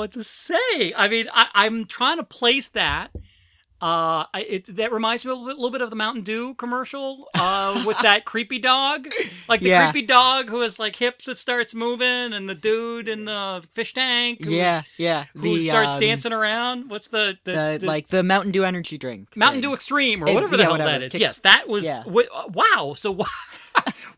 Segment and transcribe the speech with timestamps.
[0.00, 0.92] what to say.
[0.96, 3.10] I mean, I, I'm trying to place that.
[3.82, 7.26] Uh, it that reminds me a little, bit- of the Mountain Dew commercial.
[7.34, 9.08] Uh, with that creepy dog,
[9.48, 9.90] like the Yeah.
[9.90, 13.94] creepy dog who has like hips that starts moving, and the dude in the fish
[13.94, 14.40] tank.
[14.40, 15.24] who's- yeah, yeah.
[15.32, 16.90] Who the, starts um, dancing around?
[16.90, 19.34] What's the the, the, like the Mountain Dew energy drink.
[19.34, 19.70] Mountain thing.
[19.70, 20.90] Dew Extreme or It- whatever the yeah, hell whatever.
[20.90, 21.12] that is.
[21.12, 21.82] Kicks- yes, that was.
[21.82, 22.02] yeah.
[22.06, 22.92] wow.
[22.98, 23.28] So what?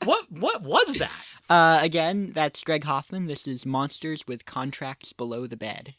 [0.04, 0.28] what?
[0.32, 1.12] What was that?
[1.52, 3.26] Uh, again, that's Greg Hoffman.
[3.26, 5.94] This is Monsters with Contracts Below the Bed.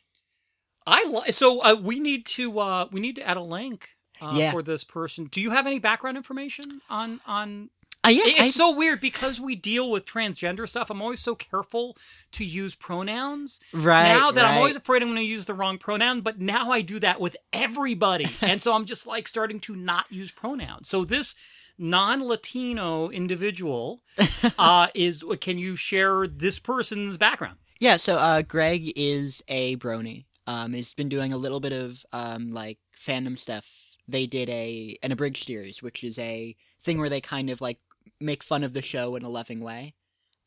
[0.88, 3.90] I li- so uh, we need to uh, we need to add a link
[4.20, 4.52] uh, Yeah.
[4.52, 5.26] for this person.
[5.26, 7.70] Do you have any background information on on?
[8.04, 10.90] Uh, yeah, It- I- It's so weird because we deal with transgender stuff.
[10.90, 11.98] I'm always so careful
[12.32, 13.60] to use pronouns.
[13.74, 16.72] right now that I'm always afraid I'm going to use the wrong pronoun, but now
[16.72, 20.90] I do that with everybody, and so I'm just like starting to not use pronouns.
[20.90, 21.36] So this
[21.78, 24.02] non-Latino individual
[24.58, 25.24] uh, is.
[25.42, 27.58] Can you share this person's background?
[27.80, 30.26] Yeah, so uh, Greg is a brony.
[30.46, 33.66] Um, has been doing a little bit of um, like fandom stuff.
[34.08, 37.80] They did a an abridged series, which is a thing where they kind of like
[38.20, 39.94] make fun of the show in a loving way,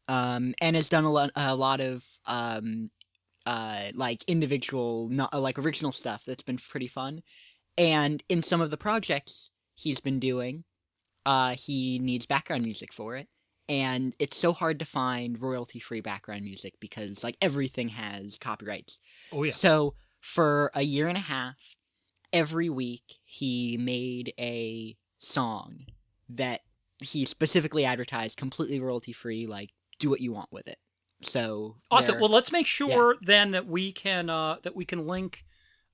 [0.09, 2.91] um, and has done a lot a lot of um,
[3.47, 7.23] uh, like individual, not uh, like original stuff that's been pretty fun.
[7.79, 10.65] And in some of the projects he's been doing,
[11.27, 13.29] uh, he needs background music for it
[13.69, 19.01] and it's so hard to find royalty free background music because like everything has copyrights.
[19.33, 19.53] Oh yeah.
[19.53, 21.77] So for a year and a half,
[22.33, 25.87] every week he made a song
[26.29, 26.61] that
[26.99, 30.79] he specifically advertised completely royalty free like do what you want with it.
[31.23, 32.21] So Awesome.
[32.21, 35.45] Well, let's make sure then that we can uh, that we can link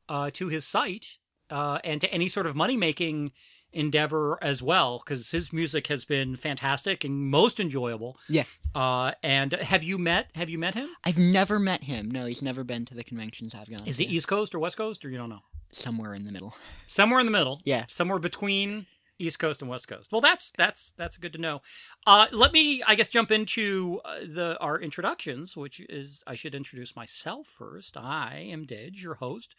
[0.08, 1.16] uh, to his site
[1.48, 3.32] uh, and to any sort of money making
[3.72, 8.18] endeavor as well, because his music has been fantastic and most enjoyable.
[8.28, 8.44] Yeah.
[8.74, 10.88] Uh, and have you met Have you met him?
[11.04, 12.10] I've never met him.
[12.10, 14.04] No, he's never been to the conventions I've gone Is to.
[14.04, 15.40] he East Coast or West Coast, or you don't know?
[15.74, 16.54] somewhere in the middle?
[16.86, 17.62] Somewhere in the middle.
[17.64, 17.86] Yeah.
[17.88, 18.84] Somewhere between
[19.18, 20.12] East Coast and West Coast.
[20.12, 21.62] Well, that's that's that's good to know.
[22.06, 26.54] Uh, let me, I guess, jump into uh, the our introductions, which is I should
[26.54, 27.96] introduce myself first.
[27.96, 29.54] I am Didge, your host,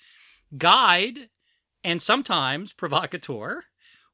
[0.58, 1.30] guide,
[1.84, 3.64] and sometimes provocateur.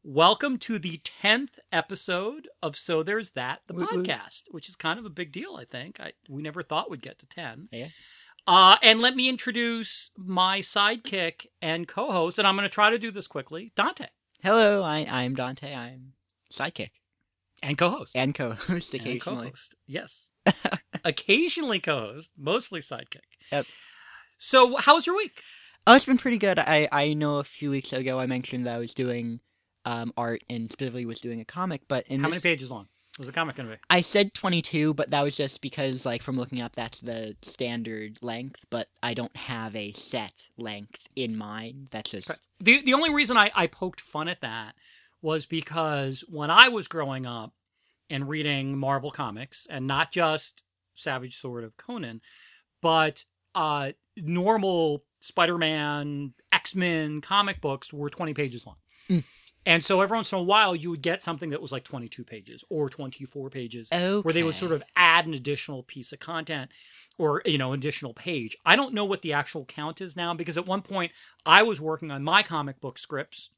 [0.03, 4.97] Welcome to the tenth episode of So There's That, the Woot podcast, which is kind
[4.97, 5.57] of a big deal.
[5.59, 7.67] I think I we never thought we'd get to ten.
[7.71, 7.89] Yeah.
[8.47, 12.97] Uh, and let me introduce my sidekick and co-host, and I'm going to try to
[12.97, 13.73] do this quickly.
[13.75, 14.05] Dante
[14.41, 15.75] Hello, I I'm Dante.
[15.75, 16.13] I'm
[16.51, 16.91] sidekick
[17.61, 18.15] and co-host.
[18.15, 19.43] and co-host And occasionally.
[19.47, 19.75] co-host.
[19.85, 20.29] Yes.
[21.03, 23.27] Occasionally co-host, mostly sidekick.
[23.51, 23.65] Yep.
[24.37, 25.41] So, how was your week?
[25.85, 26.57] Oh, it's been pretty good.
[26.57, 29.41] I I know a few weeks ago I mentioned that I was doing
[29.85, 32.87] um art and specifically was doing a comic, but in How this, many pages long
[33.17, 33.81] was the comic going to be?
[33.89, 38.17] I said 22, but that was just because like from looking up that's the standard
[38.21, 41.89] length, but I don't have a set length in mind.
[41.91, 44.75] That's just The the only reason I, I poked fun at that
[45.21, 47.53] was because when I was growing up
[48.09, 50.63] and reading Marvel comics, and not just
[50.95, 52.21] Savage Sword of Conan,
[52.81, 58.77] but uh, normal Spider-Man, X-Men comic books were 20 pages long.
[59.09, 59.23] Mm.
[59.69, 62.23] And so every once in a while you would get something that was like 22
[62.23, 64.19] pages or 24 pages okay.
[64.21, 66.71] where they would sort of add an additional piece of content
[67.19, 68.57] or you know additional page.
[68.65, 71.11] I don't know what the actual count is now because at one point
[71.45, 73.51] i was working on my comic book scripts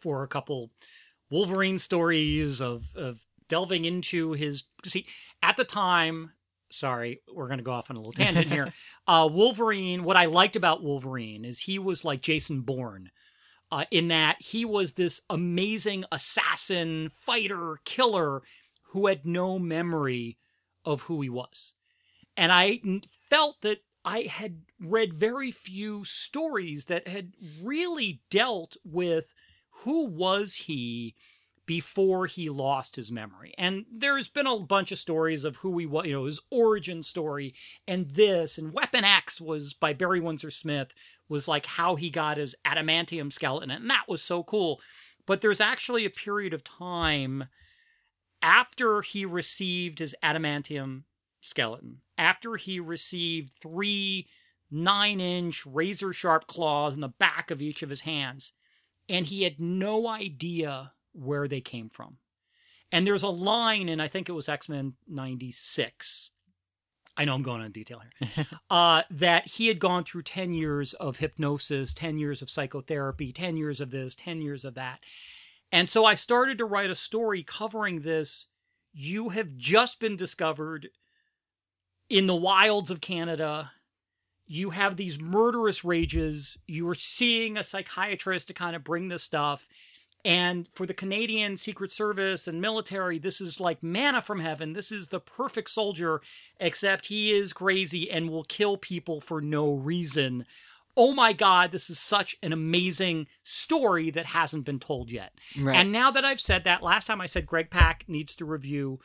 [0.00, 0.70] for a couple
[1.30, 5.06] wolverine stories of of delving into his see
[5.42, 6.32] at the time
[6.70, 8.72] sorry we're going to go off on a little tangent here.
[9.06, 13.10] Uh wolverine what i liked about wolverine is he was like jason bourne
[13.70, 18.42] uh, in that he was this amazing assassin, fighter, killer
[18.90, 20.38] who had no memory
[20.84, 21.72] of who he was.
[22.36, 22.80] And I
[23.28, 27.32] felt that I had read very few stories that had
[27.62, 29.34] really dealt with
[29.82, 31.14] who was he
[31.68, 33.52] before he lost his memory.
[33.58, 37.02] And there's been a bunch of stories of who he was, you know, his origin
[37.02, 37.52] story
[37.86, 40.94] and this and Weapon X was by Barry Windsor Smith
[41.28, 44.80] was like how he got his adamantium skeleton and that was so cool.
[45.26, 47.44] But there's actually a period of time
[48.40, 51.02] after he received his adamantium
[51.42, 54.26] skeleton, after he received three
[54.70, 58.54] nine inch razor sharp claws in the back of each of his hands,
[59.06, 62.18] and he had no idea where they came from.
[62.90, 66.30] And there's a line in, I think it was X Men 96.
[67.16, 68.46] I know I'm going on detail here.
[68.70, 73.56] uh, that he had gone through 10 years of hypnosis, 10 years of psychotherapy, 10
[73.56, 75.00] years of this, 10 years of that.
[75.72, 78.46] And so I started to write a story covering this.
[78.92, 80.88] You have just been discovered
[82.08, 83.72] in the wilds of Canada
[84.48, 86.56] you have these murderous rages.
[86.66, 89.68] You are seeing a psychiatrist to kind of bring this stuff.
[90.28, 94.74] And for the Canadian Secret Service and military, this is like manna from heaven.
[94.74, 96.20] This is the perfect soldier,
[96.60, 100.44] except he is crazy and will kill people for no reason.
[100.98, 105.32] Oh my God, this is such an amazing story that hasn't been told yet.
[105.58, 105.74] Right.
[105.76, 109.00] And now that I've said that, last time I said Greg Pak needs to review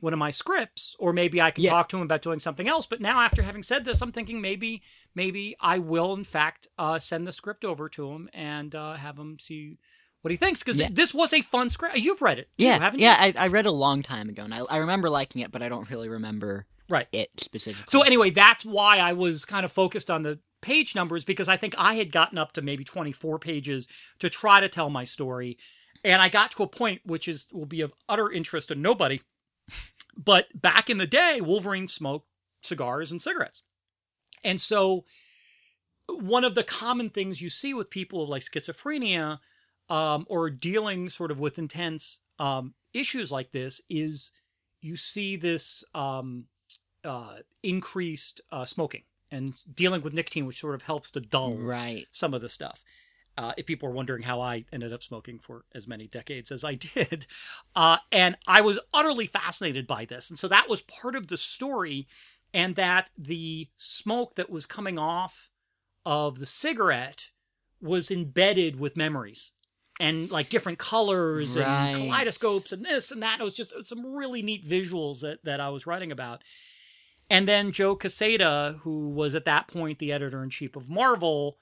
[0.00, 1.70] one of my scripts, or maybe I can Yeah.
[1.70, 2.84] talk to him about doing something else.
[2.84, 4.82] But now, after having said this, I'm thinking maybe,
[5.14, 9.18] maybe I will, in fact, uh, send the script over to him and uh, have
[9.18, 9.78] him see
[10.26, 10.88] what he thinks because Yeah.
[10.90, 11.96] this was a fun script.
[11.98, 13.14] You've read it, too, yeah, yeah.
[13.16, 15.68] I, I read a long time ago, and I, I remember liking it, but I
[15.68, 17.06] don't really remember Right.
[17.12, 17.86] it specifically.
[17.92, 21.56] So anyway, that's why I was kind of focused on the page numbers because I
[21.56, 23.86] think I had gotten up to maybe 24 pages
[24.18, 25.58] to try to tell my story.
[26.02, 29.20] And I got to a point which is will be of utter interest to nobody.
[30.16, 32.26] But back in the day, Wolverine smoked
[32.62, 33.62] cigars and cigarettes.
[34.42, 35.04] And so
[36.08, 39.38] one of the common things you see with people of like schizophrenia
[39.88, 44.30] um, or dealing sort of with intense um, issues like this is
[44.80, 46.44] you see this um,
[47.04, 52.06] uh, increased uh, smoking and dealing with nicotine, which sort of helps to dull right.
[52.12, 52.84] some of the stuff.
[53.38, 56.64] Uh, if people are wondering how I ended up smoking for as many decades as
[56.64, 57.26] I did.
[57.74, 60.30] Uh, and I was utterly fascinated by this.
[60.30, 62.08] And so that was part of the story,
[62.54, 65.50] and that the smoke that was coming off
[66.06, 67.32] of the cigarette
[67.82, 69.52] was embedded with memories
[70.00, 71.66] and like different colors Right.
[71.66, 73.40] and kaleidoscopes and this and that.
[73.40, 76.42] It was just some really neat visuals that, that I was writing about.
[77.30, 81.58] And then Joe Quesada, who was at that point the editor in chief of Marvel,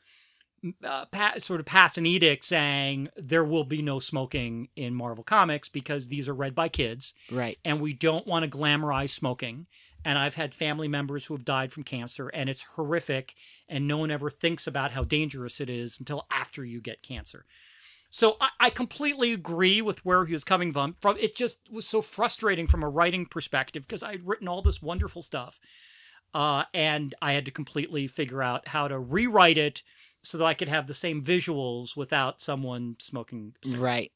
[0.82, 5.24] uh, pa- sort of passed an edict saying there will be no smoking in Marvel
[5.24, 7.58] Comics because these are read by kids Right.
[7.64, 9.66] and we don't want to glamorize smoking.
[10.06, 13.34] And I've had family members who have died from cancer, and it's horrific,
[13.70, 17.46] and no one ever thinks about how dangerous it is until after you get cancer.
[18.14, 20.94] So I, I completely agree with where he was coming from.
[21.00, 24.62] From it just was so frustrating from a writing perspective because I had written all
[24.62, 25.58] this wonderful stuff,
[26.32, 29.82] uh, and I had to completely figure out how to rewrite it
[30.22, 33.54] so that I could have the same visuals without someone smoking.
[33.64, 33.82] cigarettes.
[33.82, 34.12] Right.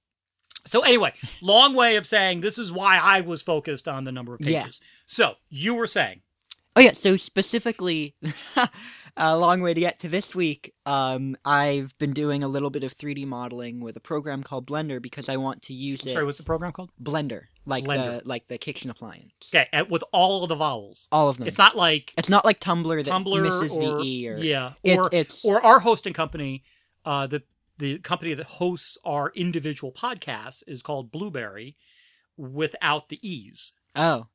[0.64, 4.32] So anyway, long way of saying this is why I was focused on the number
[4.32, 4.62] of Yeah.
[4.62, 4.80] pages.
[5.06, 6.20] So you were saying,
[6.76, 8.14] Oh yeah, so specifically,
[9.16, 10.74] a long way to get to this week.
[10.86, 15.00] Um, I've been doing a little bit of 3D modeling with a program called Blender
[15.00, 16.12] because I want to use it.
[16.12, 16.90] sorry, what's the program called?
[17.02, 18.20] Blender, like Blender.
[18.22, 19.32] the like the kitchen appliance.
[19.52, 21.08] Okay, and with all of the vowels.
[21.12, 21.46] All of them.
[21.46, 24.72] It's not like It's not like Tumblr that Tumblr misses or the e or yeah,
[24.82, 26.62] It- or it's or our hosting company,
[27.04, 27.42] uh, the
[27.78, 31.76] the company that hosts our individual podcasts is called Blubrry,
[32.36, 33.72] without the e's.
[33.94, 34.26] oh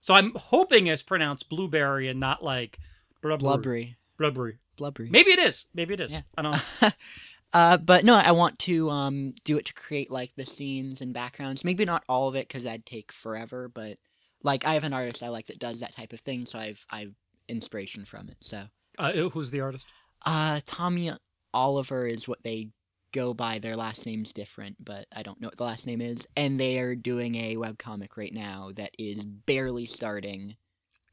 [0.00, 2.78] So I'm hoping it's pronounced blueberry and not like
[3.22, 3.38] blubbery.
[3.38, 4.58] blubbery Blubbery.
[4.76, 5.10] blubbery.
[5.10, 5.66] Maybe it is.
[5.74, 6.12] Maybe it is.
[6.12, 6.22] Yeah.
[6.36, 6.52] I don't
[6.82, 6.88] know.
[7.52, 11.12] uh, but no, I want to um do it to create like the scenes and
[11.12, 11.64] backgrounds.
[11.64, 13.68] Maybe not all of it because that'd take forever.
[13.68, 13.98] But
[14.42, 16.84] like I have an artist I like that does that type of thing, so I've
[16.90, 17.14] I've
[17.48, 18.36] inspiration from it.
[18.40, 18.64] So
[18.98, 19.86] Uh, who's the artist?
[20.26, 21.12] uh, Tommy
[21.52, 22.70] Oliver is what they
[23.12, 23.58] go by.
[23.58, 26.26] Their last name's different, but I don't know what the last name is.
[26.36, 30.56] And they are doing a webcomic right now that is barely starting.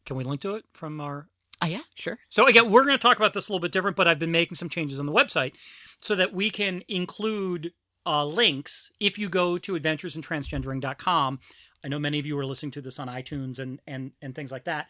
[0.06, 1.28] Can we link to it from our
[1.62, 2.18] Ah, yeah, sure.
[2.30, 4.32] So again, we're going to talk about this a little bit different, but I've been
[4.32, 5.54] making some changes on the website
[6.00, 7.72] so that we can include
[8.06, 11.40] uh, links if you go to adventuresintransgendering.com.
[11.84, 14.52] I know many of you are listening to this on iTunes and and and things
[14.52, 14.88] like that.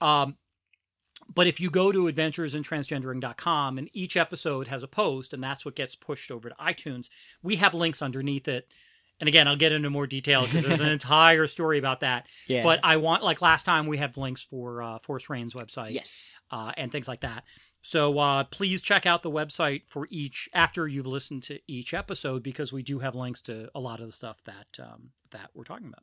[0.00, 0.36] Um,
[1.34, 5.76] but if you go to adventuresintransgendering.com and each episode has a post and that's what
[5.76, 7.08] gets pushed over to iTunes,
[7.42, 8.68] we have links underneath it.
[9.20, 12.26] And again, I'll get into more detail because there's an entire story about that.
[12.46, 12.62] Yeah.
[12.62, 16.28] But I want, like last time, we have links for uh, Force Rain's website yes.
[16.50, 17.44] uh, and things like that.
[17.80, 22.42] So uh, please check out the website for each after you've listened to each episode
[22.42, 25.64] because we do have links to a lot of the stuff that um, that we're
[25.64, 26.02] talking about.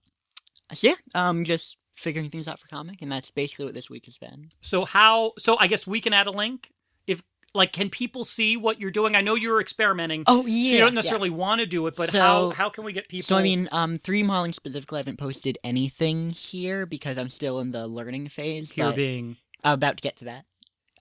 [0.81, 4.17] Yeah, um, just figuring things out for comic, and that's basically what this week has
[4.17, 4.49] been.
[4.61, 5.33] So how?
[5.37, 6.71] So I guess we can add a link
[7.07, 7.21] if
[7.55, 9.15] like can people see what you're doing?
[9.15, 10.23] I know you're experimenting.
[10.27, 10.95] Oh so yeah, you don't yeah.
[10.95, 13.25] necessarily want to do it, but So- how how can we get people?
[13.25, 17.59] So I mean, um, 3D modeling specifically, I haven't posted anything here because I'm still
[17.59, 18.71] in the learning phase.
[18.71, 20.45] here being I'm about to get to that.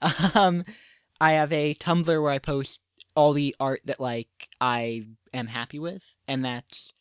[0.34, 0.64] Um,
[1.20, 2.80] I have a Tumblr where I post
[3.14, 4.28] all the art that like
[4.60, 6.92] I am happy with, and that's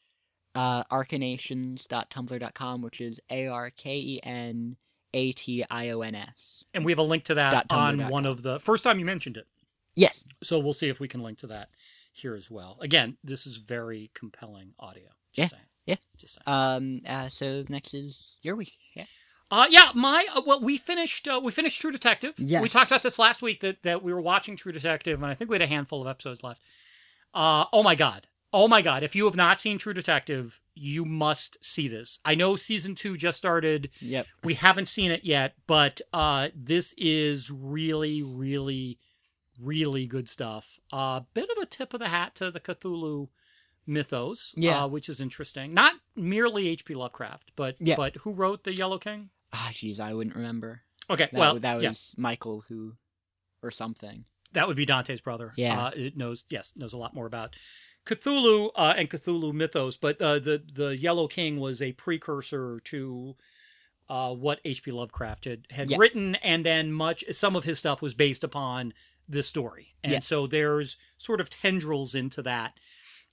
[0.56, 4.78] uh, arkenations.tumblr.com, which is a r k e n
[5.14, 6.64] a t i o n s.
[6.74, 9.38] and we have a link to that on one of the first time you mentioned
[9.38, 9.48] it.
[9.96, 10.24] Yes.
[10.42, 11.70] So we'll see if we can link to that
[12.12, 12.78] here as well.
[12.82, 15.10] Again, this is very compelling audio.
[15.34, 15.68] Just Yeah, saying.
[15.86, 15.96] yeah.
[16.18, 16.44] Just saying.
[16.48, 17.02] Um.
[17.08, 18.74] Uh, so next is your week.
[18.96, 19.06] Yeah.
[19.52, 22.34] Uh, yeah, my uh, well, we finished uh, we finished True Detective.
[22.38, 22.64] Yes.
[22.64, 25.36] We talked about this last week that that we were watching True Detective, and I
[25.36, 26.60] think we had a handful of episodes left.
[27.36, 29.04] Uh, oh my god, oh my god!
[29.04, 32.20] If you have not seen True Detective, you must see this.
[32.24, 33.90] I know season two just started.
[34.00, 34.28] Yep.
[34.44, 39.00] We haven't seen it yet, but uh, this is really, really,
[39.60, 40.80] really good stuff.
[40.92, 43.30] A uh, bit of a tip of the hat to the Cthulhu
[43.86, 44.84] mythos, Yeah.
[44.84, 45.74] uh, which is interesting.
[45.74, 46.96] Not merely H.P.
[46.96, 47.96] Lovecraft, but Yeah.
[47.96, 49.30] but who wrote the Yellow King?
[49.52, 50.82] Ah, jeez, I wouldn't remember.
[51.10, 52.94] Okay, That, well, that was yeah, Michael who,
[53.62, 54.26] or something.
[54.54, 55.52] that would be Dante's brother.
[55.58, 55.86] Yeah.
[55.88, 57.56] uh, it knows yes knows a lot more about
[58.06, 63.36] Cthulhu uh, and Cthulhu mythos, but uh, the the Yellow King was a precursor to
[64.10, 64.92] uh, what H.P.
[64.92, 65.98] Lovecraft had had Yeah.
[65.98, 68.94] written, and then much some of his stuff was based upon
[69.30, 70.20] this story, and Yeah.
[70.20, 72.74] so there's sort of tendrils into that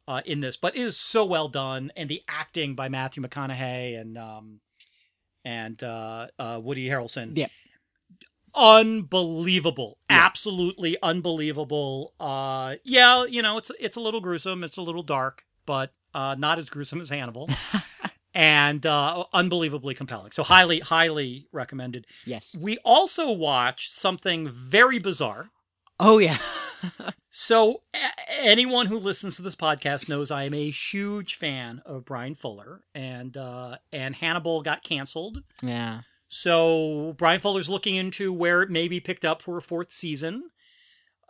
[0.07, 4.01] uh, in this, but it is so well done, and the acting by Matthew McConaughey
[4.01, 4.61] and um,
[5.45, 7.49] and uh, uh, Woody Harrelson, Yeah.
[8.55, 10.19] Unbelievable, Yeah.
[10.25, 12.13] absolutely unbelievable.
[12.21, 16.35] Uh, yeah, you know it's it's a little gruesome, it's a little dark, but uh,
[16.39, 17.49] not as gruesome as Hannibal.
[18.33, 20.31] And uh, unbelievably compelling.
[20.31, 22.07] So, highly, highly recommended.
[22.25, 22.57] Yes.
[22.59, 25.51] We also watched something very bizarre.
[25.99, 26.39] Oh yeah.
[27.33, 32.05] So, a- anyone who listens to this podcast knows I am a huge fan of
[32.05, 35.43] Bryan Fuller, and uh, and Hannibal got canceled.
[35.63, 36.01] yeah.
[36.33, 40.45] So Bryan Fuller's looking into where it may be picked up for a fourth season.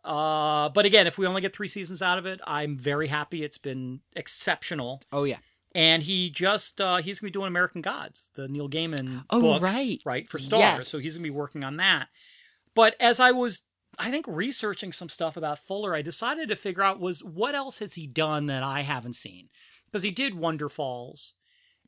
[0.04, 3.42] Uh, but again, if we only get three seasons out of it, I'm very happy.
[3.42, 5.38] It's been exceptional, Oh yeah.
[5.74, 9.62] and he just uh, he's gonna be doing American Gods, the Neil Gaiman Oh book,
[9.62, 10.00] right.
[10.04, 10.60] right for Star.
[10.60, 10.88] Yes.
[10.88, 12.08] So he's gonna be working on that.
[12.74, 13.62] But as I was,
[13.98, 17.78] I think researching some stuff about Fuller, I decided to figure out was what else
[17.80, 19.48] has he done that I haven't seen?
[19.86, 21.32] Because he did Wonderfalls,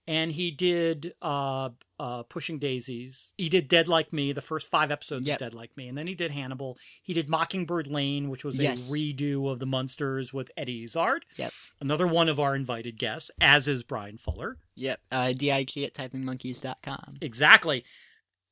[0.07, 3.33] and he did uh, uh, Pushing Daisies.
[3.39, 5.37] He did Dead Like Me, the first five episodes Yep.
[5.37, 6.77] of Dead Like Me, and then he did Hannibal.
[7.03, 8.89] He did Mockingbird Lane, which was Yes.
[8.89, 11.25] a redo of The Munsters with Eddie Izzard.
[11.37, 11.53] Yep.
[11.81, 14.59] Another one of our invited guests, as is Bryan Fuller.
[14.77, 15.01] Yep.
[15.13, 17.19] Uh, dig at typingmonkeys.com.
[17.21, 17.85] Exactly.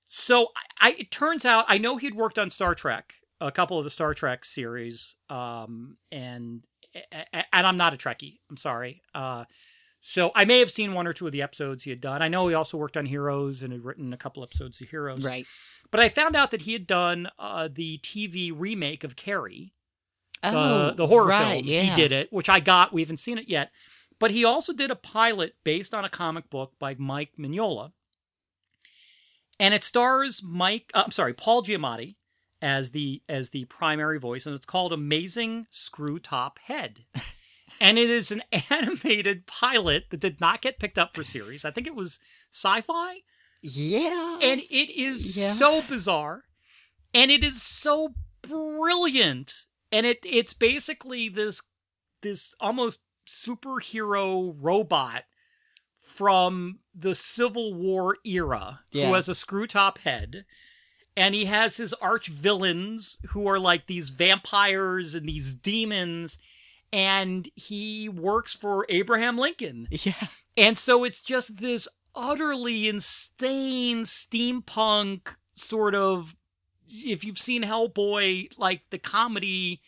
[0.08, 0.48] So
[0.80, 3.84] I, I it turns out I know he'd worked on Star Trek, a couple of
[3.84, 6.62] the Star Trek series, um, and
[7.12, 8.38] and I'm not a Trekkie.
[8.50, 9.02] I'm sorry.
[9.14, 9.44] Uh,
[10.00, 12.22] so I may have seen one or two of the episodes he had done.
[12.22, 15.22] I know he also worked on Heroes and had written a couple episodes of Heroes.
[15.22, 15.46] Right.
[15.90, 19.72] But I found out that he had done uh, the TV remake of Carrie,
[20.42, 21.66] Oh, the, the horror right, film.
[21.66, 21.82] Yeah.
[21.82, 22.92] He did it, which I got.
[22.92, 23.70] We haven't seen it yet.
[24.18, 27.92] But he also did a pilot based on a comic book by Mike Mignola.
[29.58, 32.16] And it stars Mike, uh, I'm sorry, Paul Giamatti
[32.62, 37.04] as the as the primary voice, and it's called Amazing Screw Top Head.
[37.80, 41.64] and it is an animated pilot that did not get picked up for series.
[41.64, 42.18] I think it was
[42.52, 43.16] sci-fi
[43.62, 44.38] Yeah.
[44.42, 45.52] and it is Yeah.
[45.52, 46.44] so bizarre
[47.14, 49.52] and it is so brilliant
[49.92, 51.62] and it it's basically this
[52.22, 55.24] this almost superhero robot
[55.98, 59.08] from the civil war era Yeah.
[59.08, 60.44] who has a screw top head
[61.16, 66.38] and he has his arch villains who are like these vampires and these demons
[66.92, 70.26] and he works for Abraham Lincoln yeah.
[70.56, 76.34] and so it's just this utterly insane steampunk sort of
[76.92, 79.80] if you've seen Hellboy, like the comedy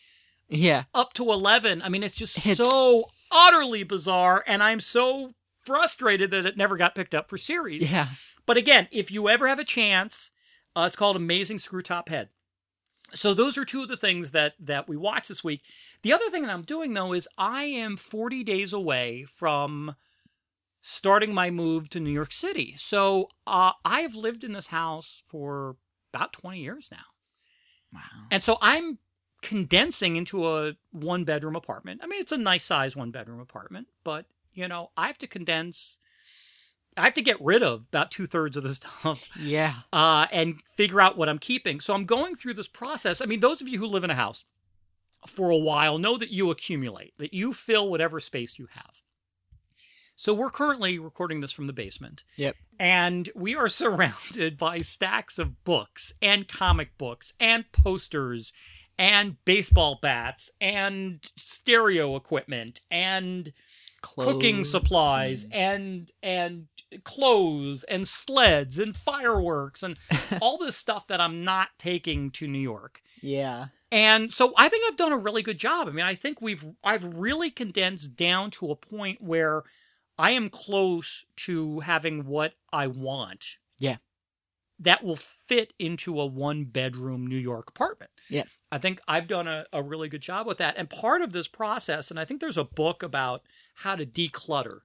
[0.49, 0.85] Yeah.
[0.95, 4.45] up to 11, I mean, it's just It's- so utterly bizarre.
[4.47, 5.33] And I'm so
[5.63, 7.91] frustrated that it never got picked up for series.
[7.91, 8.09] Yeah.
[8.47, 10.31] But again, if you ever have a chance,
[10.77, 12.29] uh, it's called Amazing Screw Top Head.
[13.15, 15.63] So those are two of the things that that we watched this week.
[16.03, 19.95] The other thing that I'm doing though is I am 40 days away from
[20.81, 22.75] starting my move to New York City.
[22.77, 25.77] So uh, I have lived in this house for
[26.13, 27.05] about 20 years now,
[27.93, 28.01] Wow.
[28.31, 28.99] and so I'm
[29.43, 32.01] condensing into a one bedroom apartment.
[32.03, 35.27] I mean, it's a nice size one bedroom apartment, but you know, I have to
[35.27, 35.99] condense.
[36.97, 39.75] I have to get rid of about two thirds of the stuff Yeah.
[39.93, 41.81] uh, and figure out what I'm keeping.
[41.81, 43.21] So I'm going through this process.
[43.23, 44.45] I mean, those of you who live in a house
[45.27, 48.97] for a while know that you accumulate, that you fill whatever space you have.
[50.17, 52.25] So we're currently recording this from the basement.
[52.37, 52.57] Yep.
[52.79, 58.53] And we are surrounded by stacks of books and comic books and posters
[58.99, 63.53] and baseball bats and stereo equipment and
[64.03, 69.99] cooking supplies and- and and clothes and sleds and fireworks and
[70.43, 73.01] all this stuff that I'm not taking to New York.
[73.23, 73.69] Yeah.
[73.93, 75.87] And so I think I've done a really good job.
[75.87, 79.63] I mean, I think we've I've really condensed down to a point where
[80.19, 83.59] I am close to having what I want.
[83.79, 83.97] Yeah.
[84.79, 88.11] that will fit into a one bedroom New York apartment.
[88.29, 88.45] Yeah.
[88.71, 90.77] I think I've done a, a really good job with that.
[90.77, 93.43] And part of this process, and I think there's a book about
[93.77, 94.81] how to declutter.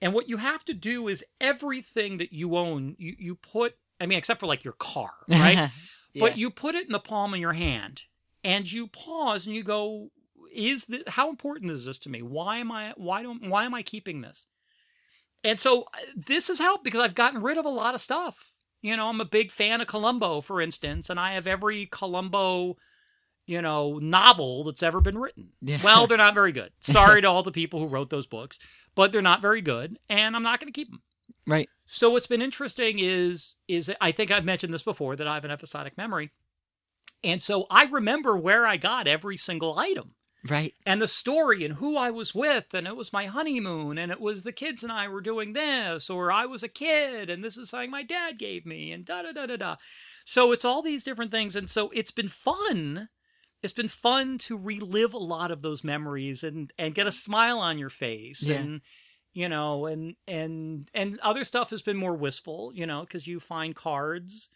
[0.00, 4.06] And what you have to do is everything that you own, you, you put, I
[4.06, 5.70] mean, except for like your car, right?
[6.14, 6.20] Yeah.
[6.20, 8.04] But you put it in the palm of your hand
[8.44, 10.10] and you pause and you go,
[10.52, 12.22] is this, how important is this to me?
[12.22, 14.46] Why am I, why don't, why am I keeping this?
[15.44, 18.52] And so uh, this has helped because I've gotten rid of a lot of stuff.
[18.82, 22.76] You know, I'm a big fan of Columbo, for instance, and I have every Columbo,
[23.46, 25.48] you know, novel that's ever been written.
[25.60, 25.78] Yeah.
[25.82, 26.70] Well, they're not very good.
[26.80, 28.58] Sorry to all the people who wrote those books,
[28.94, 31.02] but they're not very good, and I'm not going to keep them.
[31.46, 31.68] right.
[31.86, 35.44] So what's been interesting is is I think I've mentioned this before that I have
[35.44, 36.30] an episodic memory.
[37.24, 40.14] And so I remember where I got every single item
[40.48, 40.72] Right.
[40.86, 44.20] and the story and who I was with and it was my honeymoon and it
[44.20, 47.56] was the kids and I were doing this or I was a kid and this
[47.56, 49.76] is something my dad gave me and da da da da da.
[50.24, 53.08] So it's all these different things and so it's been fun.
[53.62, 57.58] It's been fun to relive a lot of those memories and and get a smile
[57.58, 58.58] on your face Yeah.
[58.60, 58.80] and
[59.32, 63.40] you know and and and other stuff has been more wistful, you know, cuz you
[63.40, 64.48] find cards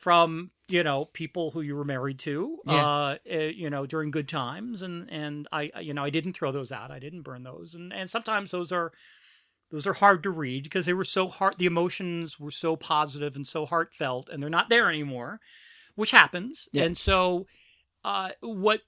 [0.00, 2.74] from you know people who you were married to Yeah.
[2.86, 6.50] uh, uh you know during good times and and i you know i didn't throw
[6.52, 8.92] those out i didn't burn those and and sometimes those are
[9.70, 13.36] those are hard to read because they were so hard the emotions were so positive
[13.36, 15.38] and so heartfelt and they're not there anymore
[15.96, 16.84] which happens Yeah.
[16.84, 17.46] and so
[18.04, 18.80] uh what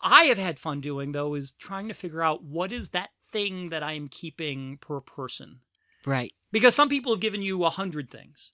[0.00, 3.68] i have had fun doing though is trying to figure out what is that thing
[3.68, 5.60] that i am keeping per person
[6.04, 6.32] Right.
[6.50, 8.52] because some people have given you a hundred things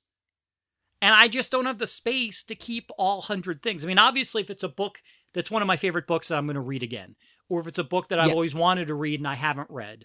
[1.06, 4.42] and i just don't have the space to keep all hundred things i mean obviously
[4.42, 5.00] if it's a book
[5.34, 7.14] that's one of my favorite books that i'm going to read again
[7.48, 8.32] or if it's a book that i've Yeah.
[8.32, 10.04] always wanted to read and i haven't read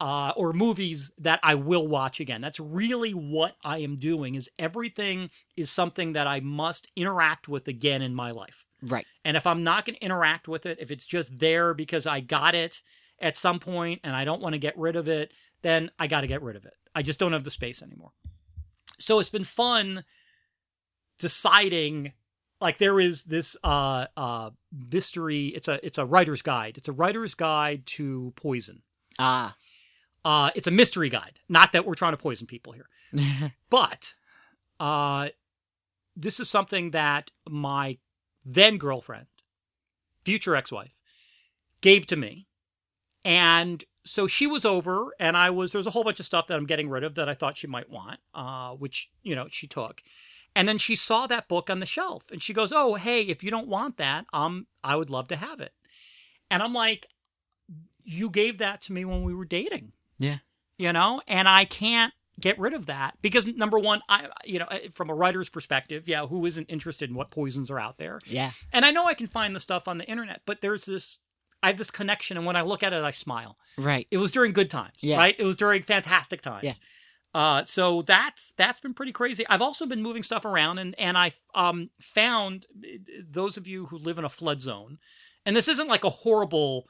[0.00, 4.50] uh, or movies that i will watch again that's really what i am doing is
[4.58, 9.06] everything is something that i must interact with again in my life Right.
[9.24, 12.18] and if I'm not going to interact with it, if it's just there because I
[12.18, 12.82] got it
[13.20, 15.30] at some point and I don't want to get rid of it,
[15.62, 16.74] then I got to get rid of it.
[16.92, 18.10] I just don't have the space anymore.
[18.98, 20.02] So it's been fun
[21.22, 22.12] deciding
[22.60, 24.50] like there is this uh uh
[24.92, 26.76] mystery it's a it's a writer's guide.
[26.76, 28.82] It's a writer's guide to poison.
[29.18, 29.56] Ah.
[30.24, 31.40] Uh it's a mystery guide.
[31.48, 32.88] Not that we're trying to poison people here.
[33.70, 34.14] But
[34.82, 35.28] uh,
[36.16, 37.98] this is something that my
[38.44, 39.26] then girlfriend,
[40.24, 40.96] future ex wife,
[41.80, 42.48] gave to me.
[43.24, 46.56] And so she was over, and I was, there's a whole bunch of stuff that
[46.56, 49.68] I'm getting rid of that I thought she might want, uh, which, you know, she
[49.68, 50.02] took.
[50.54, 53.42] And then she saw that book on the shelf and she goes, Oh, hey, if
[53.42, 55.72] you don't want that, um, I would love to have it.
[56.50, 57.06] And I'm like,
[58.04, 60.38] You gave that to me when we were dating yeah.
[60.76, 64.66] you know and i can't get rid of that because number one i you know
[64.92, 68.50] from a writer's perspective yeah who isn't interested in what poisons are out there Yeah.
[68.72, 71.18] and i know i can find the stuff on the internet but there's this
[71.62, 74.06] i have this connection and when i look at it i smile Right.
[74.10, 75.18] it was during good times Yeah.
[75.18, 76.74] right it was during fantastic times Yeah.
[77.34, 81.16] Uh so that's that's been pretty crazy i've also been moving stuff around and and
[81.16, 82.66] i um found
[83.30, 84.98] those of you who live in a flood zone
[85.46, 86.86] and this isn't like a horrible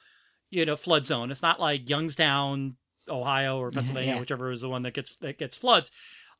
[0.50, 2.76] you know flood zone it's not like youngstown
[3.08, 4.20] ohio or pennsylvania Yeah.
[4.20, 5.90] whichever is the one that gets that gets floods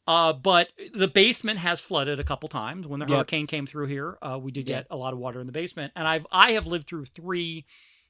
[0.09, 3.15] uh, but the basement has flooded a couple times when the Yep.
[3.19, 4.19] hurricane came through here.
[4.21, 4.79] Uh, we did Yeah.
[4.79, 7.67] get a lot of water in the basement, and I've I have lived through three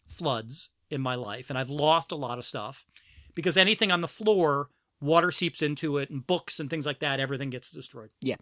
[0.08, 2.86] floods in my life, and I've lost a lot of stuff
[3.34, 4.68] because anything on the floor,
[5.02, 8.10] water seeps into it, and books and things like that, everything gets destroyed.
[8.22, 8.36] Yeah.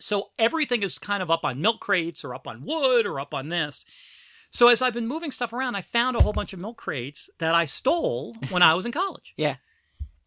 [0.00, 3.34] So everything is kind of up on milk crates or up on wood or up
[3.34, 3.84] on this.
[4.50, 7.28] So as I've been moving stuff around, I found a whole bunch of milk crates
[7.38, 9.34] that I stole when I was in college.
[9.36, 9.56] Yeah.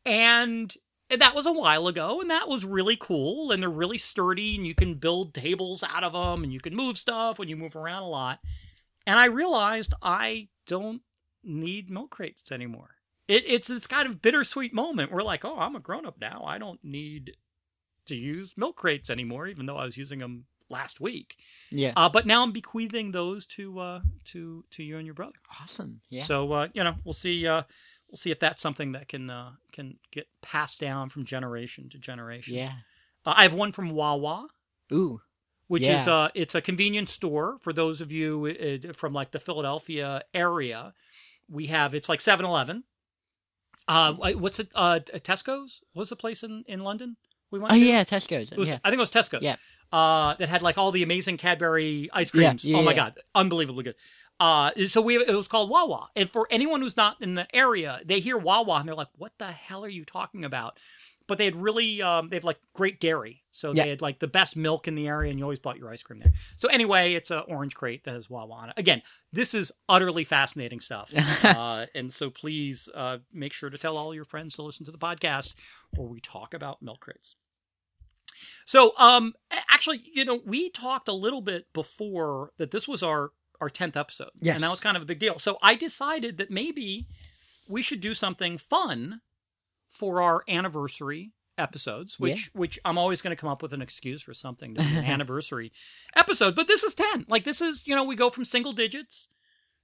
[0.04, 0.76] And
[1.10, 3.52] that was a while ago, and that was really cool.
[3.52, 6.76] And they're really sturdy, and you can build tables out of them, and you can
[6.76, 8.39] move stuff when you move around a lot.
[9.06, 11.02] And I realized I don't
[11.44, 12.96] need milk crates anymore.
[13.27, 15.12] It, it's this kind of bittersweet moment.
[15.12, 16.43] We're like, oh, I'm a grown up now.
[16.45, 17.36] I don't need
[18.07, 21.38] to use milk crates anymore, even though I was using them last week.
[21.69, 21.93] Yeah.
[21.95, 25.36] Uh, but now I'm bequeathing those to uh, to to you and your brother.
[25.62, 26.01] awesome.
[26.10, 26.23] Yeah.
[26.23, 27.47] So uh, you know, we'll see.
[27.47, 27.63] Uh,
[28.10, 31.97] we'll see if that's something that can uh, can get passed down from generation to
[31.97, 32.55] generation.
[32.55, 32.73] yeah.
[33.25, 34.47] Uh, I have one from Wawa,
[34.91, 35.21] Ooh.
[35.67, 36.01] which Yeah.
[36.01, 40.23] is uh, it's a convenience store for those of you uh, from like the Philadelphia
[40.34, 40.93] area.
[41.47, 42.84] We have it's like 7-Eleven.
[43.88, 44.70] Uh, what's it?
[44.76, 45.82] Uh, Tesco's.
[45.94, 47.17] was the place in in London
[47.50, 47.74] we went?
[47.74, 47.82] Oh to?
[47.82, 48.52] yeah, Tesco's.
[48.56, 48.80] Was, yeah.
[48.84, 49.39] I think it was Tesco.
[49.41, 49.56] Yeah.
[49.91, 52.63] Uh, that had like all the amazing Cadbury ice Yeah, creams.
[52.63, 52.96] yeah, oh my yeah.
[52.98, 53.96] god, unbelievably good.
[54.39, 58.00] Uh, so we it was called Wawa, and for anyone who's not in the area,
[58.06, 60.78] they hear Wawa and they're like, "What the hell are you talking about?"
[61.27, 63.84] But they had really um, they have like great dairy, so Yeah.
[63.84, 66.03] they had like the best milk in the area, and you always bought your ice
[66.03, 66.34] cream there.
[66.57, 68.75] So anyway, it's an orange crate that has Wawa on it.
[68.77, 71.12] Again, this is utterly fascinating stuff,
[71.43, 74.91] uh, and so please uh, make sure to tell all your friends to listen to
[74.91, 75.53] the podcast
[75.95, 77.36] where we talk about milk crates.
[78.65, 79.34] So, um,
[79.69, 83.95] actually, you know, we talked a little bit before that this was our our tenth
[83.95, 84.55] episode, Yes.
[84.55, 85.38] and that was kind of a big deal.
[85.38, 87.05] So I decided that maybe
[87.67, 89.21] we should do something fun
[89.91, 94.23] for our anniversary episodes, which which I'm always going to come up with an excuse
[94.23, 95.71] for something to be an anniversary
[96.15, 96.56] episode.
[96.56, 97.25] But this is ten.
[97.27, 99.30] Like this is you know we go from single digits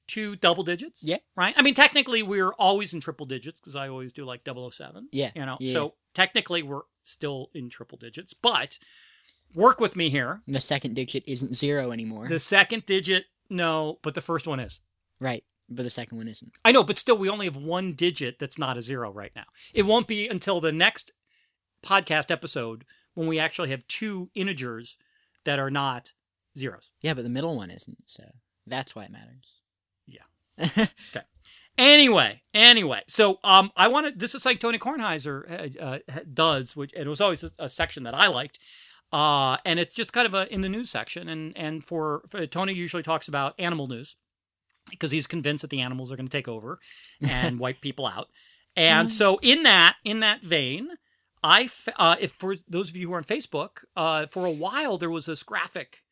[0.08, 1.04] to double digits.
[1.04, 1.18] Yeah.
[1.36, 1.54] Right.
[1.58, 5.10] I mean, technically we're always in triple digits because I always do like 007.
[5.12, 5.32] Yeah.
[5.36, 5.74] You know, Yeah.
[5.74, 8.80] so technically we're still in triple digits, but
[9.54, 10.44] work with me here.
[10.48, 12.30] The second digit isn't zero anymore.
[12.30, 14.80] The second digit, no, but the first one is.
[15.20, 15.44] Right.
[15.70, 16.54] But the second one isn't.
[16.64, 19.46] I know, but still, we only have one digit that's not a zero right now.
[19.74, 21.12] It won't be until the next
[21.84, 24.98] podcast episode when we actually have two integers
[25.44, 26.14] that are not
[26.58, 26.92] zeros.
[27.02, 28.24] Yeah, but the middle one isn't, so
[28.66, 29.62] that's why it matters.
[30.06, 30.22] Yeah.
[31.16, 31.26] Okay.
[31.78, 36.92] Anyway, anyway, so um, I wanted this is like Tony Kornheiser uh, uh, does, which
[36.96, 38.58] it was always a, a section that I liked,
[39.14, 42.48] uh, and it's just kind of a in the news section, and and for, for
[42.48, 44.16] Tony usually talks about animal news
[44.90, 46.80] because he's convinced that the animals are going to take over
[47.22, 48.28] and wipe people out,
[48.76, 50.90] and so in that in that vein,
[51.44, 54.52] I f- uh, if for those of you who are on Facebook, uh, for a
[54.52, 56.04] while there was this graphic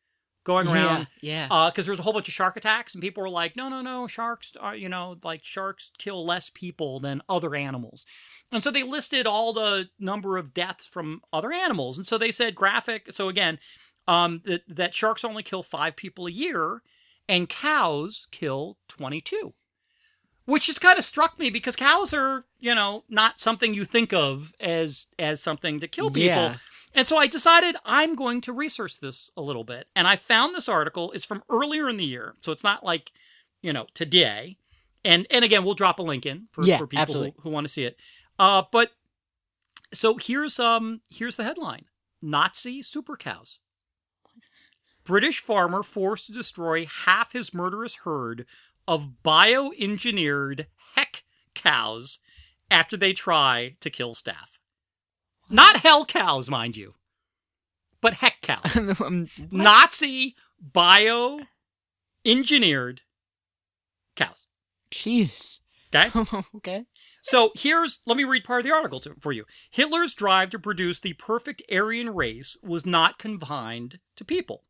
[0.44, 1.48] going around Yeah.
[1.70, 3.82] because there was a whole bunch of shark attacks, and people were like, "No, no,
[3.82, 8.06] no, sharks are you know like sharks kill less people than other animals,"
[8.52, 12.30] and so they listed all the number of deaths from other animals, and so they
[12.30, 13.10] said graphic.
[13.10, 13.58] So again,
[14.06, 16.80] um, that that sharks only kill five people a year,
[17.28, 19.54] and cows kill twenty two.
[20.44, 24.12] Which just kind of struck me because cows are, you know, not something you think
[24.12, 26.26] of as as something to kill people.
[26.26, 26.56] Yeah.
[26.94, 29.88] And so I decided I'm going to research this a little bit.
[29.96, 31.10] And I found this article.
[31.12, 32.36] It's from earlier in the year.
[32.42, 33.10] So it's not like,
[33.60, 34.56] you know, today.
[35.04, 37.66] And and again, we'll drop a link in for, Yeah, for people who, who want
[37.66, 37.96] to see it.
[38.38, 38.92] Uh but
[39.92, 41.86] so here's um here's the headline.
[42.22, 43.58] Nazi super cows.
[45.06, 48.44] British farmer forced to destroy half his murderous herd
[48.86, 51.22] of bioengineered heck
[51.54, 52.18] cows
[52.70, 54.58] after they try to kill staff.
[55.48, 56.94] Not hell cows, mind you,
[58.00, 59.00] but heck cows.
[59.00, 59.28] Um.
[59.50, 61.40] Nazi bio
[62.24, 63.02] engineered
[64.16, 64.46] cows.
[64.90, 65.60] Jeez.
[65.94, 66.10] Okay?
[66.56, 66.84] okay.
[67.22, 69.44] So here's, let me read part of the article to, for you.
[69.70, 74.62] Hitler's drive to produce the perfect Aryan race was not confined to people.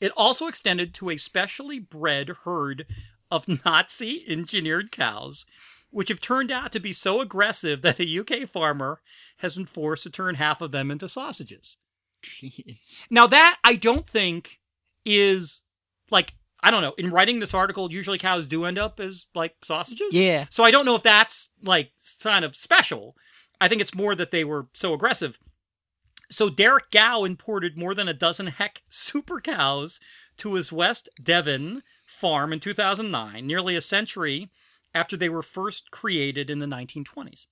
[0.00, 2.86] It also extended to a specially bred herd
[3.30, 5.44] of Nazi engineered cows,
[5.90, 9.00] which have turned out to be so aggressive that a UK farmer
[9.38, 11.76] has been forced to turn half of them into sausages.
[12.22, 13.06] Jeez.
[13.10, 14.60] Now that I don't think
[15.04, 15.62] is
[16.10, 16.94] like I don't know.
[16.98, 20.12] In writing this article, usually cows do end up as like sausages.
[20.12, 20.44] Yeah.
[20.50, 23.16] So I don't know if that's like kind of special.
[23.60, 25.38] I think it's more that they were so aggressive.
[26.30, 29.98] So Derek Gow imported more than a dozen heck super cows
[30.38, 34.50] to his West Devon farm in 2009, nearly a century
[34.94, 37.46] after they were first created in the 1920s.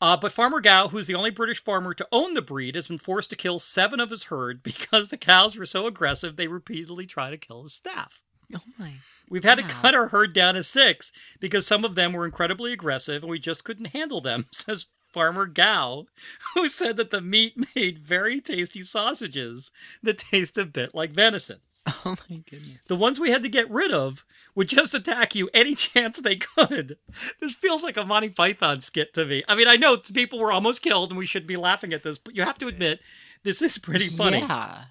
[0.00, 2.98] Uh, but Farmer Gow, who's the only British farmer to own the breed, has been
[2.98, 7.06] forced to kill seven of his herd because the cows were so aggressive they repeatedly
[7.06, 8.22] try to kill his staff.
[8.54, 8.94] Oh my.
[9.28, 12.72] We've had to cut our herd down to six because some of them were incredibly
[12.72, 16.04] aggressive and we just couldn't handle them, says Farmer Gow,
[16.52, 19.70] who said that the meat made very tasty sausages
[20.02, 21.60] that taste a bit like venison.
[22.04, 22.80] Oh my goodness.
[22.86, 26.36] The ones we had to get rid of would just attack you any chance they
[26.36, 26.98] could.
[27.40, 29.42] This feels like a Monty Python skit to me.
[29.48, 32.02] I mean, I know it's- people were almost killed and we should be laughing at
[32.02, 33.00] this, but you have to admit,
[33.42, 34.40] this is pretty funny.
[34.40, 34.84] Yeah.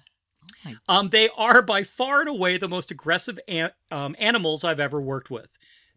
[0.88, 5.00] Um, they are by far and away the most aggressive an- um, animals I've ever
[5.00, 5.46] worked with.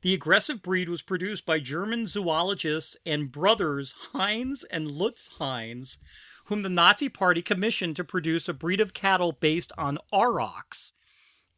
[0.01, 5.97] The aggressive breed was produced by German zoologists and brothers Heinz and Lutz Heinz,
[6.45, 10.93] whom the Nazi Party commissioned to produce a breed of cattle based on aurochs,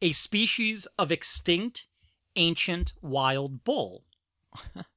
[0.00, 1.86] a species of extinct
[2.36, 4.04] ancient wild bull.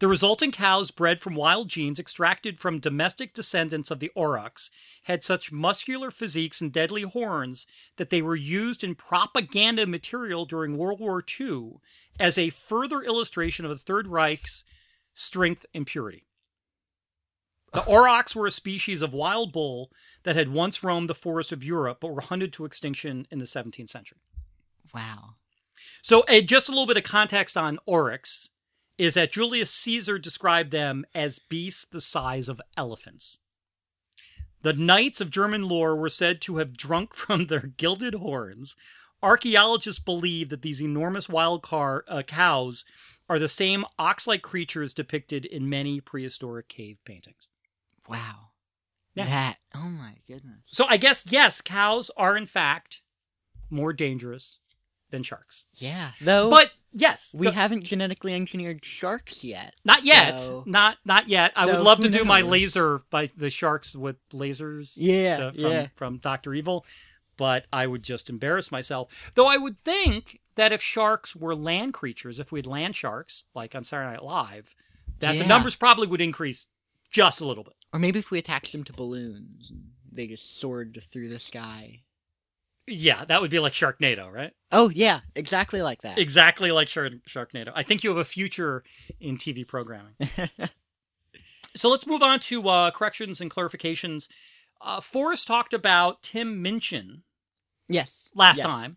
[0.00, 4.68] The resulting cows bred from wild genes extracted from domestic descendants of the aurochs
[5.04, 7.64] had such muscular physiques and deadly horns
[7.96, 11.74] that they were used in propaganda material during World War II
[12.18, 14.64] as a further illustration of the Third Reich's
[15.14, 16.26] strength and purity.
[17.72, 19.90] The aurochs were a species of wild bull
[20.24, 23.44] that had once roamed the forests of Europe but were hunted to extinction in the
[23.44, 24.18] 17th century.
[24.92, 25.34] Wow.
[26.02, 28.48] So, uh, just a little bit of context on oryx
[28.98, 33.36] is that Julius Caesar described them as beasts the size of elephants.
[34.62, 38.76] The knights of German lore were said to have drunk from their gilded horns.
[39.22, 42.84] Archaeologists believe that these enormous wild car, uh, cows
[43.28, 47.48] are the same ox like creatures depicted in many prehistoric cave paintings.
[48.06, 48.50] Wow.
[49.14, 49.24] Yeah.
[49.24, 49.56] That.
[49.74, 50.60] Oh my goodness.
[50.66, 53.00] So I guess, yes, cows are in fact
[53.70, 54.58] more dangerous
[55.14, 55.64] than sharks.
[55.76, 56.10] Yeah.
[56.20, 56.50] Though.
[56.50, 59.74] But yes, we the- haven't genetically engineered sharks yet.
[59.84, 60.40] Not yet.
[60.40, 61.52] So- Not not yet.
[61.56, 62.50] I would So love to who do my knows?
[62.50, 65.38] laser by the sharks with lasers Yeah.
[65.46, 65.86] uh, from yeah.
[65.96, 66.84] from Doctor Evil,
[67.36, 69.32] but I would just embarrass myself.
[69.34, 73.44] Though I would think that if sharks were land creatures, if we had land sharks
[73.54, 74.74] like on Saturday Night Live,
[75.20, 75.46] that the Yeah.
[75.46, 76.66] numbers probably would increase
[77.10, 77.74] just a little bit.
[77.92, 82.02] Or maybe if we attached them to balloons and they just soared through the sky.
[82.86, 84.52] Yeah, that would be like Sharknado, right?
[84.70, 86.18] Oh yeah, exactly like that.
[86.18, 87.72] Exactly like Shark Sharknado.
[87.74, 88.82] I think you have a future
[89.20, 90.14] in TV programming.
[91.76, 94.28] So let's move on to uh, corrections and clarifications.
[94.80, 97.22] Uh, Forrest talked about Tim Minchin
[97.88, 98.30] yes.
[98.34, 98.66] last yes.
[98.66, 98.96] time,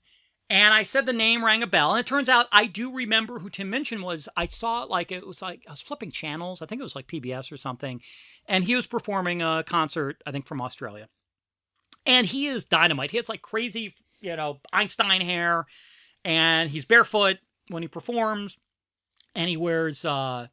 [0.49, 3.39] and I said the name rang a bell, and it turns out I do remember
[3.39, 4.29] who Tim Minchin was.
[4.37, 6.61] I saw it like it was like I was flipping channels.
[6.61, 8.01] I think it was like PBS or something,
[8.47, 10.21] and he was performing a concert.
[10.25, 11.09] I think from Australia,
[12.07, 13.11] and he is dynamite.
[13.11, 15.65] He has like crazy, you know, Einstein hair,
[16.25, 17.37] and he's barefoot
[17.69, 18.57] when he performs,
[19.35, 20.47] and he wears uh,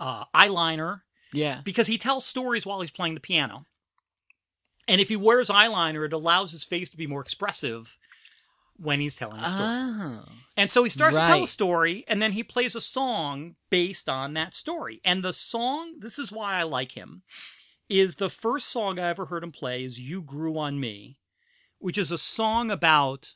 [0.00, 1.60] uh, eyeliner Yeah.
[1.64, 3.66] because he tells stories while he's playing the piano.
[4.86, 7.96] And if he wears eyeliner, it allows his face to be more expressive
[8.76, 9.64] when he's telling a story.
[9.64, 10.24] Oh.
[10.56, 14.08] and so he starts to tell a story, and then he plays a song based
[14.08, 15.00] on that story.
[15.04, 17.22] And the song, this is why I like him,
[17.88, 21.18] is the first song I ever heard him play is You Grew on Me,
[21.78, 23.34] which is a song about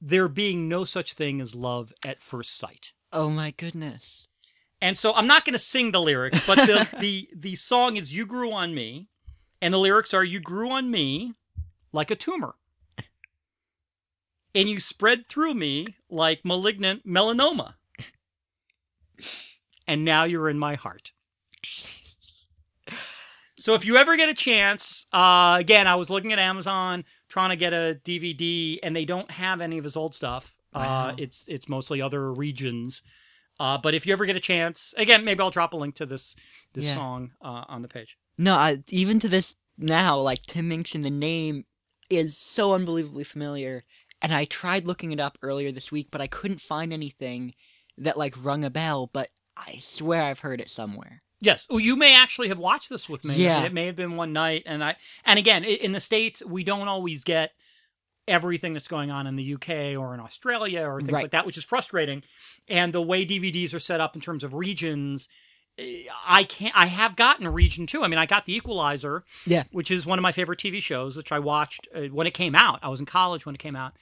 [0.00, 2.92] there being no such thing as love at first sight.
[3.12, 4.28] Oh my goodness.
[4.80, 8.14] And so I'm not going to sing the lyrics, but the, the the song is
[8.14, 9.08] "You Grew on Me,"
[9.60, 11.34] and the lyrics are "You grew on me
[11.92, 12.54] like a tumor,
[14.54, 17.74] and you spread through me like malignant melanoma,
[19.86, 21.12] and now you're in my heart."
[23.60, 27.50] So if you ever get a chance, uh, again, I was looking at Amazon trying
[27.50, 30.56] to get a DVD, and they don't have any of his old stuff.
[30.72, 33.02] Uh, it's it's mostly other regions.
[33.58, 36.06] Uh, but if you ever get a chance, again, maybe I'll drop a link to
[36.06, 36.34] this
[36.72, 36.94] this Yeah.
[36.94, 38.16] song uh, on the page.
[38.38, 41.66] No, I, even to this now, like Tim Minchin, the name
[42.08, 43.84] is so unbelievably familiar.
[44.22, 47.54] And I tried looking it up earlier this week, but I couldn't find anything
[47.98, 49.10] that like rung a bell.
[49.12, 51.22] But I swear I've heard it somewhere.
[51.40, 51.66] Yes.
[51.70, 53.34] Oh, you may actually have watched this with me.
[53.36, 53.62] Yeah.
[53.64, 56.88] It may have been one night, and I and again in the states we don't
[56.88, 57.52] always get
[58.28, 61.22] everything that's going on in the UK or in Australia or things Right.
[61.22, 62.22] like that, which is frustrating.
[62.68, 65.28] And the way DVDs are set up in terms of regions,
[65.78, 66.76] eh, I can't.
[66.76, 68.04] I have gotten a region two.
[68.04, 69.64] I mean, I got The Equalizer, Yeah.
[69.72, 72.54] which is one of my favorite TV shows, which I watched uh, when it came
[72.54, 72.78] out.
[72.82, 73.94] I was in college when it came out.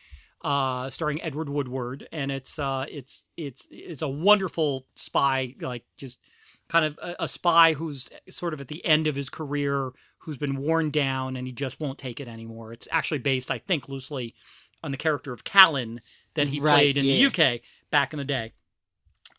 [0.44, 6.20] Uh, starring Edward Woodward, and it's uh, it's it's it's a wonderful spy, like just
[6.68, 10.36] kind of a, a spy who's sort of at the end of his career, who's
[10.36, 12.72] been worn down and he just won't take it anymore.
[12.72, 14.34] It's actually based, I think, loosely
[14.82, 16.00] on the character of Callan
[16.34, 17.28] that he Right, played in yeah.
[17.28, 18.52] the UK back in the day.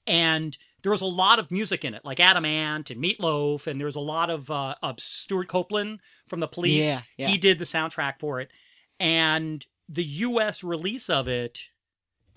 [0.08, 3.80] And there was a lot of music in it, like Adam Ant and Meatloaf, and
[3.80, 6.86] there was a lot of uh, of Stewart Copeland from the Police.
[6.86, 7.28] Yeah, yeah.
[7.28, 8.50] He did the soundtrack for it,
[9.00, 10.64] and the U.S.
[10.64, 11.60] release of it,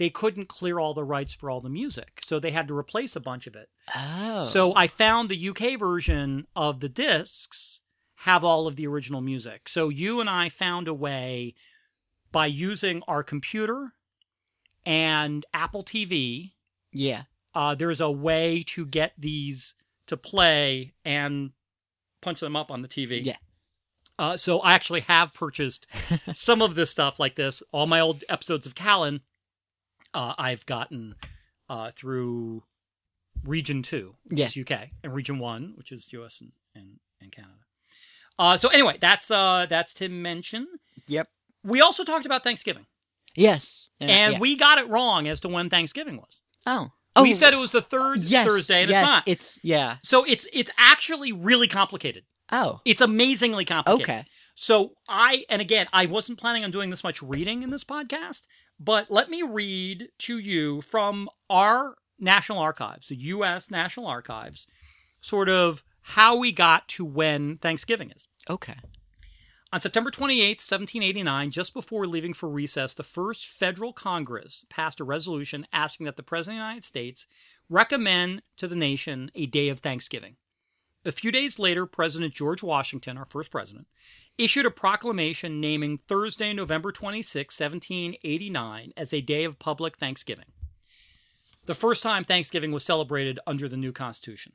[0.03, 3.15] they couldn't clear all the rights for all the music, so they had to replace
[3.15, 3.69] a bunch of it.
[3.95, 4.43] Oh.
[4.43, 7.79] So I found the UK version of the discs
[8.17, 9.69] have all of the original music.
[9.69, 11.55] So you and I found a way
[12.33, 13.93] by using our computer
[14.85, 16.55] and Apple TV.
[16.91, 17.23] yeah.
[17.55, 19.75] Uh, there's a way to get these
[20.09, 21.53] to play and
[22.23, 23.23] punch them up on the TV.
[23.23, 23.37] Yeah.
[24.19, 25.87] Uh, so I actually have purchased
[26.33, 27.63] some of this stuff like this.
[27.71, 29.21] All my old episodes of Callan,
[30.15, 31.15] uh, I've gotten
[31.69, 32.63] uh, through
[33.45, 34.47] Region Two, which Yeah.
[34.47, 37.55] is UK, and Region One, which is US and and, and Canada.
[38.39, 40.67] Uh, so anyway, that's uh, that's Tim Minchin.
[41.09, 41.29] Yep.
[41.65, 42.87] We also talked about Thanksgiving,
[43.35, 43.91] Yes.
[44.01, 44.39] and yeah.
[44.39, 46.41] we got it wrong as to when Thanksgiving was.
[46.67, 46.91] oh.
[47.15, 49.23] Oh, we said it was the third yes, Thursday, and yes, it's not.
[49.27, 49.97] It's yeah.
[50.03, 52.25] so it's it's actually really complicated.
[52.51, 52.81] Oh.
[52.87, 54.09] It's amazingly complicated.
[54.09, 54.25] Okay.
[54.55, 58.47] So I, and again, I wasn't planning on doing this much reading in this podcast,
[58.85, 63.71] but let me read to you from our National Archives, the U.S.
[63.71, 64.67] National Archives,
[65.21, 68.27] sort of how we got to when Thanksgiving is.
[68.51, 68.77] Okay.
[69.73, 75.05] On September 28, 1789, just before leaving for recess, the first federal Congress passed a
[75.05, 77.27] resolution asking that the President of the United States
[77.71, 80.37] recommend to the nation a day of Thanksgiving.
[81.05, 83.87] A few days later, President George Washington, our first president,
[84.39, 90.47] issued a proclamation naming Thursday, November 26, 1789, as a day of public Thanksgiving.
[91.67, 94.53] The first time Thanksgiving was celebrated under the new Constitution.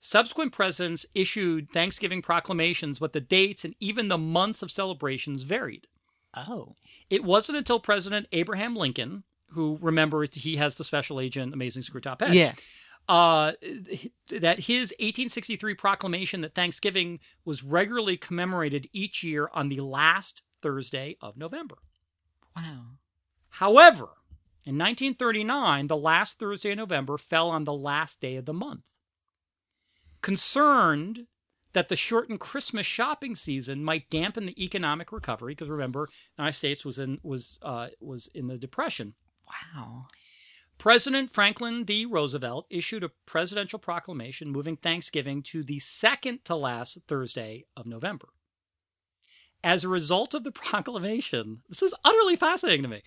[0.00, 5.86] Subsequent presidents issued Thanksgiving proclamations, but the dates and even the months of celebrations varied.
[6.34, 6.76] Oh.
[7.08, 9.22] It wasn't until President Abraham Lincoln,
[9.52, 12.52] who remember he has the special agent Amazing Screw Top Head, Yeah.
[13.08, 13.52] Uh,
[14.30, 21.16] that his 1863 proclamation that Thanksgiving was regularly commemorated each year on the last Thursday
[21.20, 21.76] of November.
[22.56, 22.84] Wow.
[23.50, 24.08] However,
[24.64, 28.84] in 1939, the last Thursday of November fell on the last day of the month.
[30.22, 31.26] Concerned
[31.74, 36.56] that the shortened Christmas shopping season might dampen the economic recovery, because remember, the United
[36.56, 39.14] States was in was uh, was in the Depression.
[39.46, 40.06] Wow.
[40.84, 42.04] President Franklin D.
[42.04, 48.28] Roosevelt issued a presidential proclamation moving Thanksgiving to the second to last Thursday of November.
[49.62, 53.02] As a result of the proclamation, this is utterly fascinating to me.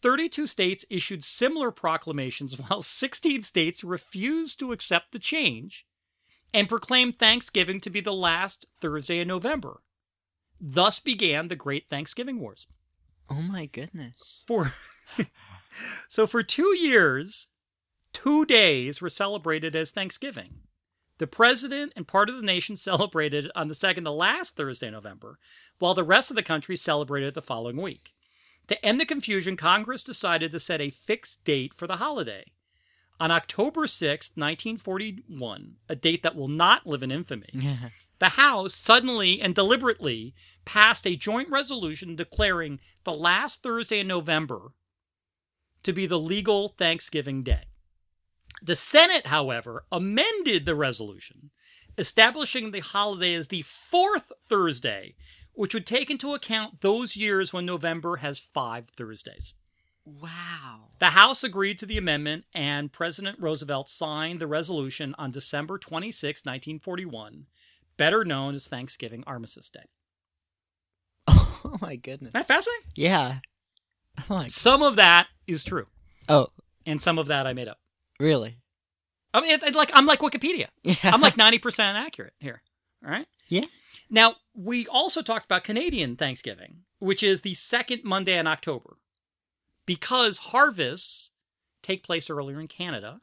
[0.00, 5.84] 32 states issued similar proclamations while 16 states refused to accept the change
[6.54, 9.82] and proclaimed Thanksgiving to be the last Thursday in November.
[10.58, 12.66] Thus began the Great Thanksgiving Wars.
[13.28, 14.44] Oh my goodness.
[14.46, 14.72] For
[16.08, 17.48] so for 2 years,
[18.12, 20.60] 2 days were celebrated as Thanksgiving.
[21.18, 24.86] The president and part of the nation celebrated it on the second to last Thursday
[24.86, 25.38] in November,
[25.78, 28.14] while the rest of the country celebrated it the following week.
[28.68, 32.44] To end the confusion, Congress decided to set a fixed date for the holiday.
[33.20, 37.50] On October 6, 1941, a date that will not live in infamy,
[38.20, 44.72] the House suddenly and deliberately passed a joint resolution declaring the last Thursday in November
[45.82, 47.62] to be the legal Thanksgiving Day.
[48.62, 51.50] The Senate, however, amended the resolution,
[51.96, 55.14] establishing the holiday as the fourth Thursday,
[55.52, 59.54] which would take into account those years when November has five Thursdays.
[60.04, 60.88] wow.
[60.98, 66.40] The House agreed to the amendment, and President Roosevelt signed the resolution on December 26,
[66.44, 67.46] 1941,
[67.96, 69.84] better known as Thanksgiving Armistice Day.
[71.64, 72.30] Oh my goodness.
[72.30, 72.84] Isn't that fascinating?
[72.94, 73.38] Yeah.
[74.30, 74.44] Oh.
[74.48, 75.86] Some of that is true,
[76.28, 76.48] Oh,
[76.86, 77.78] and some of that I made up.
[78.20, 78.58] really?
[79.34, 80.68] I mean, it's it's like I'm like Wikipedia.
[80.82, 80.96] Yeah.
[81.04, 82.62] I'm like 90% accurate here.
[83.04, 83.26] All right.
[83.48, 83.66] Yeah.
[84.10, 88.96] Now, we also talked about Canadian Thanksgiving, which is the second Monday in October,
[89.86, 91.30] because harvests
[91.82, 93.20] take place earlier in Canada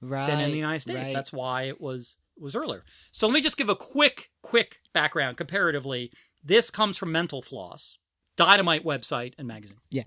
[0.00, 0.26] right.
[0.26, 0.98] than in the United States.
[0.98, 1.14] right.
[1.14, 2.84] That's why it was was earlier.
[3.10, 6.12] So let me just give a quick, quick background comparatively.
[6.44, 7.98] This comes from Mental Floss,
[8.36, 9.78] Dynamite website and magazine.
[9.90, 10.04] Yeah.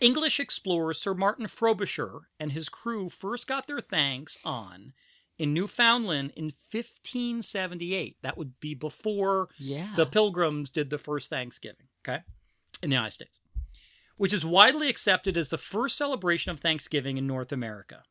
[0.00, 4.92] English explorer Sir Martin Frobisher and his crew first got their thanks on
[5.38, 8.16] in Newfoundland in 1578.
[8.22, 9.92] That would be before Yeah.
[9.96, 12.22] the Pilgrims did the first Thanksgiving, okay,
[12.82, 13.38] in the United States,
[14.16, 18.02] which is widely accepted as the first celebration of Thanksgiving in North America.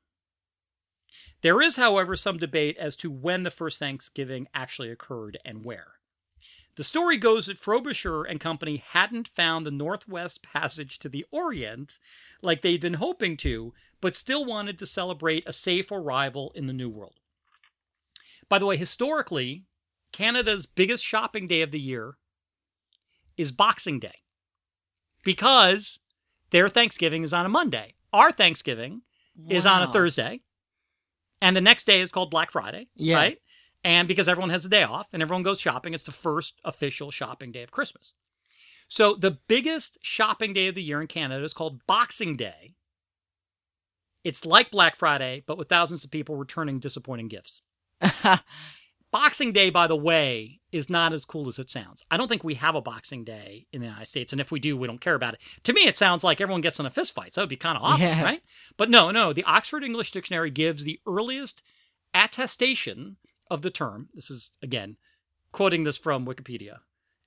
[1.42, 5.95] There is, however, some debate as to when the first Thanksgiving actually occurred and where.
[6.76, 12.00] The story goes that Frobisher and company hadn't found the Northwest Passage to the Orient
[12.42, 16.74] like they'd been hoping to, but still wanted to celebrate a safe arrival in the
[16.74, 17.20] New World.
[18.50, 19.64] By the way, historically,
[20.12, 22.18] Canada's biggest shopping day of the year
[23.38, 24.20] is Boxing Day
[25.24, 26.00] because
[26.52, 27.96] their Thanksgiving is on a Monday.
[28.14, 29.02] Our Thanksgiving
[29.50, 30.42] is on a Thursday,
[31.42, 33.16] and the next day is called Black Friday, Yeah.
[33.16, 33.42] right?
[33.86, 37.12] And because everyone has a day off and everyone goes shopping, it's the first official
[37.12, 38.14] shopping day of Christmas.
[38.88, 42.74] So the biggest shopping day of the year in Canada is called Boxing Day.
[44.24, 47.62] It's like Black Friday, but with thousands of people returning disappointing gifts.
[49.12, 52.04] Boxing Day, by the way, is not as cool as it sounds.
[52.10, 54.60] I don't think we have a Boxing Day in the United States, and if we
[54.60, 55.42] do, we don't care about it.
[55.64, 57.36] To me, it sounds like everyone gets in a fist fight.
[57.36, 58.24] So that would be kind of awesome, Yeah.
[58.24, 58.42] right?
[58.78, 59.32] But no, no.
[59.32, 61.62] The Oxford English Dictionary gives the earliest
[62.16, 63.18] attestation
[63.50, 64.10] of the term.
[64.14, 64.98] This is again
[65.52, 66.80] quoting this from Wikipedia.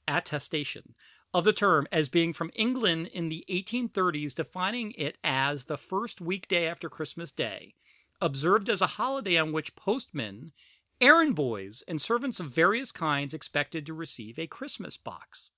[0.06, 0.94] Attestation
[1.34, 6.20] of the term as being from England in the 1830s, defining it as the first
[6.20, 7.74] weekday after Christmas Day,
[8.20, 10.52] observed as a holiday on which postmen
[11.00, 15.50] errand boys and servants of various kinds expected to receive a Christmas box.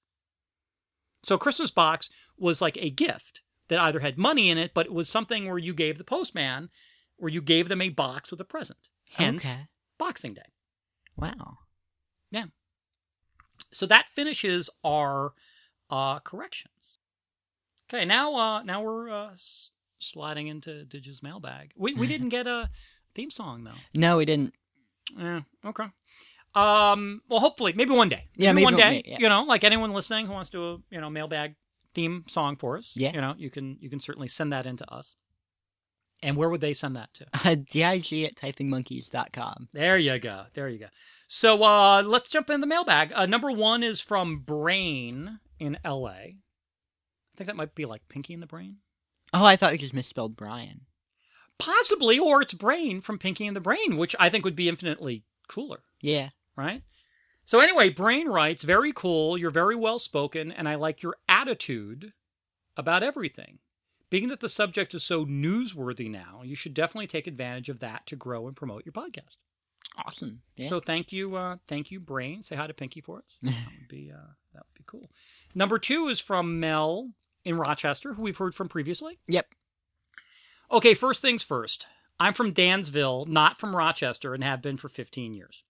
[1.25, 4.93] So, Christmas box was like a gift that either had money in it, but it
[4.93, 6.71] was something where you gave the postman,
[7.17, 8.89] where you gave them a box with a present.
[9.13, 9.67] Hence, Okay.
[10.01, 10.51] Boxing Day.
[11.17, 11.59] Wow.
[12.31, 12.47] Yeah.
[13.73, 15.35] So that finishes our
[15.91, 16.99] uh, corrections.
[17.93, 21.73] Okay, now uh, now we're uh, s- sliding into Dig's mailbag.
[21.77, 22.71] We we didn't get a
[23.15, 23.79] theme song though.
[23.95, 24.55] No, we didn't.
[25.17, 25.43] Yeah.
[25.65, 25.85] Okay.
[26.55, 27.21] Um.
[27.29, 28.25] Well, hopefully, maybe one day.
[28.37, 29.03] Yeah, maybe one one day.
[29.03, 29.17] day, yeah.
[29.21, 31.55] You know, like anyone listening who wants to, do a, you know, mailbag
[31.95, 32.93] theme song for us.
[32.97, 33.13] Yeah.
[33.13, 35.15] You know, you can you can certainly send that in to us.
[36.23, 37.27] And where would they send that to?
[37.33, 39.69] Uh, dig at typingmonkeys.com.
[39.73, 40.45] There you go.
[40.55, 40.89] There you go.
[41.29, 43.13] So uh, let's jump in the mailbag.
[43.15, 46.11] Uh, number one is from Brain in L.A.
[46.11, 46.37] I
[47.37, 48.77] think that might be like Pinky in the Brain.
[49.33, 50.83] Oh, I thought you just misspelled Brian.
[51.59, 55.25] Possibly, or it's Brain from Pinky in the Brain, which I think would be infinitely
[55.49, 55.81] cooler.
[56.01, 56.31] Yeah.
[56.57, 56.83] right?
[57.45, 62.13] So anyway, Brain writes, very cool, you're very well spoken, and I like your attitude
[62.77, 63.59] about everything.
[64.11, 68.07] Being that the subject is so newsworthy now, you should definitely take advantage of that
[68.07, 69.37] to grow and promote your podcast.
[70.05, 70.43] Awesome.
[70.57, 70.69] Yeah.
[70.69, 72.43] So thank you, uh, thank you, Brain.
[72.43, 73.37] Say hi to Pinky for us.
[73.43, 74.19] That would be uh,
[74.53, 75.11] that would be cool.
[75.55, 77.11] Number two is from Mel
[77.45, 79.19] in Rochester, who we've heard from previously.
[79.27, 79.47] yep.
[80.73, 81.87] Okay, first things first.
[82.21, 85.65] I'm from Dansville, not from Rochester, and have been for 15 years.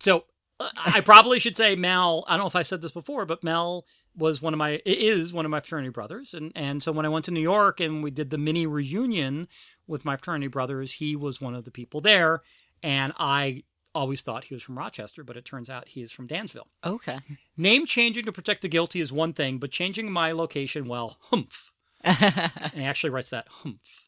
[0.00, 0.24] So
[0.58, 2.24] uh, I probably should say Mel.
[2.26, 3.84] I don't know if I said this before, but Mel
[4.16, 7.10] was one of my is one of my fraternity brothers, and and so when I
[7.10, 9.48] went to New York and we did the mini reunion
[9.86, 12.42] with my fraternity brothers, he was one of the people there,
[12.82, 13.64] and I
[13.96, 16.68] always thought he was from Rochester, but it turns out he is from Dansville.
[16.84, 17.18] Okay.
[17.56, 21.72] Name changing to protect the guilty is one thing, but changing my location, well, humph.
[22.04, 24.04] And he actually writes that humph.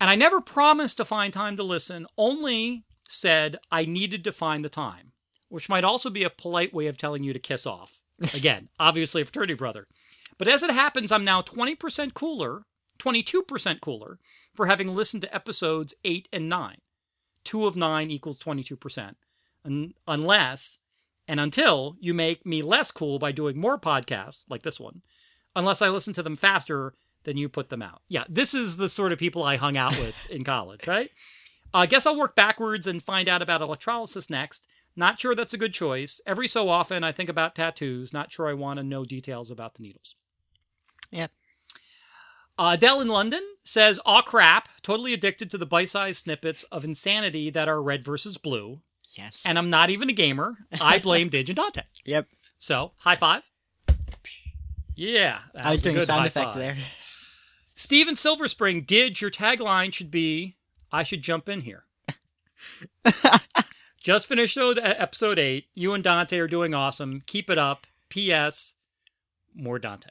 [0.00, 4.64] And I never promised to find time to listen, only said I needed to find
[4.64, 5.12] the time,
[5.48, 8.01] which might also be a polite way of telling you to kiss off.
[8.34, 9.86] Again, obviously a fraternity brother.
[10.38, 12.64] But as it happens, I'm now 20% cooler,
[12.98, 14.18] 22% cooler
[14.54, 16.76] for having listened to episodes 8 and 9.
[17.44, 19.14] 2 of 9 equals 22%.
[19.64, 20.78] Un- unless
[21.28, 25.02] and until you make me less cool by doing more podcasts like this one,
[25.54, 26.94] unless I listen to them faster
[27.24, 28.02] than you put them out.
[28.08, 31.10] Yeah, this is the sort of people I hung out with in college, right?
[31.74, 34.66] I guess I'll work backwards and find out about electrolysis next.
[34.94, 36.20] Not sure that's a good choice.
[36.26, 38.12] Every so often, I think about tattoos.
[38.12, 40.16] Not sure I want to know details about the needles.
[41.10, 41.30] Yep.
[42.58, 46.84] Uh, Adele in London says, Aw crap, totally addicted to the bite sized snippets of
[46.84, 48.80] insanity that are red versus blue.
[49.16, 49.42] yes.
[49.46, 50.56] And I'm not even a gamer.
[50.80, 51.82] I blame Dig and Dante.
[52.04, 52.28] Yep.
[52.58, 53.42] So, high five.
[54.94, 55.38] Yeah.
[55.54, 56.58] I was doing a good sound effect five.
[56.58, 56.76] there.
[57.74, 60.56] Steven Silver Spring, did your tagline should be
[60.92, 61.84] I should jump in here.
[64.02, 65.66] Just finished episode 8.
[65.74, 67.22] You and Dante are doing awesome.
[67.26, 67.86] Keep it up.
[68.08, 68.74] P.S.
[69.54, 70.10] More Dante.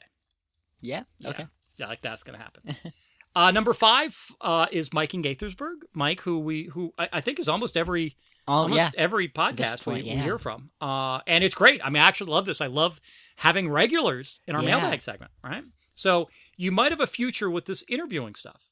[0.80, 1.02] Yeah.
[1.18, 1.30] Yeah.
[1.30, 1.46] Okay.
[1.76, 2.92] Yeah, like that's going to happen.
[3.36, 5.76] uh, number five uh, is Mike in Gaithersburg.
[5.92, 8.16] Mike, who we who I, I think is almost every
[8.48, 8.90] Oh almost yeah.
[8.96, 10.70] every podcast point, we, we hear from.
[10.80, 11.80] Uh, and it's great.
[11.84, 12.60] I mean, I actually love this.
[12.60, 13.00] I love
[13.36, 14.78] having regulars in our Yeah.
[14.80, 15.64] mailbag segment, right?
[15.94, 18.70] So you might have a future with this interviewing stuff.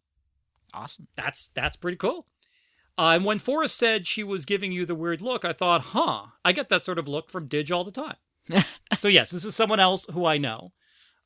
[0.74, 1.06] Awesome.
[1.16, 2.26] That's that's pretty cool.
[3.00, 6.26] Uh, and when Forest said she was giving you the weird look, I thought, huh,
[6.44, 8.16] I get that sort of look from Dig all the time.
[8.98, 10.72] so yes, this is someone else who I know,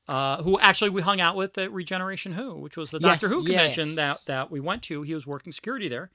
[0.07, 3.29] uh, who actually we hung out with at Regeneration Who, which was the Yes, Doctor
[3.29, 3.97] Who convention yes.
[3.97, 5.03] that that we went to.
[5.03, 6.13] He was working security there,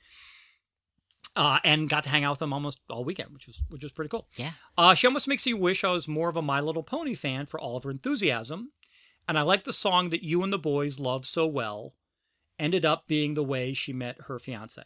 [1.35, 3.91] uh, and got to hang out with him almost all weekend, which was which was
[3.91, 4.29] pretty cool.
[4.37, 4.51] Yeah.
[4.77, 7.45] Uh, she almost makes you wish I was more of a My Little Pony fan
[7.45, 8.71] for all of her enthusiasm,
[9.27, 11.95] and I like the song that you and the boys love so well.
[12.57, 14.83] Ended up being the way she met her fiance.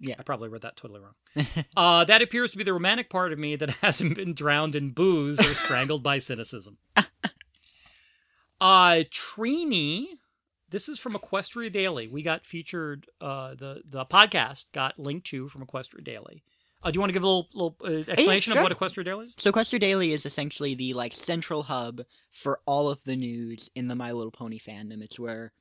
[0.00, 0.14] Yeah.
[0.18, 1.46] I probably read that totally wrong.
[1.76, 4.90] uh, that appears to be the romantic part of me that hasn't been drowned in
[4.90, 6.78] booze or strangled by cynicism.
[8.60, 10.06] Uh, Trini,
[10.70, 12.08] this is from Equestria Daily.
[12.08, 13.06] We got featured.
[13.20, 16.42] Uh, the the podcast got linked to from Equestria Daily.
[16.82, 18.62] Uh, do you want to give a little little uh, explanation sure.
[18.62, 19.34] of what Equestria Daily is?
[19.38, 23.88] So Equestria Daily is essentially the like central hub for all of the news in
[23.88, 25.02] the My Little Pony fandom.
[25.02, 25.52] It's where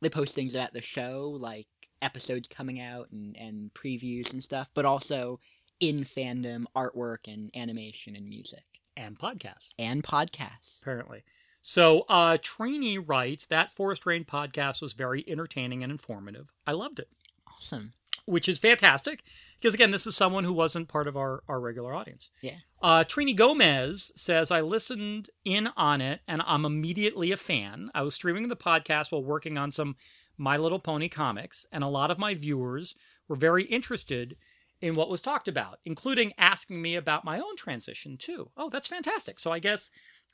[0.00, 1.66] they post things about the show, like
[2.02, 5.40] episodes coming out and, and previews and stuff, but also
[5.80, 8.64] in fandom artwork and animation and music
[8.96, 9.68] And podcast.
[9.78, 10.80] and podcasts.
[10.80, 11.24] apparently.
[11.62, 16.52] So uh Trini writes that Forest Rain podcast was very entertaining and informative.
[16.66, 17.08] I loved it,
[17.56, 17.94] Awesome.
[18.26, 19.22] which is fantastic
[19.60, 22.30] because again, this is someone who wasn't part of our our regular audience.
[22.42, 22.56] Yeah.
[22.82, 27.90] Uh, Trini Gomez says I listened in on it and I'm immediately a fan.
[27.94, 29.96] I was streaming the podcast while working on some
[30.36, 32.94] My Little Pony comics, and a lot of my viewers
[33.28, 34.36] were very interested
[34.80, 38.50] in what was talked about, including asking me about my own transition too.
[38.56, 39.38] Oh, that's fantastic.
[39.38, 39.90] So I guess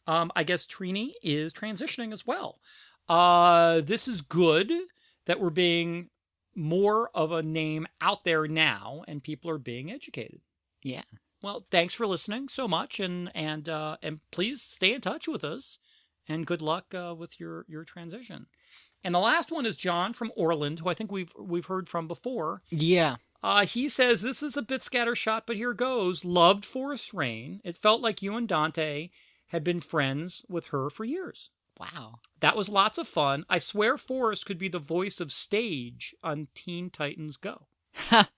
[0.07, 2.61] um, I guess Trini is transitioning as well.
[3.09, 4.72] Uh, this is good
[5.26, 6.09] that we're being
[6.55, 10.40] more of a name out there now, and people are being educated.
[10.82, 11.03] Yeah.
[11.42, 15.44] Well, thanks for listening so much, and and uh, and please stay in touch with
[15.44, 15.78] us,
[16.28, 18.46] and good luck uh, with your your transition.
[19.03, 22.07] And the last one is John from Orland, who I think we've we've heard from
[22.07, 22.62] before.
[22.70, 23.16] Yeah.
[23.42, 26.24] Uh, he says this is a bit scattershot, but here goes.
[26.24, 27.61] Loved Forest Rain.
[27.64, 29.11] It felt like you and Dante
[29.48, 31.51] had been friends with her for years.
[31.78, 32.18] Wow.
[32.40, 33.46] That was lots of fun.
[33.48, 37.66] I swear Forest could be the voice of Stage on Teen Titans Go.
[37.94, 38.28] Ha.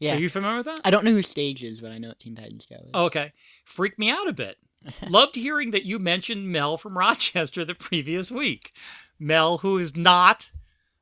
[0.00, 0.16] Yeah.
[0.16, 0.80] Are you familiar with that?
[0.84, 2.90] I don't know who Stage is, but I know what Teen Titans Go is.
[2.92, 3.32] Okay.
[3.64, 4.56] Freaked me out a bit.
[5.08, 8.72] Loved hearing that you mentioned Mel from Rochester the previous week.
[9.18, 10.50] Mel, who is not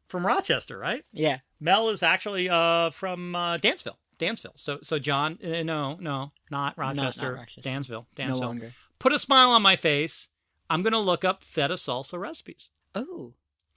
[0.07, 1.05] from Rochester, right?
[1.13, 1.39] Yeah.
[1.61, 3.97] Mel is actually uh, from uh, Dansville.
[4.19, 4.53] Dansville.
[4.57, 7.35] So, so John, uh, no, no, not Rochester.
[7.35, 7.61] Rochester.
[7.63, 8.07] Dansville.
[8.19, 8.41] No Dansville.
[8.41, 8.73] longer.
[8.99, 10.29] Put a smile on my face.
[10.71, 12.69] I'm going to look up feta salsa recipes.
[12.95, 13.33] Oh.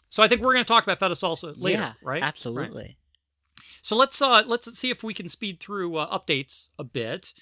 [0.09, 2.21] So I think we're going to talk about feta salsa later, yeah, right?
[2.21, 2.23] Right.
[2.23, 2.97] Absolutely.
[3.81, 7.33] So let's uh let's see if we can speed through uh, updates a bit.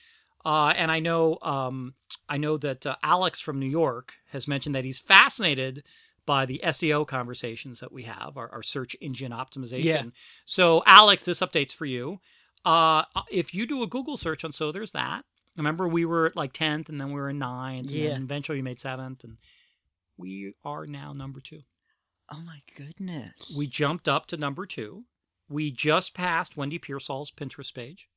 [0.44, 1.94] Uh, and I know um
[2.28, 5.84] I know that uh, Alex from New York has mentioned that he's fascinated
[6.26, 9.84] by the SEO conversations that we have, our, our search engine optimization.
[9.84, 10.04] Yeah.
[10.46, 12.20] So Alex, this update's for you.
[12.66, 15.26] Uh, if you do a Google search on so there's that.
[15.58, 18.06] Remember we were at like tenth, and then we were in ninth, Yeah.
[18.06, 19.38] and then eventually we made seventh, and
[20.18, 21.62] we are now number two.
[22.32, 23.54] Oh my goodness.
[23.56, 25.04] We jumped up to number two.
[25.50, 28.08] We just passed Wendy Pearsall's Pinterest page.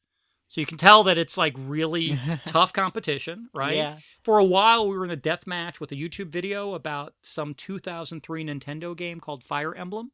[0.48, 3.76] So you can tell that it's like really tough competition, right?
[3.76, 3.98] Yeah.
[4.22, 7.54] For a while, we were in a death match with a YouTube video about some
[7.54, 10.12] 2003 Nintendo game called Fire Emblem.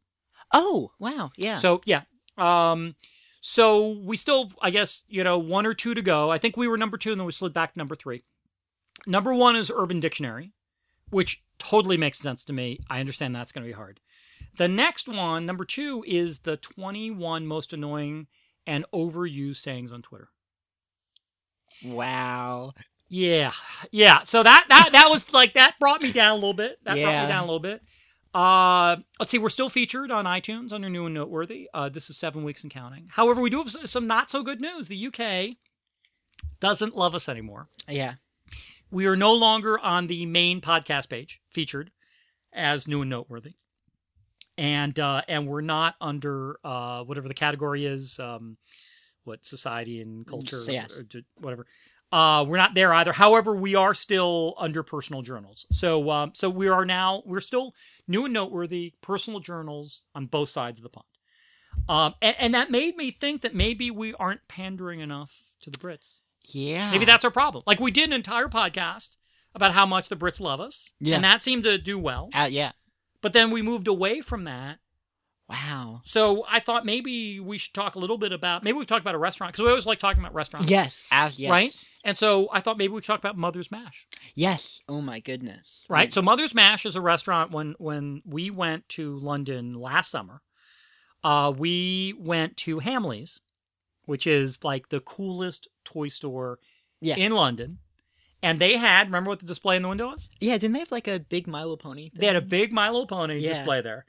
[0.53, 1.31] Oh wow.
[1.37, 1.59] Yeah.
[1.59, 2.03] So, yeah.
[2.39, 2.97] Um,
[3.41, 6.31] so we still, I guess, you know, one or two to go.
[6.31, 8.23] I think we were number two and then we slid back to number three.
[9.07, 10.53] Number one is Urban Dictionary,
[11.11, 12.79] which totally makes sense to me.
[12.89, 14.01] I understand that's going to be hard.
[14.59, 18.27] The next one, number two, is the 21 most annoying
[18.67, 20.29] and overused sayings on Twitter.
[21.85, 22.73] wow.
[23.09, 23.53] Yeah,
[23.91, 24.23] yeah.
[24.23, 26.79] So that that that was like that brought me down a little bit.
[26.85, 27.83] That brought me down a little bit.
[28.33, 29.37] Uh, let's see.
[29.37, 31.69] We're still featured on iTunes under New and Noteworthy.
[31.75, 33.09] Uh, this is seven weeks and counting.
[33.11, 34.89] However, we do have some not so good news.
[34.89, 35.57] The UK
[36.59, 37.69] doesn't love us anymore.
[37.87, 38.15] Yeah.
[38.91, 41.91] We are no longer on the main podcast page featured
[42.53, 43.55] as New and Noteworthy,
[44.63, 48.19] and uh, and we're not under uh, whatever the category is.
[48.19, 48.57] Um,
[49.25, 50.93] what society and culture, Yes.
[50.97, 51.67] or, or whatever.
[52.11, 53.13] Uh, we're not there either.
[53.13, 55.65] However, we are still under personal journals.
[55.71, 57.73] So, um, so we are now we're still
[58.09, 61.07] new and noteworthy personal journals on both sides of the pond.
[61.89, 65.33] Um, and, and that made me think that maybe we aren't pandering enough
[65.63, 66.19] to the Brits.
[66.51, 66.91] Yeah.
[66.91, 67.63] Maybe that's our problem.
[67.67, 69.11] Like we did an entire podcast
[69.55, 71.15] about how much the Brits love us, Yeah.
[71.15, 72.29] and that seemed to do well.
[72.35, 72.73] Uh, yeah.
[73.23, 74.79] But then we moved away from that.
[75.49, 76.01] Wow.
[76.05, 79.15] So I thought maybe we should talk a little bit about maybe we talk about
[79.15, 81.05] a restaurant because we always like talking about restaurants, Yes.
[81.11, 81.51] As yes.
[81.51, 81.85] Right?
[82.05, 84.81] And so I thought maybe we could talk about Mother's Mash, Yes.
[84.89, 85.85] Oh my goodness.
[85.89, 86.09] right?
[86.09, 86.13] Mm.
[86.15, 87.51] So Mother's Mash is a restaurant.
[87.51, 90.41] When when we went to London last summer,
[91.23, 93.39] uh, we went to Hamley's,
[94.07, 96.61] which is like the coolest toy store
[97.01, 97.17] Yeah.
[97.17, 97.79] in London.
[98.43, 100.29] And they had remember what the display in the window was?
[100.41, 100.55] Yeah.
[100.59, 102.09] Didn't they have like a big Milo pony?
[102.11, 102.21] Thing?
[102.21, 103.55] They had a big My Little Pony Yeah.
[103.55, 104.05] display there.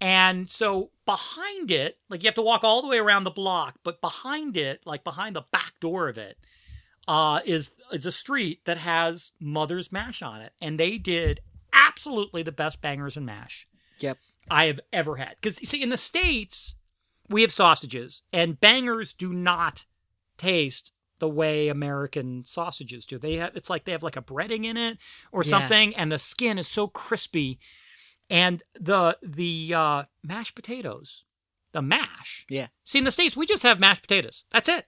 [0.00, 3.76] And so behind it, like you have to walk all the way around the block,
[3.82, 6.38] but behind it, like behind the back door of it,
[7.08, 11.40] uh, is is a street that has Mother's Mash on it, and they did
[11.72, 13.66] absolutely the best bangers and mash
[14.00, 14.18] Yep.
[14.50, 15.34] I have ever had.
[15.40, 16.74] Because you see, in the states,
[17.28, 19.84] we have sausages, and bangers do not
[20.36, 23.18] taste the way American sausages do.
[23.18, 24.98] They have it's like they have like a breading in it
[25.32, 25.50] or Yeah.
[25.50, 27.58] something, and the skin is so crispy.
[28.30, 31.24] And the the uh, mashed potatoes,
[31.72, 32.44] the mash.
[32.48, 32.66] Yeah.
[32.84, 34.44] See, in the states, we just have mashed potatoes.
[34.52, 34.86] That's it.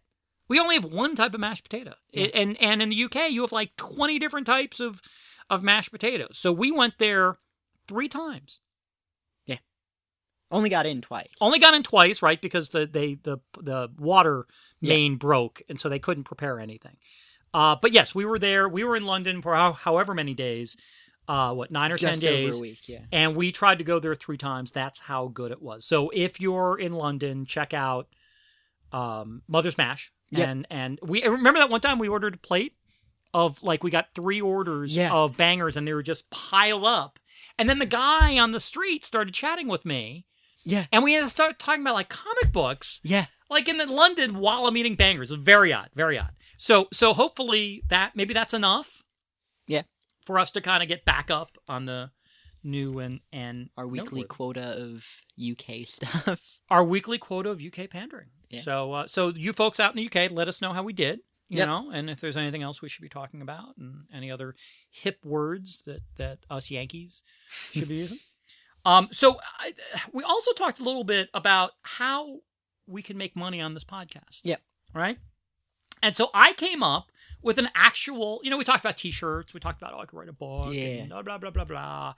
[0.49, 1.95] We only have one type of mashed potato.
[2.11, 2.25] Yeah.
[2.25, 5.01] It- and and in the UK, you have like twenty different types of
[5.49, 6.37] of mashed potatoes.
[6.39, 7.39] So we went there
[7.89, 8.61] three times.
[10.51, 11.29] Only got in twice.
[11.41, 12.41] Only got in twice, right?
[12.41, 14.47] Because the they the the water
[14.81, 14.95] Yeah.
[14.95, 16.97] main broke, and so they couldn't prepare anything.
[17.55, 18.69] Uh, but yes, we were there.
[18.69, 20.77] We were in London for how, however many days.
[21.29, 22.59] Uh, what nine or ten Just days?
[22.59, 22.89] a week.
[22.89, 23.01] Yeah.
[23.13, 24.73] and we tried to go there three times.
[24.73, 25.85] That's how good it was.
[25.85, 28.09] So if you're in London, check out
[28.93, 30.13] um, Mother's Mash.
[30.31, 30.49] Yep.
[30.49, 32.75] And and we remember that one time we ordered a plate
[33.35, 35.13] of like we got three orders Yeah.
[35.13, 37.19] of bangers and they were just piled up.
[37.59, 40.27] And then the guy on the street started chatting with me,
[40.65, 40.87] Yeah.
[40.93, 43.27] and we had to start talking about like comic books, Yeah.
[43.49, 45.31] like in the London while I'm eating bangers.
[45.31, 46.33] Very odd, very odd.
[46.59, 49.03] So so hopefully that maybe that's enough.
[49.67, 49.83] Yeah.
[50.27, 52.11] For us to kind of get back up on the
[52.63, 55.05] new and and Our weekly noteworthy quota of
[55.39, 56.59] UK stuff.
[56.69, 58.29] our weekly quota of UK pandering.
[58.51, 58.63] Yeah.
[58.63, 61.21] So, uh, so you folks out in the UK, let us know how we did.
[61.49, 61.67] You Yep.
[61.69, 64.55] know, and if there's anything else we should be talking about, and any other
[64.91, 67.23] hip words that that us Yankees
[67.73, 68.19] should be using.
[68.85, 69.73] Um, so I,
[70.13, 72.39] we also talked a little bit about how
[72.87, 74.41] we can make money on this podcast.
[74.43, 74.61] Yep.
[74.95, 75.19] Right.
[76.03, 77.11] And so I came up
[77.43, 80.19] with an actual, you know, we talked about T-shirts, we talked about oh, I could
[80.19, 80.83] write a book, Yeah.
[81.03, 82.15] and blah blah blah blah blah,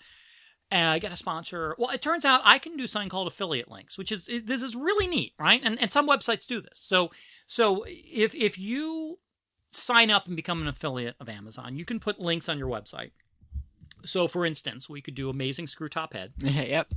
[0.70, 1.74] and I get a sponsor.
[1.78, 4.62] Well, it turns out I can do something called affiliate links, which is it- this
[4.62, 5.60] is really neat, right?
[5.62, 6.80] And and some websites do this.
[6.80, 7.10] So
[7.46, 9.18] so if if you
[9.68, 13.10] sign up and become an affiliate of Amazon, you can put links on your website.
[14.04, 16.32] So, for instance, we could do Amazing Screw Top Head.
[16.38, 16.92] yep.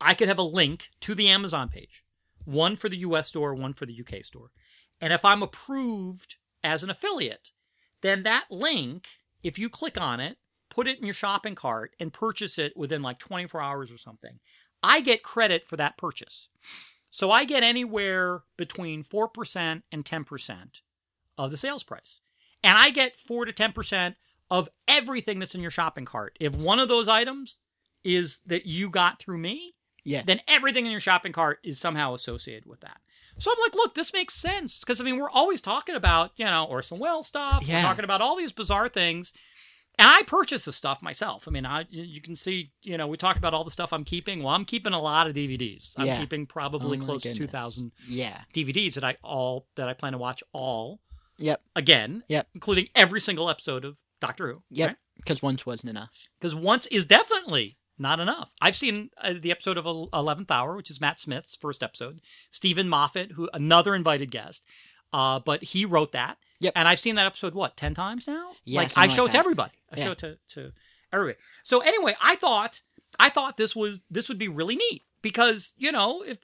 [0.00, 2.04] I could have a link to the Amazon page,
[2.44, 4.50] one for the US store, one for the UK store.
[5.00, 7.52] And if I'm approved as an affiliate,
[8.02, 9.06] then that link,
[9.42, 10.38] if you click on it,
[10.70, 14.38] put it in your shopping cart, and purchase it within like 24 hours or something,
[14.82, 16.48] I get credit for that purchase.
[17.10, 20.56] So I get anywhere between 4% and 10%
[21.36, 22.20] of the sales price.
[22.62, 24.14] And I get 4 to 10%
[24.50, 26.36] of everything that's in your shopping cart.
[26.40, 27.58] If one of those items
[28.04, 29.74] is that you got through me,
[30.04, 30.22] Yeah.
[30.22, 32.98] then everything in your shopping cart is somehow associated with that.
[33.38, 36.44] So I'm like, look, this makes sense because I mean, we're always talking about you
[36.44, 37.62] know Orson Welles stuff.
[37.68, 39.32] We're talking about all these bizarre things,
[39.98, 41.46] and I purchase this stuff myself.
[41.46, 44.04] I mean, I you can see, you know, we talk about all the stuff I'm
[44.04, 44.42] keeping.
[44.42, 45.92] Well, I'm keeping a lot of DVDs.
[45.96, 46.18] I'm Yeah.
[46.20, 48.42] keeping probably Oh close to 2,000 Yeah.
[48.52, 51.00] DVDs that I all that I plan to watch all
[51.36, 51.62] Yep.
[51.76, 52.48] again, Yep.
[52.54, 54.62] including every single episode of Doctor Who.
[54.70, 54.96] Yep.
[55.16, 56.10] Because once wasn't enough.
[56.38, 58.50] because once is definitely not enough.
[58.60, 62.20] I've seen uh, the episode of Eleventh Hour, which is Matt Smith's first episode.
[62.50, 64.62] Steven Moffat, who another invited guest,
[65.12, 66.38] uh, but he wrote that.
[66.60, 66.74] Yep.
[66.76, 68.52] And I've seen that episode what ten times now.
[68.64, 69.72] Yeah, like I something show like it to everybody.
[69.92, 70.04] I Yeah.
[70.04, 70.72] show it to to
[71.12, 71.38] everybody.
[71.64, 72.80] So anyway, I thought
[73.18, 76.38] I thought this was this would be really neat because you know if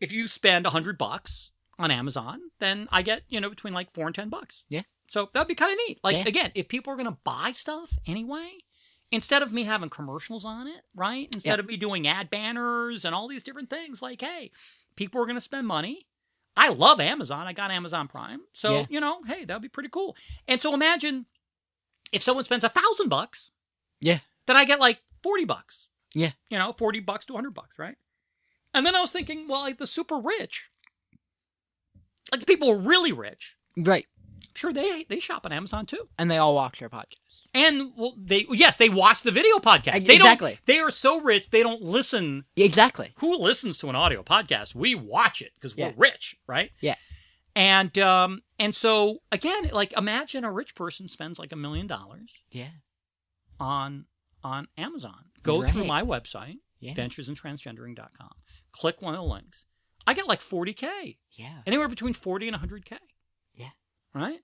[0.00, 3.90] if you spend a hundred bucks on Amazon, then I get you know between like
[3.92, 4.62] four and ten bucks.
[4.68, 4.82] Yeah.
[5.08, 6.00] So that'd be kind of neat.
[6.02, 6.24] Like Yeah.
[6.28, 8.58] again, if people are gonna buy stuff anyway,
[9.12, 11.28] instead of me having commercials on it, right?
[11.34, 14.50] Instead of me doing ad banners and all these different things, like hey,
[14.96, 16.06] people are gonna spend money.
[16.56, 17.46] I love Amazon.
[17.46, 18.86] I got Amazon Prime, so Yeah.
[18.88, 20.16] you know, hey, that'd be pretty cool.
[20.48, 21.26] And so imagine
[22.12, 23.50] if someone spends a thousand bucks,
[24.00, 24.20] Yeah.
[24.46, 25.88] then I get like forty bucks.
[26.14, 26.32] Yeah.
[26.48, 27.96] you know, forty bucks to hundred bucks, right?
[28.72, 30.70] And then I was thinking, well, like the super rich,
[32.32, 34.06] like the people are really rich, Right.
[34.56, 36.08] Sure they they shop on Amazon too.
[36.18, 37.46] And they all watch our podcast.
[37.54, 40.06] And well, they yes, they watch the video podcast.
[40.06, 40.52] They exactly.
[40.52, 40.66] don't.
[40.66, 42.44] They are so rich they don't listen.
[42.56, 43.12] Exactly.
[43.18, 44.74] Who listens to an audio podcast?
[44.74, 45.94] We watch it because we're Yeah.
[45.96, 46.70] rich, right?
[46.80, 46.96] Yeah.
[47.54, 52.30] And um and so again, like imagine a rich person spends like a million dollars
[52.50, 52.68] Yeah.
[53.58, 54.06] on
[54.44, 55.24] on Amazon.
[55.42, 56.94] Go through my website, Yeah.
[56.94, 58.30] venturesandtransgendering.com.
[58.72, 59.64] Click one of the links.
[60.06, 61.62] I get like 40k, Yeah.
[61.66, 62.98] anywhere between 40 and 100k.
[64.16, 64.40] Right?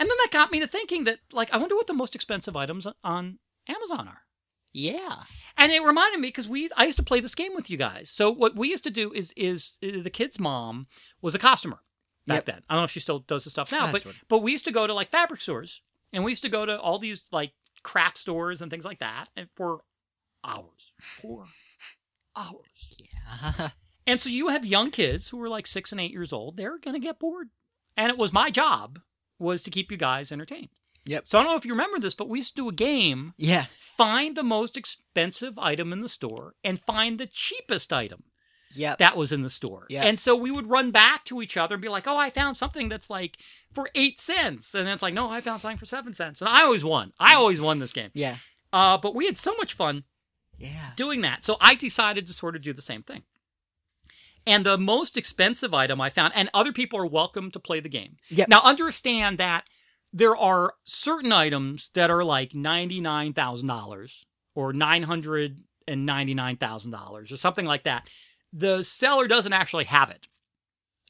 [0.00, 2.56] And then that got me to thinking that like I wonder what the most expensive
[2.56, 3.38] items on
[3.68, 4.22] Amazon are.
[4.72, 5.22] Yeah.
[5.56, 8.10] And it reminded me because we I used to play this game with you guys.
[8.10, 10.88] So what we used to do is is uh, the kid's mom
[11.22, 11.78] was a costumer
[12.26, 12.44] back Yep.
[12.46, 12.62] then.
[12.68, 14.50] I don't know if she still does the stuff now, That's but what- but we
[14.52, 15.80] used to go to like fabric stores
[16.12, 17.52] and we used to go to all these like
[17.84, 19.82] craft stores and things like that and for
[20.42, 21.46] hours, for
[22.36, 22.98] hours.
[22.98, 23.70] Yeah.
[24.06, 26.56] And so you have young kids who are like six and eight years old.
[26.56, 27.48] They're gonna get bored,
[27.96, 28.98] and it was my job
[29.38, 30.68] was to keep you guys entertained.
[31.06, 31.28] Yep.
[31.28, 33.34] So I don't know if you remember this, but we used to do a game
[33.36, 33.66] yeah.
[33.78, 38.24] find the most expensive item in the store and find the cheapest item
[38.76, 38.98] Yep.
[38.98, 39.86] that was in the store.
[39.90, 40.02] Yeah.
[40.02, 42.56] And so we would run back to each other and be like, oh, I found
[42.56, 43.36] something that's like
[43.72, 44.74] for eight cents.
[44.74, 46.40] And then it's like, no, I found something for seven cents.
[46.40, 47.12] And I always won.
[47.20, 48.10] I always won this game.
[48.14, 48.36] yeah.
[48.72, 50.02] Uh, but we had so much fun
[50.58, 50.90] Yeah.
[50.96, 51.44] doing that.
[51.44, 53.22] So I decided to sort of do the same thing.
[54.46, 57.88] And the most expensive item I found, and other people are welcome to play the
[57.88, 58.16] game.
[58.28, 58.48] Yep.
[58.48, 59.68] Now understand that
[60.12, 66.56] there are certain items that are like ninety-nine thousand dollars or nine hundred and ninety-nine
[66.56, 68.08] thousand dollars or something like that.
[68.52, 70.26] The seller doesn't actually have it.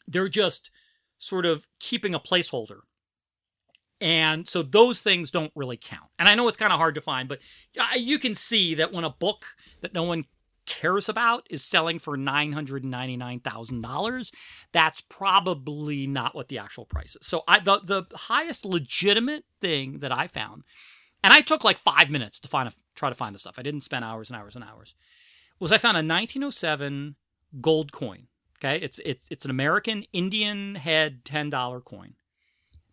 [0.07, 0.71] They're just
[1.19, 2.81] sort of keeping a placeholder.
[4.01, 6.11] And so those things don't really count.
[6.19, 7.39] And I know it's kind of hard to find, but
[7.79, 9.47] uh, you can see that when a book
[9.81, 10.25] that no one
[10.67, 14.31] cares about is selling for $999,000,
[14.73, 17.27] that's probably not what the actual price is.
[17.27, 20.63] So I the the highest legitimate thing that I found
[21.23, 23.59] and I took like 5 minutes to find a, try to find the stuff.
[23.59, 24.95] I didn't spend hours and hours and hours.
[25.59, 27.17] Was I found a 1907
[27.61, 28.29] gold coin.
[28.59, 28.79] Okay?
[28.83, 32.15] It's it's it's an American Indian head $10 coin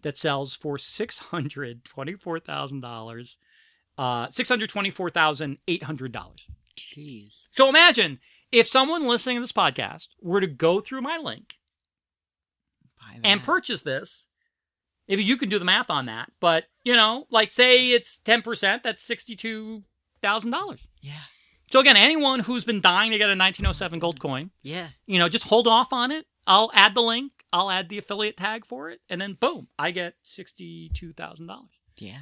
[0.02, 3.36] that sells for $624,000
[3.98, 6.42] uh $624,800.
[6.78, 7.48] Jeez.
[7.56, 8.20] So imagine
[8.52, 11.56] if someone listening to this podcast were to go through my link
[13.24, 14.28] and purchase this.
[15.08, 18.42] Maybe you can do the math on that, but you know, like say it's ten
[18.42, 19.84] percent, that's sixty-two
[20.22, 20.80] thousand dollars.
[21.02, 21.14] Yeah.
[21.72, 24.90] So again, anyone who's been dying to get a 1907 gold coin, Yeah.
[25.06, 26.26] you know, just hold off on it.
[26.46, 27.32] I'll add the link.
[27.54, 31.72] I'll add the affiliate tag for it, and then boom, I get sixty-two thousand dollars.
[31.98, 32.20] Yeah.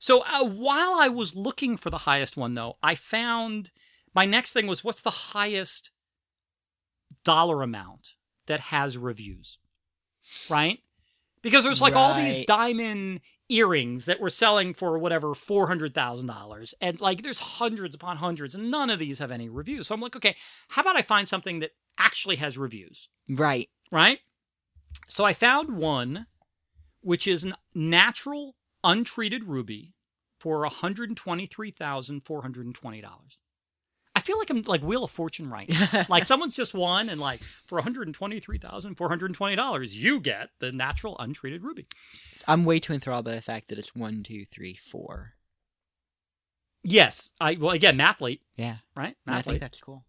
[0.00, 3.70] So uh, while I was looking for the highest one, though, I found
[4.14, 5.90] my next thing was what's the highest
[7.22, 8.14] dollar amount
[8.46, 9.58] that has reviews,
[10.48, 10.80] right?
[11.42, 13.20] Because there's like all these diamond
[13.50, 18.16] earrings that were selling for whatever four hundred thousand dollars, and like there's hundreds upon
[18.16, 19.86] hundreds, and none of these have any reviews.
[19.86, 20.34] So I'm like, okay,
[20.68, 23.10] how about I find something that actually has reviews?
[23.28, 23.68] Right.
[23.92, 24.20] right?
[25.08, 26.26] So I found one
[27.02, 29.94] which is natural untreated ruby
[30.38, 33.04] for $123,420.
[34.16, 36.04] I feel like I'm like Wheel of Fortune right now.
[36.08, 41.86] like someone's just won and like for $123,420 you get the natural untreated ruby.
[42.48, 45.34] I'm way too enthralled by the fact that it's one, two, three, four.
[46.82, 48.76] Yes, I well again mathlete, Yeah.
[48.96, 49.14] right?
[49.26, 49.60] I think Mathlete.
[49.60, 50.04] that's cool.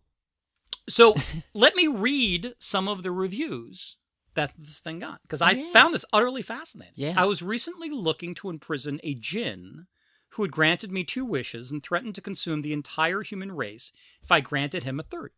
[0.90, 1.16] So
[1.54, 3.98] let me read some of the reviews
[4.36, 5.72] that this thing got because I Yeah.
[5.74, 6.94] found this utterly fascinating.
[6.96, 7.14] Yeah.
[7.18, 9.88] I was recently looking to imprison a jinn
[10.30, 13.92] who had granted me two wishes and threatened to consume the entire human race
[14.24, 15.32] if I granted him a third.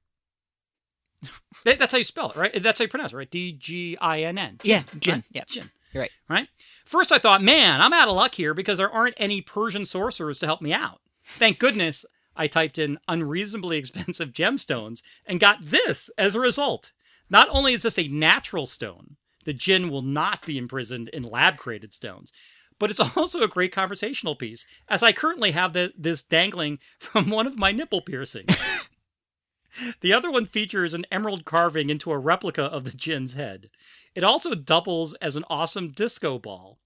[1.64, 2.62] That's how you spell it, right?
[2.62, 3.32] That's how you pronounce it, right?
[3.32, 4.58] D G I N N.
[4.64, 4.84] Yeah.
[5.00, 5.16] Jin.
[5.16, 5.24] Right?
[5.32, 5.44] Yeah.
[5.48, 5.66] Jinn.
[5.94, 6.12] You're right.
[6.28, 6.48] Right?
[6.86, 10.40] First, I thought, man, I'm out of luck here because there aren't any Persian sorcerers
[10.40, 11.00] to help me out.
[11.38, 16.92] Thank goodness I typed in unreasonably expensive gemstones and got this as a result.
[17.34, 21.58] Not only is this a natural stone, the jinn will not be imprisoned in lab
[21.58, 22.32] created stones,
[22.78, 27.32] but it's also a great conversational piece, as I currently have the, this dangling from
[27.32, 28.56] one of my nipple piercings.
[30.02, 33.72] the other one features an emerald carving into a replica of the jinn's head.
[34.14, 36.78] It also doubles as an awesome disco ball,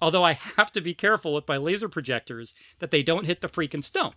[0.00, 3.48] although I have to be careful with my laser projectors that they don't hit the
[3.48, 4.12] freaking stone.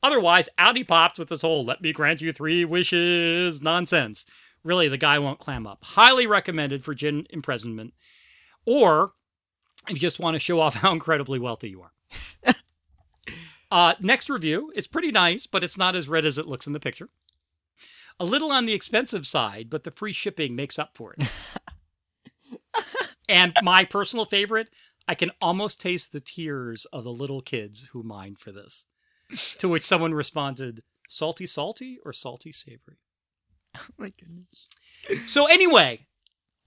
[0.00, 4.24] Otherwise, out he pops with this whole let me grant you three wishes nonsense.
[4.64, 5.82] Really, the guy won't clam up.
[5.82, 7.94] Highly recommended for jinn imprisonment.
[8.66, 9.12] Or
[9.88, 11.92] if you just want to show off how incredibly wealthy you are.
[13.70, 16.72] uh, next review is pretty nice, but it's not as red as it looks in
[16.72, 17.08] the picture.
[18.20, 21.28] A little on the expensive side, but the free shipping makes up for it.
[23.28, 24.68] and my personal favorite,
[25.06, 28.86] I can almost taste the tears of the little kids who mined for this.
[29.58, 32.98] To which someone responded, salty, salty, or salty, savory?
[33.78, 34.68] Oh my goodness.
[35.30, 36.06] So, anyway,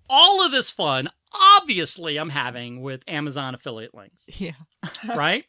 [0.10, 4.54] all of this fun, obviously, I'm having with Amazon affiliate links, Yeah.
[5.16, 5.46] right?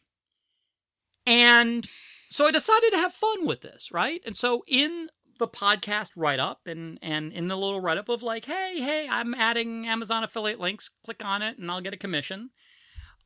[1.25, 1.87] and
[2.29, 4.21] so I decided to have fun with this, right?
[4.25, 5.09] And so, in
[5.39, 9.07] the podcast write up and, and in the little write up of like, hey, hey,
[9.09, 12.51] I'm adding Amazon affiliate links, click on it and I'll get a commission.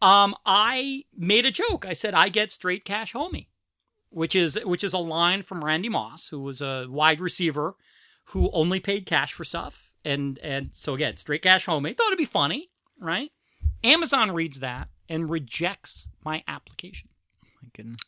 [0.01, 1.85] Um, I made a joke.
[1.85, 3.47] I said, I get straight cash homie,
[4.09, 7.75] which is which is a line from Randy Moss, who was a wide receiver
[8.31, 9.91] who only paid cash for stuff.
[10.03, 11.95] And and so again, straight cash homie.
[11.95, 12.69] Thought it'd be funny,
[12.99, 13.31] right?
[13.83, 17.09] Amazon reads that and rejects my application.
[17.43, 18.01] Oh my goodness.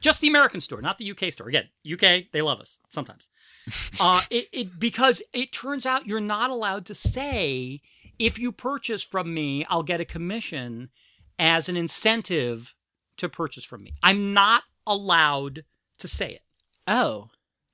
[0.00, 1.48] Just the American store, not the UK store.
[1.48, 3.26] Again, UK, they love us sometimes.
[4.00, 7.80] uh, it, it because it turns out you're not allowed to say
[8.18, 10.90] if you purchase from me, I'll get a commission
[11.38, 12.74] as an incentive
[13.18, 13.92] to purchase from me.
[14.02, 15.64] I'm not allowed
[15.98, 16.42] to say it,
[16.86, 17.28] Oh.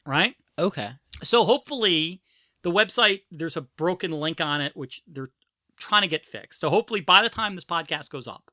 [0.07, 0.35] right?
[0.59, 0.91] Okay.
[1.23, 2.23] So hopefully
[2.63, 5.31] the website there's a broken link on it which they're
[5.77, 6.61] trying to get fixed.
[6.61, 8.51] So hopefully by the time this podcast goes up,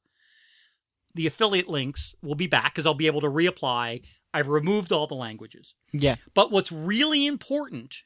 [1.14, 4.02] the affiliate links will be back because I'll be able to reapply.
[4.34, 5.76] I've removed all the languages.
[5.92, 6.16] Yeah.
[6.34, 7.98] But what's really important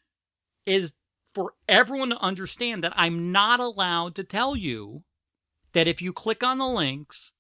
[0.66, 0.94] is
[1.34, 5.04] for everyone to understand that I'm not allowed to tell you
[5.74, 7.34] that if you click on the links,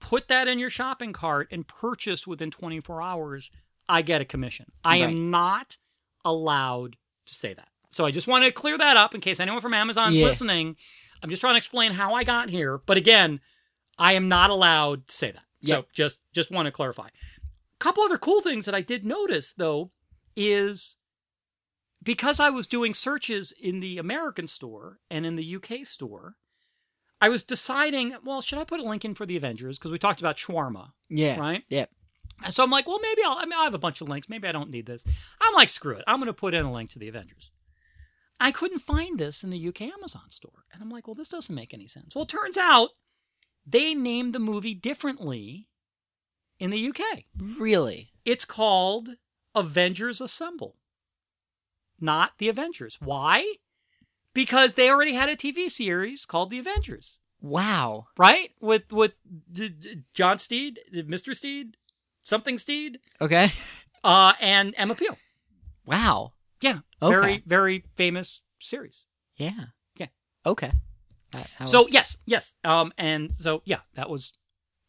[0.00, 3.50] put that in your shopping cart and purchase within 24 hours,
[3.88, 4.66] I get a commission.
[4.84, 5.10] I Right.
[5.10, 5.76] am not
[6.26, 6.96] allowed
[7.26, 7.68] to say that.
[7.90, 10.26] So I just wanted to clear that up in case anyone from Amazon is Yeah.
[10.26, 10.76] listening.
[11.22, 13.40] I'm just trying to explain how I got here, but again,
[13.98, 15.42] I am not allowed to say that.
[15.62, 17.08] So just just want to clarify.
[17.08, 19.90] A couple other cool things that I did notice though
[20.36, 20.96] is
[22.02, 26.36] because I was doing searches in the American store and in the UK store,
[27.20, 29.78] I was deciding, well, should I put a link in for the Avengers?
[29.78, 31.38] Because we talked about shawarma, Yeah.
[31.40, 31.64] right?
[31.68, 31.86] Yeah.
[32.50, 34.28] So I'm like, well, maybe I'll, I mean, I have a bunch of links.
[34.28, 35.04] Maybe I don't need this.
[35.40, 36.04] I'm like, screw it.
[36.06, 37.50] I'm going to put in a link to the Avengers.
[38.38, 40.64] I couldn't find this in the UK Amazon store.
[40.72, 42.14] And I'm like, well, this doesn't make any sense.
[42.14, 42.90] Well, it turns out
[43.66, 45.68] they named the movie differently
[46.58, 47.24] in the UK.
[47.58, 48.12] Really?
[48.26, 49.10] It's called
[49.54, 50.76] Avengers Assemble,
[52.00, 52.98] not the Avengers.
[53.00, 53.54] Why?
[54.34, 58.08] Because they already had a TV series called The Avengers, Wow.
[58.18, 58.50] right?
[58.60, 59.14] With with
[59.50, 61.34] D- D- John Steed, Mr.
[61.34, 61.76] Steed,
[62.26, 62.98] something Steed.
[63.20, 63.50] Okay.
[64.04, 65.16] uh, and Emma Peel.
[65.86, 66.32] Wow.
[66.60, 67.14] Yeah, Okay.
[67.16, 69.00] very very famous series.
[69.36, 69.66] Yeah.
[69.96, 70.06] Yeah.
[70.44, 70.72] Okay.
[71.32, 74.32] That- So was- yes, yes, um, and so yeah, that was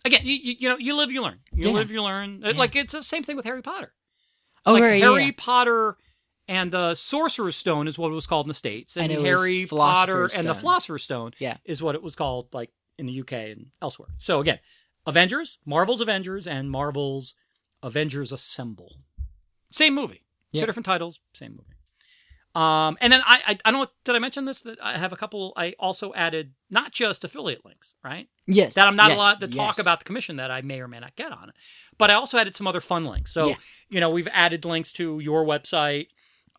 [0.05, 0.21] again.
[0.23, 1.39] You you, you know you live you learn.
[1.53, 1.73] You Yeah.
[1.75, 2.43] live you learn.
[2.43, 2.57] Uh, Yeah.
[2.57, 3.93] Like it's the same thing with Harry Potter.
[4.65, 5.31] oh, like right, Harry yeah.
[5.37, 5.97] Potter
[6.47, 9.65] and the Sorcerer's Stone is what it was called in the states, and, And Harry
[9.65, 11.57] Potter Philosopher's and the Philosopher's Stone Yeah.
[11.65, 14.09] is what it was called like in the UK and elsewhere.
[14.19, 14.59] So again,
[15.07, 17.33] Avengers, Marvel's Avengers, and Marvel's
[17.81, 18.97] Avengers Assemble.
[19.71, 21.73] Same movie, two different titles, same movie.
[22.55, 24.61] Um, and then I, I, I don't know, did I mention this?
[24.61, 25.53] That I have a couple.
[25.55, 28.27] I also added not just affiliate links, right?
[28.47, 28.73] Yes.
[28.73, 30.99] that I'm not yes, allowed to talk about the commission that I may or may
[30.99, 31.49] not get on.
[31.49, 31.55] it,
[31.99, 33.31] But I also added some other fun links.
[33.31, 33.55] So, Yeah.
[33.89, 36.07] you know, we've added links to your website,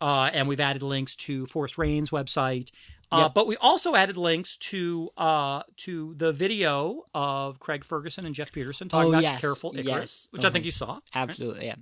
[0.01, 2.71] uh, and we've added links to Forest Rain's website.
[3.11, 3.35] Uh, Yep.
[3.35, 8.53] But we also added links to uh, to the video of Craig Ferguson and Geoff
[8.53, 10.29] Peterson talking Oh, about yes, Careful Icarus, yes.
[10.31, 10.53] which I Mhm.
[10.53, 10.93] think you saw.
[10.95, 11.03] right?
[11.15, 11.67] Absolutely.
[11.67, 11.77] Yeah.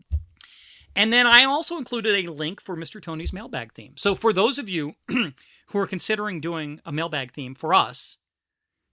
[0.94, 3.02] And then I also included a link for Mr.
[3.02, 3.96] Tony's mailbag theme.
[3.96, 8.16] So for those of you who are considering doing a mailbag theme for us,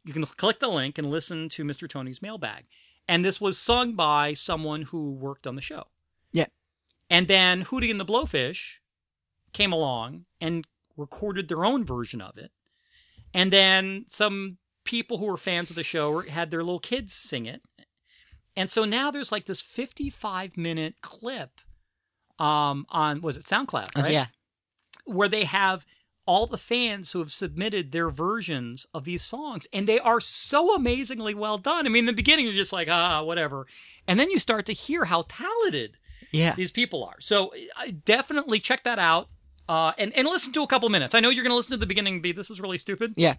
[0.03, 1.87] you can click the link and listen to Mr.
[1.87, 2.65] Tony's mailbag.
[3.07, 5.87] And this was sung by someone who worked on the show.
[6.33, 6.47] Yeah.
[7.09, 8.79] And then Hootie and the Blowfish
[9.53, 10.65] came along and
[10.97, 12.51] recorded their own version of it.
[13.33, 17.45] And then some people who were fans of the show had their little kids sing
[17.45, 17.61] it.
[18.55, 21.59] And so now there's like this 55 minute clip
[22.39, 23.87] um, on, was it SoundCloud?
[23.95, 24.11] Oh, Right?
[24.11, 24.27] Yeah.
[25.05, 25.85] where they have
[26.25, 30.73] all the fans who have submitted their versions of these songs and they are so
[30.75, 31.85] amazingly well done.
[31.85, 33.65] I mean, in the beginning you're just like, ah, whatever.
[34.07, 35.97] And then you start to hear how talented
[36.31, 36.55] Yeah.
[36.55, 37.19] these people are.
[37.19, 37.53] So
[38.05, 39.27] definitely check that out.
[39.67, 41.15] Uh, and, and listen to a couple minutes.
[41.15, 43.13] I know you're going to listen to the beginning and be, this is really stupid.
[43.15, 43.35] Yeah.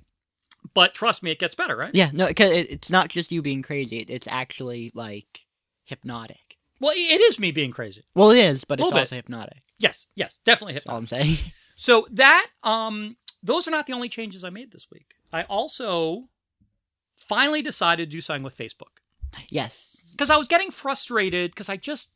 [0.73, 1.95] But trust me, it gets better, right?
[1.95, 2.11] Yeah.
[2.13, 4.01] No, because it, it's not just you being crazy.
[4.01, 5.41] It, it's actually like
[5.85, 6.57] hypnotic.
[6.81, 8.03] Well, it is me being crazy.
[8.15, 8.99] Well, it is, but it's bit.
[8.99, 9.63] also hypnotic.
[9.79, 11.09] Yes, yes, definitely hypnotic.
[11.09, 11.53] That's all I'm saying.
[11.77, 15.15] So that um those are not the only changes I made this week.
[15.33, 16.29] I also
[17.17, 19.01] finally decided to do something with Facebook
[19.49, 20.01] yes.
[20.13, 22.11] because I was getting frustrated because I just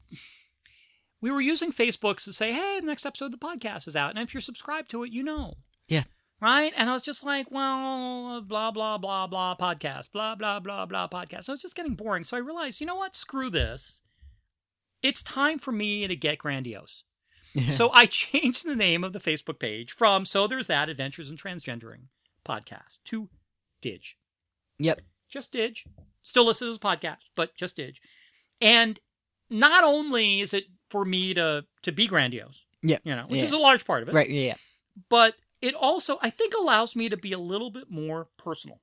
[1.21, 4.11] we were using Facebook to say, "Hey, the next episode of the podcast is out."
[4.11, 5.55] And if you're subscribed to it, you know.
[5.89, 6.05] Yeah.
[6.41, 6.73] Right?
[6.77, 11.09] And I was just like, well, blah blah blah blah podcast, blah blah blah blah
[11.09, 11.45] podcast.
[11.45, 12.25] So it was just getting boring.
[12.25, 13.16] So I realized, you know what?
[13.16, 14.03] Screw this.
[15.03, 17.05] It's time for me to get grandiose.
[17.73, 21.37] So I changed the name of the Facebook page from So There's That Adventures in
[21.37, 22.07] Transgendering
[22.47, 23.29] podcast to
[23.81, 24.03] Dig.
[24.79, 25.01] Yep.
[25.29, 25.77] Just Dig.
[26.23, 27.97] Still listed as a podcast, but just Dig.
[28.61, 29.01] And
[29.51, 33.47] not only is it for me to to be grandiose, Yeah, you know, which Yeah.
[33.47, 34.28] is a large part of it, Right.
[34.30, 34.55] Yeah.
[35.09, 38.80] but it also I think allows me to be a little bit more personal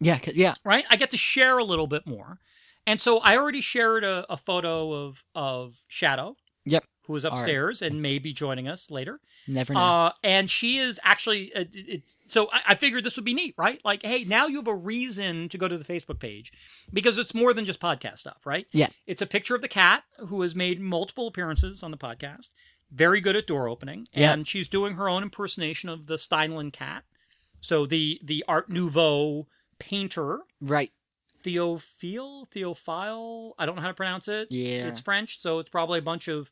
[0.00, 0.18] Yeah.
[0.34, 0.54] yeah.
[0.64, 0.84] right?
[0.90, 2.38] I get to share a little bit more.
[2.86, 6.36] And so I already shared a, a photo of of Shadow.
[6.66, 6.84] Yep.
[7.06, 7.38] Who is All right.
[7.40, 9.20] upstairs and may be joining us later.
[9.46, 9.80] Never know.
[9.80, 13.54] Uh, and she is actually, uh, it, so I, I figured this would be neat,
[13.58, 13.80] right?
[13.84, 16.52] Like, hey, now you have a reason to go to the Facebook page
[16.92, 18.66] because it's more than just podcast stuff, right?
[18.72, 18.88] Yeah.
[19.06, 22.48] It's a picture of the cat who has made multiple appearances on the podcast.
[22.90, 24.32] Very good at door opening, Yeah.
[24.32, 27.04] and she's doing her own impersonation of the Steinlen cat.
[27.60, 29.46] So the the Art Nouveau
[29.78, 30.92] painter right.
[31.44, 33.52] Theophile, Theophile.
[33.58, 34.48] I don't know how to pronounce it.
[34.50, 34.88] Yeah.
[34.88, 36.50] It's French, so it's probably a bunch of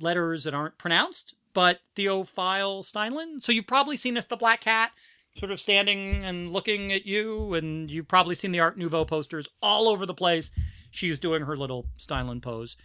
[0.00, 1.34] letters that aren't pronounced.
[1.54, 3.42] But Theophile Steinlen.
[3.42, 4.92] So you've probably seen us, the black cat,
[5.36, 9.48] sort of standing and looking at you, and you've probably seen the Art Nouveau posters
[9.62, 10.50] all over the place.
[10.90, 12.76] She's doing her little Steinlen pose,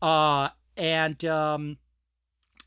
[0.00, 1.78] uh, and um,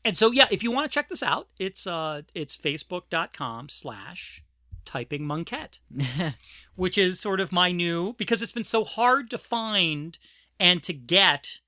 [0.04, 4.42] and so yeah, if you want to check this out, it's uh, it's facebook.com slash
[4.84, 5.80] typing monkette
[6.76, 10.18] which is sort of my new because it's been so hard to find
[10.58, 11.60] and to get.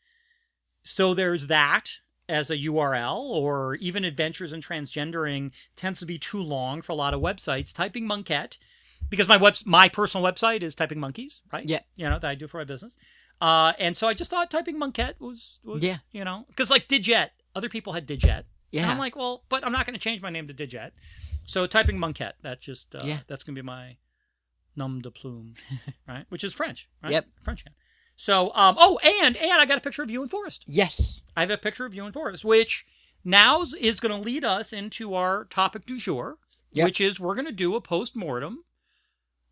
[0.83, 1.99] So there's that
[2.29, 6.97] as a URL, or even Adventures in Transgendering tends to be too long for a
[6.97, 7.73] lot of websites.
[7.73, 8.59] Typing Monkette,
[9.09, 11.65] because my web my personal website is Typing Monkeys, right?
[11.69, 11.81] Yeah.
[11.95, 12.97] you know that I do for my business.
[13.41, 15.99] Uh, and so I just thought Typing Monkette was, was Yeah.
[16.11, 18.47] you know, because like Digit, other people had Digit.
[18.73, 18.83] yeah.
[18.83, 20.93] And I'm like, well, but I'm not going to change my name to Digit.
[21.45, 23.21] So typing Monkette, that's just uh, Yeah.
[23.29, 23.99] that's going to be my
[24.75, 25.55] nom de plume,
[26.09, 26.25] right?
[26.31, 27.13] Which is French, right?
[27.13, 27.27] Yep.
[27.45, 27.73] French cat.
[28.17, 30.65] So, um, oh, and and I got a picture of you in Forest.
[30.67, 31.23] yes.
[31.37, 32.87] I have a picture of you in Forest, which
[33.25, 36.39] now is- going to lead us into our topic du jour,
[36.73, 36.85] Yep.
[36.87, 38.65] which is we're going to do a post mortem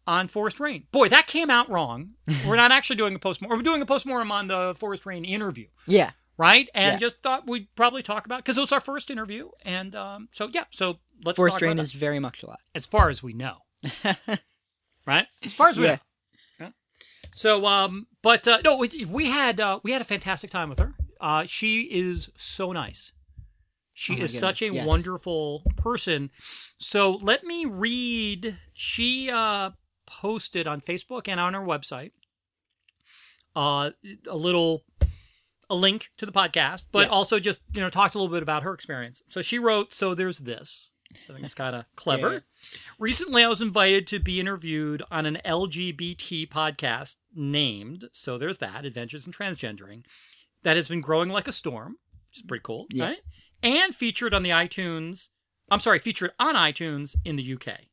[0.07, 0.87] on Forest Rain.
[0.93, 2.15] Boy, that came out wrong.
[2.47, 3.59] we're not actually doing a post mortem.
[3.59, 6.13] We're doing a post mortem on the Forest Rain interview Yeah.
[6.39, 6.69] right?
[6.75, 6.99] And Yeah.
[7.07, 10.49] just thought we'd probably talk about because it was our first interview, and um, so
[10.53, 12.59] yeah, so let's Forest Rain is very much alive.
[12.75, 13.59] as far as we know,
[15.07, 15.27] right?
[15.43, 15.91] As far as we Yeah.
[15.93, 15.99] know.
[16.61, 16.71] Yeah.
[17.35, 20.81] So, um, but uh, no, we, we had uh, we had a fantastic time with
[20.81, 20.95] her.
[21.21, 23.13] Uh, she is so nice.
[23.93, 24.85] She Oh is such a yes.
[24.87, 26.31] wonderful person.
[26.79, 28.59] So let me read.
[28.73, 29.71] She uh,
[30.07, 32.11] posted on Facebook and on her website
[33.55, 33.91] uh,
[34.29, 34.83] a little
[35.71, 37.13] a link to the podcast, but Yeah.
[37.15, 39.23] also just you know talked a little bit about her experience.
[39.29, 40.91] So she wrote, "So there's this."
[41.29, 42.33] I think it's kind of clever.
[42.33, 42.39] Yeah.
[42.99, 48.85] Recently, I was invited to be interviewed on an LGBT podcast named "So There's That:
[48.85, 50.05] Adventures in Transgendering,"
[50.63, 51.99] that has been growing like a storm,
[52.31, 53.05] which is pretty cool, Yeah.
[53.05, 53.21] right?
[53.63, 55.31] And featured on the iTunes.
[55.71, 57.89] I'm sorry, featured on iTunes in the UK.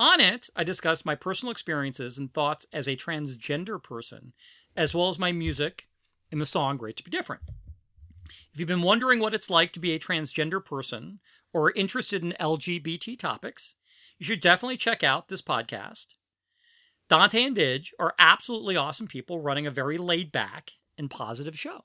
[0.00, 4.32] On it, I discussed my personal experiences and thoughts as a transgender person,
[4.76, 5.88] as well as my music
[6.30, 7.42] in the song Great to Be Different.
[8.52, 11.20] If you've been wondering what it's like to be a transgender person
[11.52, 13.74] or are interested in LGBT topics,
[14.18, 16.06] you should definitely check out this podcast.
[17.08, 21.80] Dante and Didge are absolutely awesome people running a very laid back and positive show,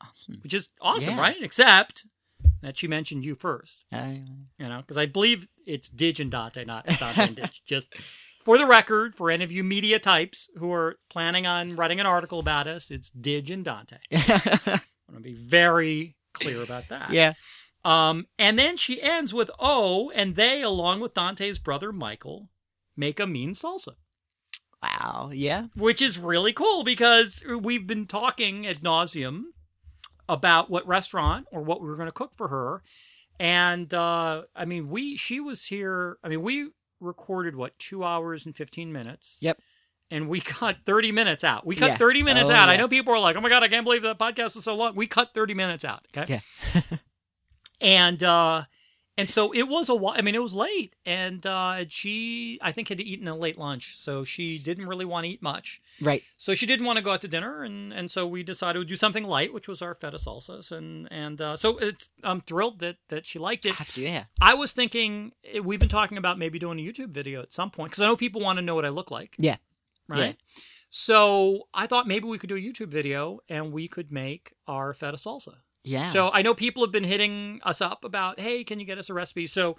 [0.00, 0.38] Awesome.
[0.42, 1.20] which is awesome, Yeah.
[1.20, 1.42] right?
[1.42, 2.04] Except
[2.62, 4.12] that she mentioned you first Uh,
[4.58, 7.60] you know, because I believe it's Didge and Dante, not Dante and Didge.
[7.66, 7.88] Just
[8.44, 12.06] for the record, for any of you media types who are planning on writing an
[12.06, 13.96] article about us, it's Didge and Dante.
[14.12, 17.10] I want to be very clear about that.
[17.10, 17.34] yeah.
[17.88, 22.50] Um, and then she ends with "Oh," and they, along with Dante's brother Michael,
[22.96, 23.94] make a mean salsa,
[24.82, 25.30] Wow.
[25.32, 25.66] Yeah.
[25.74, 29.44] which is really cool because we've been talking ad nauseum
[30.28, 32.82] about what restaurant or what we were going to cook for her,
[33.40, 36.18] and uh, I mean, we she was here.
[36.22, 36.70] I mean, we
[37.00, 39.38] recorded what two hours and fifteen minutes.
[39.40, 39.58] Yep.
[40.10, 41.66] And we cut 30 minutes out.
[41.66, 41.96] We cut Yeah.
[41.98, 42.70] 30 minutes Oh, out.
[42.70, 44.74] I know people are like, oh my God, I can't believe that podcast was so
[44.74, 44.94] long.
[44.96, 46.06] We cut 30 minutes out.
[46.16, 46.40] Okay.
[46.74, 46.80] Yeah.
[47.80, 48.64] and uh
[49.16, 52.70] and so it was a while i mean it was late and uh she i
[52.72, 56.22] think had eaten a late lunch so she didn't really want to eat much Right.
[56.36, 58.84] so she didn't want to go out to dinner and and so we decided to
[58.84, 62.78] do something light which was our feta salsas and and uh so it's i'm thrilled
[62.80, 64.14] that that she liked it Absolutely.
[64.14, 64.24] Yeah.
[64.40, 67.70] i was thinking eh, we've been talking about maybe doing a youtube video at some
[67.70, 69.56] point because i know people want to know what i look like Yeah.
[70.08, 70.36] right
[70.90, 74.94] so i thought maybe we could do a youtube video and we could make our
[74.94, 75.54] feta salsa
[75.84, 76.10] Yeah.
[76.10, 79.08] so I know people have been hitting us up about, hey, can you get us
[79.08, 79.46] a recipe?
[79.46, 79.76] So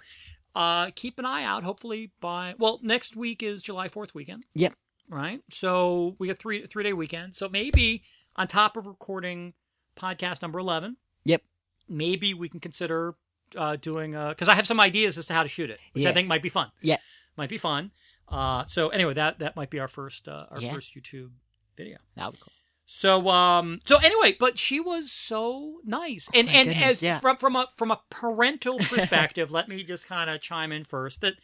[0.56, 1.62] uh, keep an eye out.
[1.62, 4.46] Hopefully by well, next week is July Fourth weekend.
[4.54, 4.74] Yep.
[5.08, 5.40] Right.
[5.50, 7.36] So we got three three day weekend.
[7.36, 8.02] So maybe
[8.36, 9.54] on top of recording
[9.96, 10.96] podcast number eleven.
[11.24, 11.42] Yep.
[11.88, 13.14] Maybe we can consider
[13.56, 16.12] uh, doing because I have some ideas as to how to shoot it, which I
[16.12, 16.70] think might be fun.
[16.82, 16.98] Yeah.
[17.36, 17.90] Might be fun.
[18.28, 20.72] Uh, so anyway, that that might be our first uh, our Yeah.
[20.74, 21.30] first YouTube
[21.76, 21.98] video.
[22.16, 22.52] that would be cool.
[22.92, 26.28] So um so anyway, but she was so nice.
[26.34, 27.20] And Oh and goodness, as yeah.
[27.20, 31.20] from from a from a parental perspective, let me just kind of chime in first
[31.20, 31.34] that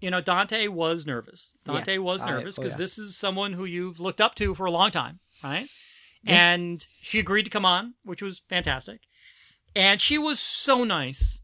[0.00, 1.58] you know Dante was nervous.
[1.66, 1.74] Yeah.
[1.74, 2.78] Dante was I- nervous oh, because yeah.
[2.78, 5.68] this is someone who you've looked up to for a long time, right?
[6.22, 6.54] Yeah.
[6.54, 9.02] And she agreed to come on, which was fantastic.
[9.76, 11.42] And she was so nice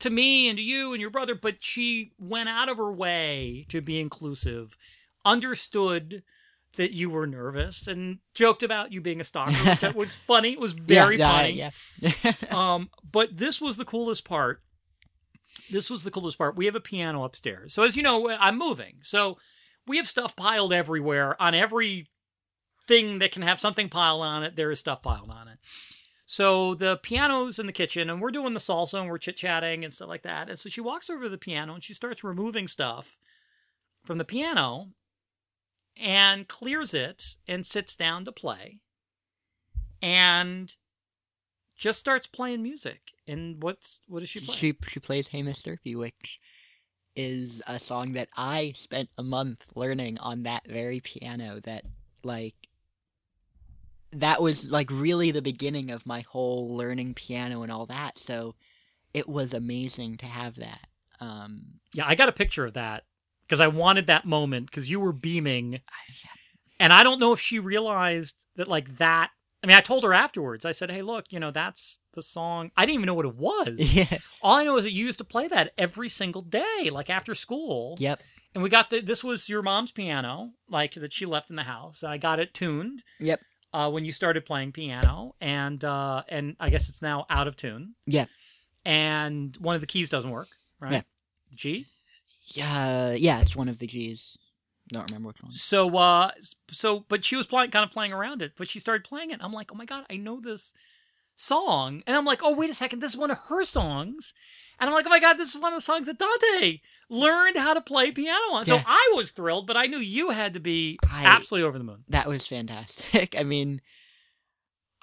[0.00, 3.64] to me and to you and your brother, but she went out of her way
[3.70, 4.76] to be inclusive,
[5.24, 6.22] understood
[6.76, 10.52] that you were nervous, and joked about you being a stalker, which was funny.
[10.52, 11.70] It was very yeah, funny.
[12.00, 12.32] Yeah.
[12.50, 14.62] Um, but this was the coolest part.
[15.70, 16.56] This was the coolest part.
[16.56, 17.74] We have a piano upstairs.
[17.74, 18.96] So as you know, I'm moving.
[19.02, 19.38] So
[19.86, 22.08] we have stuff piled everywhere on every
[22.86, 24.56] thing that can have something piled on it.
[24.56, 25.58] There is stuff piled on it.
[26.26, 29.84] So the piano's in the kitchen and we're doing the salsa and we're chit chatting
[29.84, 30.48] and stuff like that.
[30.48, 33.16] And so she walks over to the piano and she starts removing stuff
[34.04, 34.88] from the piano
[35.96, 38.80] and clears it and sits down to play
[40.02, 40.74] and
[41.76, 43.00] just starts playing music.
[43.26, 44.56] And what's what does she play?
[44.56, 46.40] she she plays "Hey Mister," which
[47.16, 51.60] is a song that I spent a month learning on that very piano.
[51.60, 51.84] That
[52.22, 52.54] like
[54.12, 58.18] that was like really the beginning of my whole learning piano and all that.
[58.18, 58.54] So
[59.12, 60.86] it was amazing to have that.
[61.20, 63.04] Um, Yeah, I got a picture of that
[63.46, 65.80] because I wanted that moment because you were beaming,
[66.78, 69.30] and I don't know if she realized that like that.
[69.62, 70.64] I mean, I told her afterwards.
[70.64, 73.36] I said, "Hey, look, you know that's the song." I didn't even know what it
[73.36, 73.74] was.
[73.78, 74.18] yeah.
[74.42, 77.34] All I know is that you used to play that every single day, like after
[77.34, 77.96] school.
[77.98, 78.20] Yep.
[78.54, 79.00] And we got the.
[79.00, 82.02] This was your mom's piano, like that she left in the house.
[82.02, 83.02] And I got it tuned.
[83.20, 83.40] Yep.
[83.72, 87.56] Uh, when you started playing piano, and uh, and I guess it's now out of
[87.56, 87.94] tune.
[88.06, 88.26] Yeah.
[88.84, 90.92] And one of the keys doesn't work, right?
[90.92, 91.02] Yeah.
[91.56, 91.86] G.
[92.44, 93.12] Yeah.
[93.12, 93.40] Yeah.
[93.40, 94.36] It's one of the G's.
[94.88, 95.52] Don't remember which one.
[95.52, 96.30] So uh
[96.68, 99.40] so but she was playing kind of playing around it, but she started playing it.
[99.42, 100.74] I'm like, "Oh my god, I know this
[101.36, 104.34] song." And I'm like, "Oh, wait a second, this is one of her songs."
[104.78, 107.56] And I'm like, "Oh my god, this is one of the songs that Dante learned
[107.56, 110.60] how to play piano on." So I was thrilled, but I knew you had to
[110.60, 112.04] be I- absolutely over the moon.
[112.10, 113.34] That was fantastic.
[113.38, 113.80] I mean,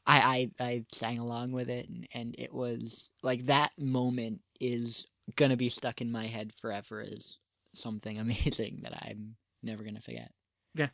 [0.06, 5.08] I, I I sang along with it, and, and it was like that moment is
[5.36, 7.40] gonna be stuck in my head forever as
[7.74, 10.32] something amazing that I'm never gonna forget.
[10.76, 10.90] Yeah.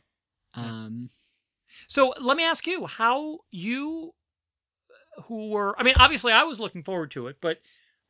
[0.54, 1.10] Um.
[1.86, 4.14] So let me ask you how you,
[5.24, 7.58] who were, I mean, obviously I was looking forward to it, but,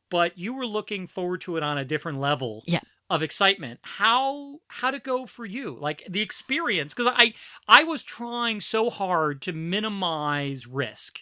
[0.09, 2.63] but you were looking forward to it on a different level.
[2.65, 2.79] Yeah.
[3.09, 3.79] Of excitement.
[3.81, 5.75] How how to go for you?
[5.81, 7.33] Like the experience, because I
[7.67, 11.21] I was trying so hard to minimize risk.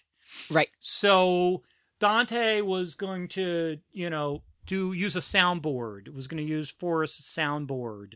[0.49, 0.67] Right.
[0.81, 1.63] So
[2.01, 6.13] Dante was going to, you know, do use a soundboard.
[6.13, 8.13] Was going to use Forest's soundboard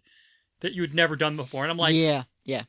[0.60, 2.24] that you'd never done before, and I'm like, yeah.
[2.46, 2.64] Yeah.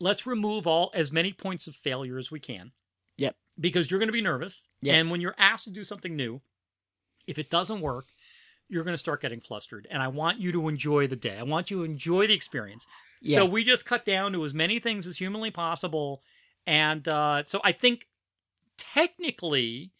[0.00, 2.72] let's remove all as many points of failure as we can.
[3.18, 3.36] Yep.
[3.58, 4.68] Because you're going to be nervous.
[4.82, 4.94] Yeah.
[4.94, 6.40] And when you're asked to do something new,
[7.26, 8.06] if it doesn't work,
[8.68, 9.86] you're going to start getting flustered.
[9.90, 11.38] And I want you to enjoy the day.
[11.38, 12.86] I want you to enjoy the experience.
[13.22, 13.38] Yeah.
[13.38, 16.22] So we just cut down to as many things as humanly possible.
[16.66, 18.06] And uh, so I think
[18.76, 19.92] technically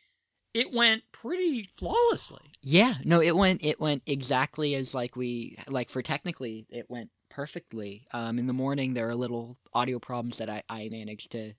[0.56, 2.40] it went pretty flawlessly.
[2.62, 7.10] Yeah, no, it went it went exactly as like we like for technically it went
[7.28, 8.06] perfectly.
[8.12, 11.52] Um, in the morning there are little audio problems that I I managed to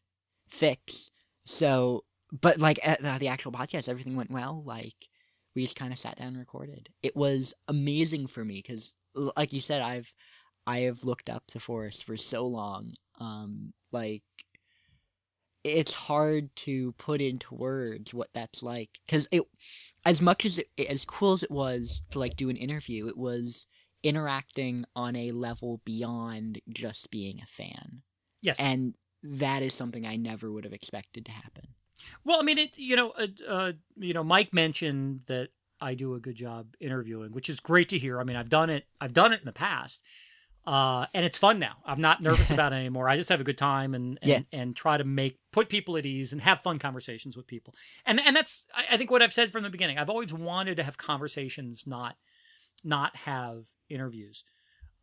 [0.50, 1.12] fix.
[1.46, 4.64] So, but like at the, actual podcast, everything went well.
[4.66, 4.96] Like
[5.56, 6.90] we just kind of sat down and recorded.
[7.04, 10.12] It was amazing for me because, like you said, I've
[10.66, 12.94] I have looked up to Forest for so long.
[13.20, 14.24] Um, like
[15.68, 19.44] it's hard to put into words what that's like because it
[20.06, 23.18] as much as it, as cool as it was to like do an interview it
[23.18, 23.66] was
[24.04, 28.02] interacting on a level beyond just being a fan
[28.42, 28.58] Yes.
[28.60, 28.94] and
[29.24, 31.68] that is something i never would have expected to happen
[32.24, 32.78] Well, I mean, it.
[32.78, 35.50] You know, uh, uh, you know, Mike mentioned that
[35.82, 38.20] I do a good job interviewing, which is great to hear.
[38.20, 38.86] I mean, I've done it.
[39.02, 40.02] I've done it in the past,
[40.68, 41.78] uh, and it's fun now.
[41.86, 43.08] I'm not nervous about it anymore.
[43.08, 44.42] I just have a good time and and, Yeah.
[44.52, 47.74] and try to make put people at ease and have fun conversations with people.
[48.06, 49.98] And and that's I, think what I've said from the beginning.
[49.98, 52.18] I've always wanted to have conversations, not
[52.84, 54.44] not have interviews.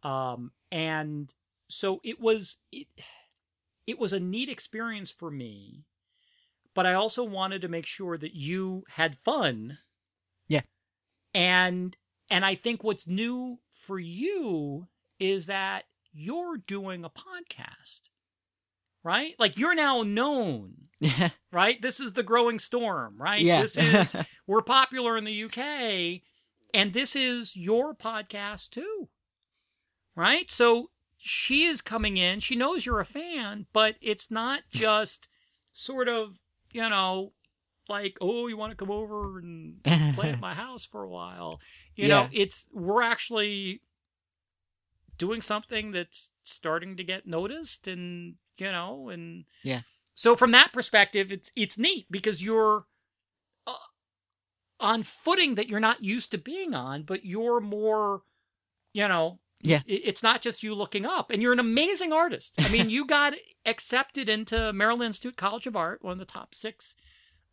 [0.02, 1.32] Um, and
[1.68, 2.86] so it was it,
[3.86, 5.86] it was a neat experience for me
[6.74, 9.78] but I also wanted to make sure that you had fun.
[10.48, 10.62] Yeah.
[11.32, 11.96] And
[12.28, 14.88] and I think what's new for you
[15.18, 18.00] is that you're doing a podcast.
[19.02, 19.34] Right?
[19.38, 21.80] Like you're now known, yeah right?
[21.82, 23.42] This is the growing storm, right?
[23.42, 24.14] yeah This is
[24.46, 26.22] we're popular in the UK
[26.72, 29.08] and this is your podcast too.
[30.16, 30.50] Right?
[30.50, 35.28] So she is coming in, she knows you're a fan, but it's not just
[35.72, 36.38] sort of,
[36.72, 37.32] you know,
[37.88, 39.82] like, oh, you want to come over and
[40.14, 41.60] play at my house for a while.
[41.96, 43.80] You know, it's we're actually
[45.18, 49.82] doing something that's starting to get noticed and, you know, and Yeah.
[50.14, 52.86] So from that perspective, it's it's neat because you're
[53.66, 53.74] uh,
[54.80, 58.22] on footing that you're not used to being on, but you're more,
[58.92, 59.78] you know, Yeah.
[59.88, 62.52] i- It's not just you looking up, and you're an amazing artist.
[62.58, 63.34] I mean, you got
[63.66, 66.94] accepted into Maryland Institute College of Art, one of the top six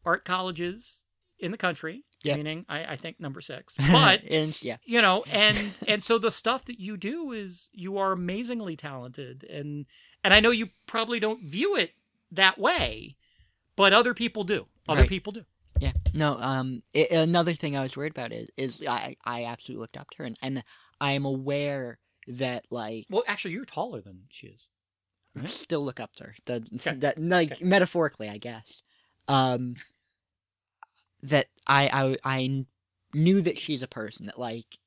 [0.03, 1.03] art colleges
[1.39, 2.03] in the country.
[2.24, 2.36] Yeah.
[2.36, 3.76] Meaning, I, I think number six.
[3.92, 7.98] But and yeah you know and and so the stuff that you do is you
[7.98, 9.86] are amazingly talented and
[10.24, 11.92] and i know you probably don't view it
[12.32, 13.16] that way
[13.76, 15.10] but other people do other Right.
[15.10, 15.43] people do
[15.80, 15.93] Yeah.
[16.14, 16.38] No.
[16.38, 16.84] Um.
[16.96, 20.18] i another thing I was worried about is is I I absolutely looked up to
[20.20, 20.64] her and, and
[21.00, 24.68] I am aware that like well actually you're taller than she is
[25.34, 25.50] Right.
[25.50, 26.36] still look up to her.
[26.46, 26.93] The, Okay.
[27.00, 27.66] That like Okay.
[27.66, 28.84] metaphorically, I guess.
[29.30, 29.76] Um.
[31.24, 32.66] That I I I
[33.14, 34.78] knew that she's a person that like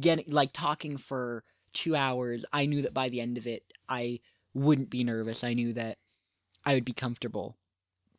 [0.00, 2.44] getting like talking for two hours.
[2.52, 4.20] I knew that by the end of it, I
[4.54, 5.42] wouldn't be nervous.
[5.42, 5.98] I knew that
[6.64, 7.56] I would be comfortable,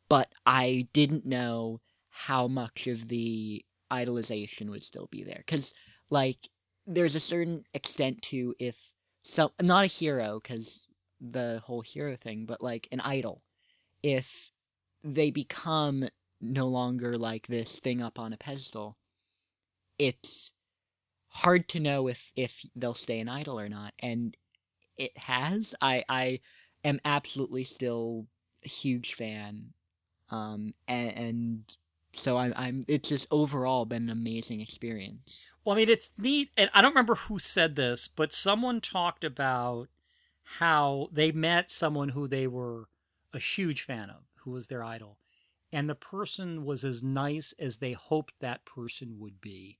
[0.08, 1.80] but I didn't know
[2.10, 5.42] how much of the idolization would still be there.
[5.46, 5.72] Because
[6.10, 6.48] like
[6.86, 8.92] there's a certain extent to if
[9.22, 10.86] some not a hero because
[11.20, 13.42] the whole hero thing, but like an idol.
[14.02, 14.50] If
[15.02, 16.08] they become
[16.44, 18.96] no longer like this thing up on a pedestal,
[19.98, 20.52] it's
[21.28, 23.94] hard to know if if they'll stay an idol or not.
[23.98, 24.36] And
[24.96, 25.74] it has.
[25.80, 26.40] I I
[26.84, 28.26] am absolutely still
[28.64, 29.72] a huge fan.
[30.30, 31.76] Um and, and
[32.12, 35.42] so I'm I'm it's just overall been an amazing experience.
[35.64, 39.24] well i mean it's neat and i don't remember who said this but someone talked
[39.24, 39.88] about
[40.60, 42.88] how they met someone who they were
[43.32, 45.18] a huge fan of who was their idol
[45.74, 49.76] and the person was as nice as they hoped that person would be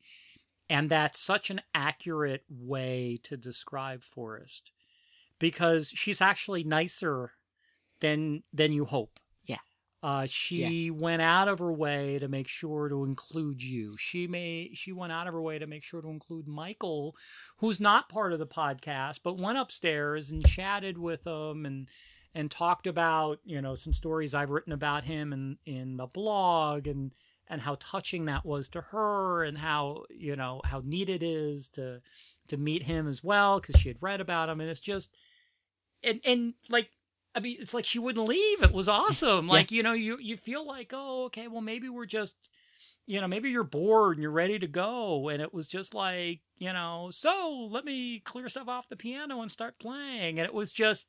[0.68, 4.70] and that's such an accurate way to describe Forest
[5.38, 7.32] because she's actually nicer
[8.00, 9.18] than than you hope.
[9.44, 9.58] Yeah.
[10.02, 13.96] Uh, she went out of her way to make sure to include you.
[13.98, 17.14] She may she went out of her way to make sure to include Michael,
[17.58, 21.88] who's not part of the podcast, but went upstairs and chatted with him and
[22.34, 26.86] and talked about you know some stories I've written about him in in the blog
[26.86, 27.12] and
[27.48, 31.68] and how touching that was to her and how you know how neat it is
[31.70, 32.00] to
[32.48, 35.10] to meet him as well because she had read about him and it's just
[36.02, 36.90] and and like
[37.34, 38.62] I mean, it's like she wouldn't leave.
[38.62, 39.48] It was awesome.
[39.48, 42.34] Like, you know, you you feel like, oh, okay, well, maybe we're just,
[43.06, 45.28] you know, maybe you're bored and you're ready to go.
[45.28, 49.42] And it was just like, you know, so let me clear stuff off the piano
[49.42, 50.38] and start playing.
[50.38, 51.08] And it was just,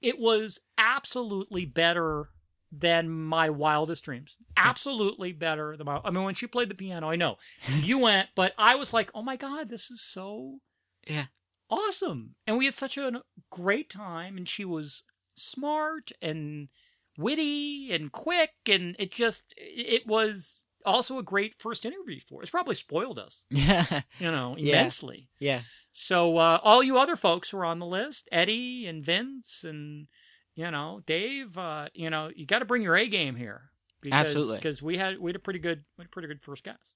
[0.00, 2.28] it was absolutely better
[2.70, 4.36] than my wildest dreams.
[4.56, 6.00] Absolutely better than my.
[6.04, 7.36] I mean, when she played the piano, I know
[7.82, 10.58] you went, but I was like, oh my god, this is so
[11.06, 11.26] Yeah.
[11.70, 12.34] awesome.
[12.46, 15.02] And we had such a great time, and she was
[15.36, 16.68] smart and
[17.16, 22.50] witty and quick, and it just it was also a great first interview for us.
[22.50, 24.02] Probably spoiled us, Yeah.
[24.18, 25.28] you know, immensely.
[25.38, 25.62] yeah.
[25.92, 30.06] So uh, all you other folks who are on the list, Eddie and Vince and
[30.54, 33.70] you know Dave, uh, you know you got to bring your A game here.
[34.00, 34.56] Because, Absolutely.
[34.58, 36.92] because we had we had a pretty good we had a pretty good first guess.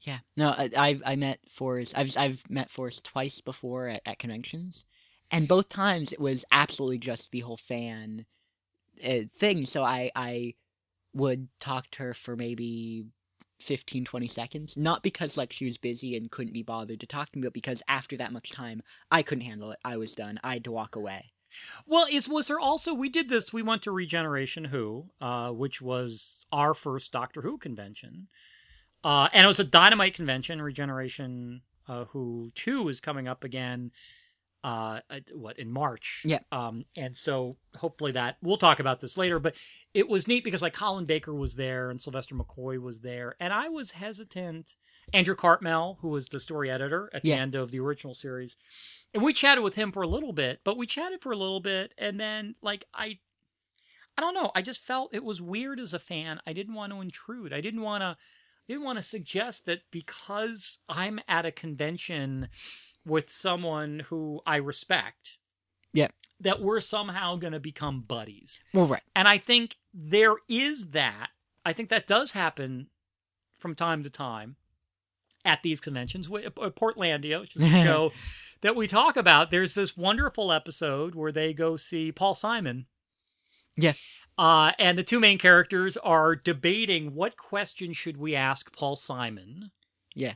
[0.00, 0.18] Yeah.
[0.36, 1.92] No, I I, I met Forest.
[1.96, 4.84] I've I've met Forest twice before at, at conventions,
[5.30, 8.24] and both times it was absolutely just the whole fan
[9.04, 9.66] uh, thing.
[9.66, 10.54] So I I
[11.12, 13.04] would talk to her for maybe
[13.60, 17.30] 15 20 seconds not because like she was busy and couldn't be bothered to talk
[17.32, 20.38] to me but because after that much time i couldn't handle it i was done
[20.44, 21.32] i had to walk away
[21.86, 23.52] Well, is was there also we did this?
[23.52, 28.28] We went to Regeneration Who, uh, which was our first Doctor Who convention,
[29.02, 30.60] uh, and it was a dynamite convention.
[30.60, 33.90] Regeneration uh, Who Two is coming up again.
[34.64, 35.00] Uh,
[35.32, 36.22] what in March?
[36.24, 36.40] Yeah.
[36.50, 39.38] Um, and so hopefully that we'll talk about this later.
[39.38, 39.54] But
[39.94, 43.52] it was neat because like Colin Baker was there and Sylvester McCoy was there, and
[43.52, 44.74] I was hesitant.
[45.14, 48.56] Andrew Cartmel, who was the story editor at the end of the original series,
[49.14, 51.60] and we chatted with him for a little bit but we chatted for a little
[51.60, 53.18] bit and then like i
[54.16, 56.92] i don't know i just felt it was weird as a fan i didn't want
[56.92, 58.16] to intrude i didn't want to
[58.68, 62.48] I didn't want to suggest that because i'm at a convention
[63.08, 65.38] with someone who i respect
[65.92, 66.08] Yeah.
[66.40, 71.30] that we're somehow going to become buddies well right and I think there is that.
[71.64, 72.88] I think that does happen
[73.58, 74.54] from time to time
[75.44, 76.28] at these conventions.
[76.28, 78.12] Uh, Portlandia, which is a show
[78.60, 82.86] that we talk about, there's this wonderful episode where they go see Paul Simon.
[83.76, 83.94] Yeah.
[84.36, 89.72] Uh, and the two main characters are debating what question should we ask Paul Simon
[90.14, 90.34] yeah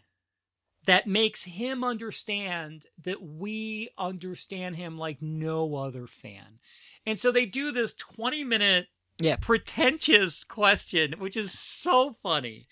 [0.84, 6.59] that makes him understand that we understand him like no other fan.
[7.06, 8.88] And so they do this 20 minute
[9.18, 9.36] Yeah.
[9.36, 12.68] pretentious question, which is so funny.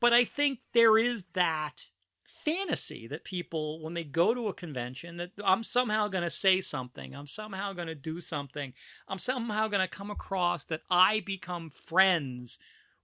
[0.00, 1.84] But I think there is that
[2.24, 6.60] fantasy that people, when they go to a convention, that I'm somehow going to say
[6.60, 8.72] something, I'm somehow going to do something,
[9.08, 12.58] I'm somehow going to come across that I become friends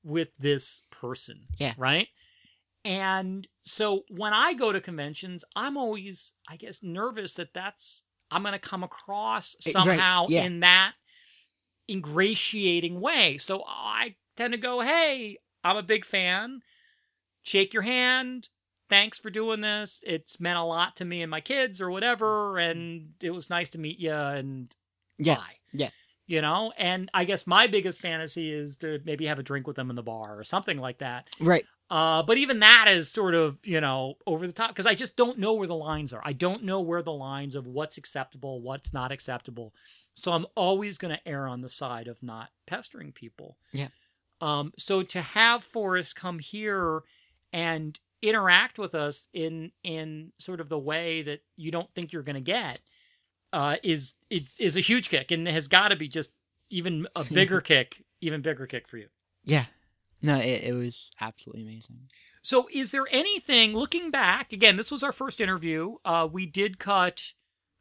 [0.05, 1.47] with this person.
[1.57, 1.75] Yeah.
[1.77, 2.09] Right?
[2.85, 8.43] And so when I go to conventions, I'm always, I guess, nervous that that's, I'm
[8.43, 10.45] going to come across Eh, right, somehow yeah.
[10.45, 10.93] in that
[11.89, 13.39] ingratiating way.
[13.39, 16.61] So I tend to go, hey, I'm a big fan.
[17.43, 18.49] Shake your hand.
[18.89, 19.99] Thanks for doing this.
[20.03, 22.59] It's meant a lot to me and my kids or whatever.
[22.59, 24.13] And it was nice to meet you.
[24.13, 24.75] And
[25.19, 25.57] Yeah, bye.
[25.73, 25.91] yeah.
[26.27, 29.77] You know, and I guess my biggest fantasy is to maybe have a drink with
[29.77, 31.29] them in the bar or something like that.
[31.41, 34.95] right Uh, but even that is sort of, you know, over the top because I
[34.95, 36.23] just don't know where the lines are.
[36.25, 39.75] I don't know where the lines of what's acceptable, what's not acceptable.
[40.15, 43.59] So I'm always going to err on the side of not pestering people.
[43.73, 43.89] Yeah.
[44.41, 47.03] Um, so to have Forest come here
[47.53, 52.23] and interact with us in in sort of the way that you don't think you're
[52.23, 52.81] going to get
[53.53, 56.31] uh, is is is a huge kick and has got to be just
[56.71, 59.09] even a bigger kick, even bigger kick for you.
[59.45, 59.67] yeah
[60.23, 62.09] no it, it was absolutely amazing
[62.43, 64.53] So, is there anything looking back?
[64.53, 65.97] Again, this was our first interview.
[66.05, 67.33] Uh, we did cut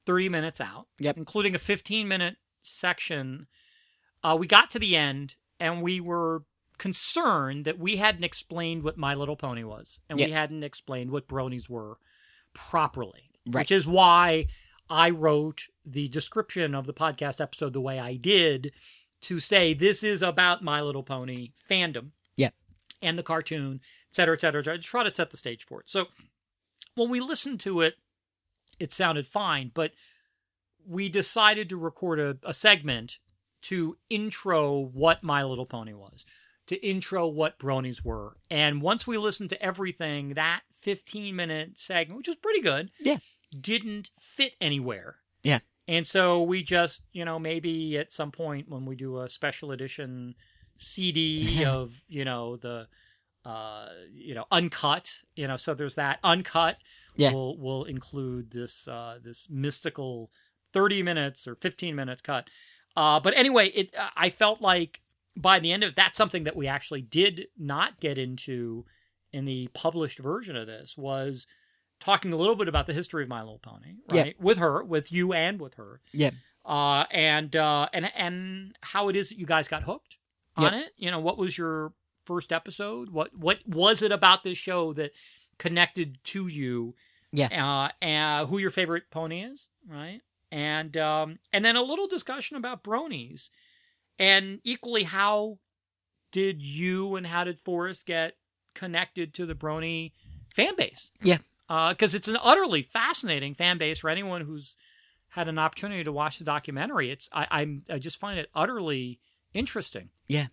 [0.06, 1.18] 30 minutes out, Yep.
[1.18, 3.48] including a 15 minute section.
[4.24, 6.44] Uh, we got to the end and we were
[6.78, 11.28] concerned that we hadn't explained what My Little Pony was and we hadn't explained what
[11.28, 11.98] bronies were
[12.54, 13.62] properly, Right.
[13.62, 14.48] which is why
[14.90, 18.74] I wrote the description of the podcast episode the way I did
[19.22, 22.06] to say this is about My Little Pony fandom Yep.
[23.02, 25.66] And the cartoon, et cetera, et cetera, et cetera, to try to set the stage
[25.66, 25.90] for it.
[25.90, 26.08] So
[26.96, 27.96] when we listened to it,
[28.80, 29.92] it sounded fine, but
[30.86, 33.18] we decided to record a, a segment
[33.64, 36.26] to intro what My Little Pony was,
[36.68, 38.38] to intro what bronies were.
[38.50, 43.18] And once we listened to everything, that 15 minute segment, which was pretty good, Yeah.
[43.60, 45.18] didn't fit anywhere.
[45.44, 45.60] Yeah.
[45.88, 49.72] And so we just, you know, maybe at some point when we do a special
[49.72, 50.34] edition
[50.82, 52.88] CD of, you know, the
[53.44, 56.78] uh you know uncut you know so there's that uncut
[57.16, 57.32] Yeah.
[57.34, 60.30] will will include this uh this mystical
[60.74, 62.48] 30 minutes or 15 minutes cut
[62.96, 65.02] uh but anyway it i felt like
[65.36, 68.86] by the end of it that's something that we actually did not get into
[69.34, 71.48] in the published version of this was
[72.00, 74.22] talking a little bit about the history of my little pony Yeah.
[74.22, 76.30] right with her with you and with her Yeah.
[76.64, 80.18] uh and uh and and how it is that you guys got hooked
[80.58, 81.94] on it you know what was your
[82.26, 85.12] first episode what what was it about this show that
[85.58, 86.96] connected to you
[87.32, 87.48] Yeah.
[87.86, 90.22] uh and who your favorite pony is right
[90.52, 93.50] and um and then a little discussion about bronies
[94.20, 95.58] and equally how
[96.32, 98.34] did you and how did Forest get
[98.74, 100.12] connected to the brony
[100.54, 101.38] fan base Yeah.
[101.68, 104.76] because it's an utterly fascinating fan base for anyone who's
[105.30, 107.10] had an opportunity to watch the documentary.
[107.10, 109.20] It's I, I'm I just find it utterly
[109.54, 110.10] interesting.
[110.28, 110.48] Yeah.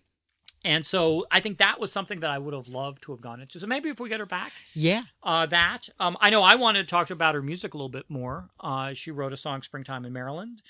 [0.65, 3.39] And so I think that was something that I would have loved to have gone
[3.39, 3.59] into.
[3.61, 5.03] So maybe if we get her back, Yeah.
[5.23, 7.87] uh, that um, I know I wanted to talk to about her music a little
[7.89, 8.49] bit more.
[8.59, 10.61] Uh, she wrote a song "Springtime in Maryland,"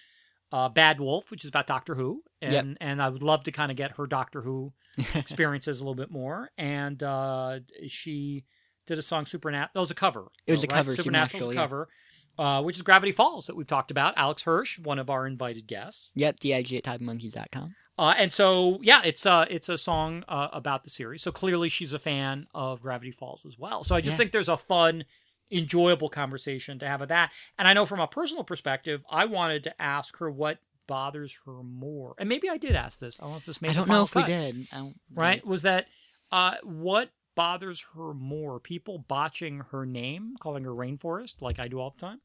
[0.52, 2.78] uh, "Bad Wolf," which is about Doctor Who, and Yep.
[2.82, 4.74] and I would love to kind of get her Doctor Who
[5.16, 6.52] experiences a little bit more.
[6.56, 8.44] And uh, she
[8.86, 10.28] did a song "Supernatural." That was a cover.
[10.46, 11.62] It was though, a cover, Supernatural's Supernatural, yeah.
[11.62, 11.90] cover,
[12.38, 14.14] uh, which is Gravity Falls that we've talked about.
[14.18, 16.12] Alex Hirsch, one of our invited guests.
[16.14, 16.40] Yep.
[16.42, 17.74] dig at typemonkeys.com.
[18.00, 21.22] Uh, and so, yeah, it's uh, it's a song uh, about the series.
[21.22, 23.84] So clearly, she's a fan of Gravity Falls as well.
[23.84, 24.18] So I just Yeah.
[24.20, 25.04] think there's a fun,
[25.52, 27.34] enjoyable conversation to have with that.
[27.58, 31.62] And I know from a personal perspective, I wanted to ask her what bothers her
[31.62, 32.16] more.
[32.18, 33.20] And maybe I did ask this.
[33.20, 34.66] I don't know if this made I don't know if we did.
[34.72, 35.46] I don't, Right?
[35.46, 35.88] Was that
[36.32, 38.62] uh, what bothers her more?
[38.62, 42.22] People botching her name, calling her Rainforest, like I do all the time.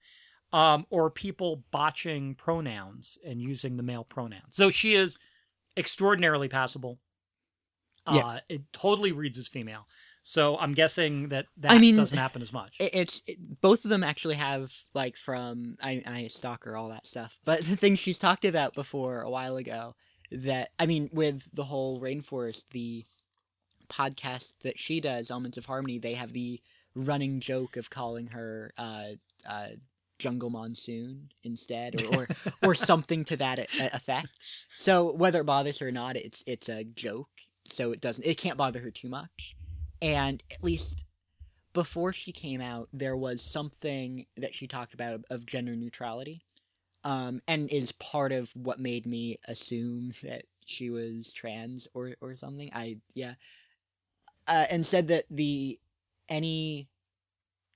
[0.52, 4.54] Um, or people botching pronouns and using the male pronouns.
[4.54, 5.18] So she is
[5.76, 6.98] extraordinarily passable.
[8.06, 8.40] Uh, Yeah.
[8.48, 9.86] It totally reads as female.
[10.26, 12.76] So I'm guessing that that I mean, doesn't happen as much.
[12.80, 17.06] It's it, both of them actually have like from I I stalk her all that
[17.06, 17.38] stuff.
[17.44, 19.94] But the thing she's talked about before a while ago
[20.32, 23.04] that I mean with the whole rainforest the
[23.90, 26.60] podcast that she does Elements of Harmony they have the
[26.94, 29.08] running joke of calling her uh
[29.46, 29.68] uh
[30.18, 32.28] jungle monsoon instead or or,
[32.62, 34.28] or something to that effect.
[34.76, 37.28] So whether it bothers her or not it's it's a joke
[37.66, 39.56] so it doesn't it can't bother her too much.
[40.02, 41.04] And at least
[41.72, 46.44] before she came out, there was something that she talked about of, of gender neutrality,
[47.02, 52.36] um, and is part of what made me assume that she was trans or or
[52.36, 52.70] something.
[52.72, 53.34] I yeah,
[54.46, 55.78] uh, and said that the
[56.28, 56.88] any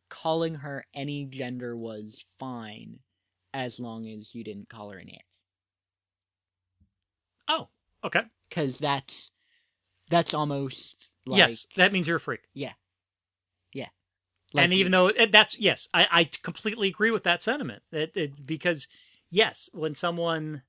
[0.09, 2.99] calling her any gender was fine
[3.55, 5.23] as long as you didn't call her an it,
[7.49, 7.69] oh,
[8.05, 8.23] okay.
[8.49, 9.31] because that's
[10.11, 12.41] that's almost like, yes, that means you're a freak.
[12.55, 12.73] Yeah,
[13.73, 13.89] yeah.
[14.53, 17.83] Like and even though it- that's yes, I, I completely agree with that sentiment.
[17.91, 18.89] That it, because
[19.31, 20.63] yes, when someone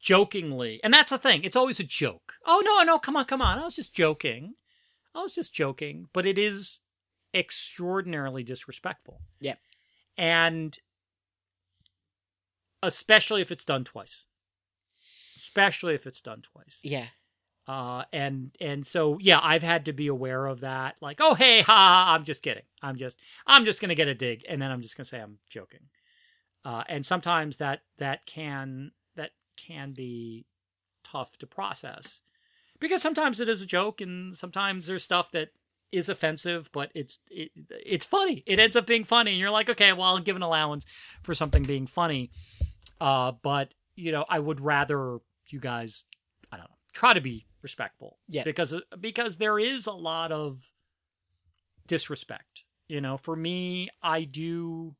[0.00, 2.34] jokingly, and that's the thing, it's always a joke.
[2.46, 4.54] Oh no, no, come on, come on, I was just joking.
[5.14, 6.80] I was just joking, but it is
[7.34, 9.20] extraordinarily disrespectful.
[9.40, 9.56] Yeah.
[10.16, 10.78] and
[12.82, 14.26] especially if it's done twice.
[15.36, 17.06] Especially if it's done twice yeah
[17.66, 21.60] uh and and so yeah i've had to be aware of that like oh hey
[21.62, 24.70] ha, ha i'm just kidding i'm just i'm just gonna get a dig and then
[24.70, 25.80] i'm just gonna say i'm joking
[26.64, 30.44] uh and sometimes that that can that can be
[31.04, 32.20] tough to process
[32.80, 35.48] because sometimes it is a joke and sometimes there's stuff that
[35.92, 38.42] is offensive but it's it, it's funny.
[38.46, 40.84] It ends up being funny and you're like okay well i'll give an allowance
[41.22, 42.30] for something being funny.
[43.00, 45.18] Uh but you know i would rather
[45.48, 46.04] you guys
[46.52, 48.18] i don't know try to be respectful.
[48.28, 48.44] Yeah.
[48.44, 50.62] because because there is a lot of
[51.86, 52.64] disrespect.
[52.88, 54.94] You know for me i do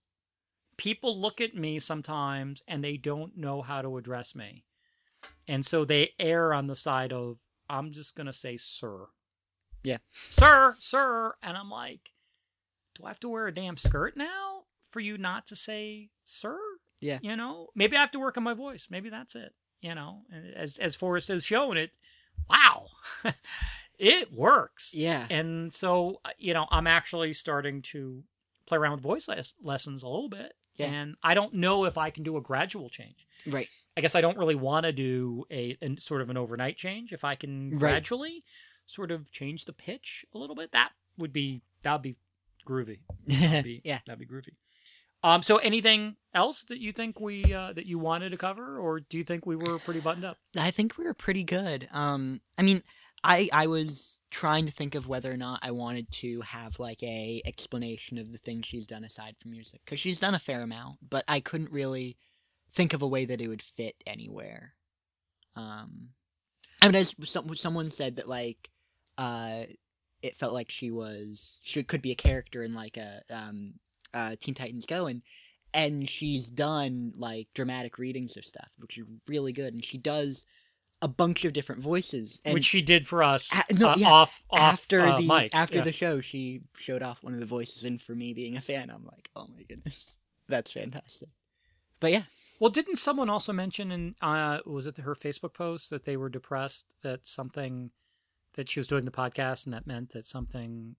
[0.77, 4.65] people look at me sometimes and they don't know how to address me.
[5.47, 7.39] And so they err on the side of
[7.69, 9.07] i'm just going to say sir
[9.83, 9.99] Yeah.
[10.29, 12.11] sir sir and i'm like
[12.97, 16.59] do i have to wear a damn skirt now for you not to say sir
[17.01, 17.19] Yeah.
[17.23, 20.23] you know maybe i have to work on my voice maybe that's it you know
[20.57, 21.91] as as forest has shown it
[22.49, 22.87] wow
[23.99, 28.23] it works yeah and so uh, you know i'm actually starting to
[28.67, 30.87] play around with voice les- lessons a little bit Yeah.
[30.87, 34.21] and i don't know if i can do a gradual change right I guess I
[34.21, 37.13] don't really want to do a, a sort of an overnight change.
[37.13, 37.79] If I can Right.
[37.81, 38.45] gradually
[38.91, 42.17] sort of change the pitch a little bit, that would be that would be
[42.67, 43.01] groovy.
[43.27, 44.01] That'd be, yeah.
[44.07, 44.55] that'd be groovy.
[45.23, 49.01] Um, so anything else that you think we uh, that you wanted to cover, or
[49.01, 50.39] do you think we were pretty buttoned up?
[50.57, 51.89] I think we were pretty good.
[51.93, 52.83] Um, I mean,
[53.23, 57.03] I I was trying to think of whether or not I wanted to have like
[57.03, 60.63] a explanation of the things she's done aside from music because she's done a fair
[60.63, 62.17] amount, but I couldn't really
[62.73, 64.75] think of a way that it would fit anywhere.
[65.57, 66.11] Um,
[66.81, 68.71] I mean, as some, someone said that like,
[69.21, 69.65] uh,
[70.23, 73.75] it felt like she was she could be a character in like a um
[74.15, 75.23] uh Teen Titans Go and
[75.73, 80.45] and she's done like dramatic readings of stuff which are really good and she does
[81.03, 84.11] a bunch of different voices and Which she did for us A- no, uh, yeah,
[84.11, 85.55] off off after uh, the mic.
[85.55, 85.85] after Yeah.
[85.85, 88.91] the show she showed off one of the voices and for me being a fan
[88.91, 90.07] I'm like oh my goodness
[90.49, 91.29] that's fantastic
[92.01, 92.25] but yeah
[92.59, 96.29] Well, didn't someone also mention in uh was it her Facebook post that they were
[96.29, 97.91] depressed that something
[98.55, 100.97] that she was doing the podcast and that meant that something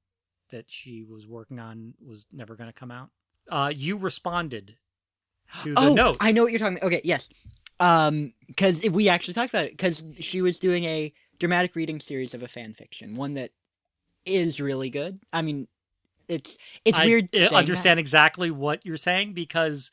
[0.52, 3.10] that she was working on was never going to come out?
[3.50, 4.76] Uh you responded
[5.64, 6.18] to the oh note.
[6.20, 7.28] I know what you're talking about okay yes
[7.80, 12.34] um because we actually talked about it because she was doing a dramatic reading series
[12.34, 13.52] of a fan fiction one that
[14.26, 15.68] is really good I mean
[16.28, 17.58] it's it's I, weird I saying that.
[17.58, 19.92] understand exactly what you're saying because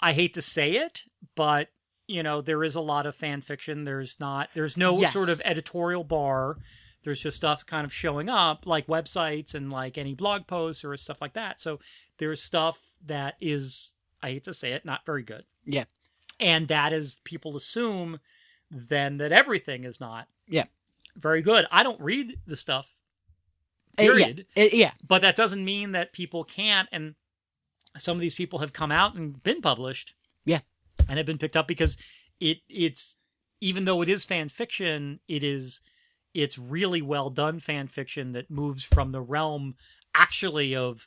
[0.00, 1.02] I hate to say it,
[1.34, 1.68] but
[2.08, 3.84] you know there is a lot of fan fiction.
[3.84, 4.48] There's not.
[4.54, 5.12] There's no Yes.
[5.12, 6.56] sort of editorial bar.
[7.04, 10.96] There's just stuff kind of showing up, like websites and like any blog posts or
[10.96, 11.60] stuff like that.
[11.60, 11.78] So
[12.18, 15.44] there's stuff that is, I hate to say it, not very good.
[15.64, 15.84] Yeah.
[16.40, 18.18] And that is people assume
[18.70, 20.26] then that everything is not.
[20.48, 20.64] Yeah.
[21.16, 21.66] Very good.
[21.70, 22.94] I don't read the stuff.
[23.98, 27.16] Uh, yeah, Period uh, yeah but that doesn't mean that people can't and
[27.96, 30.14] some of these people have come out and been published
[30.44, 30.60] Yeah.
[31.08, 31.96] And have been picked up because
[32.40, 33.16] it it's
[33.60, 35.80] even though it is fan fiction it is
[36.34, 39.74] it's really well done fan fiction that moves from the realm
[40.14, 41.06] actually of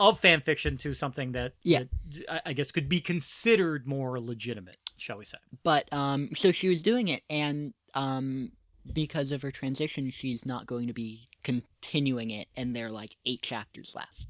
[0.00, 1.84] of fan fiction to something that, Yeah.
[2.10, 5.38] that I- I guess could be considered more legitimate shall we say.
[5.62, 8.52] But um so she was doing it and um
[8.92, 13.16] because of her transition she's not going to be continuing it and there are like
[13.24, 14.26] eight chapters left.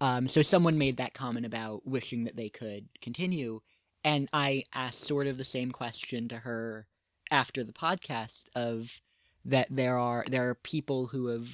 [0.00, 3.60] Um so someone made that comment about wishing that they could continue
[4.04, 6.86] and i asked sort of the same question to her
[7.30, 9.00] after the podcast of
[9.44, 11.48] that there are there are people who have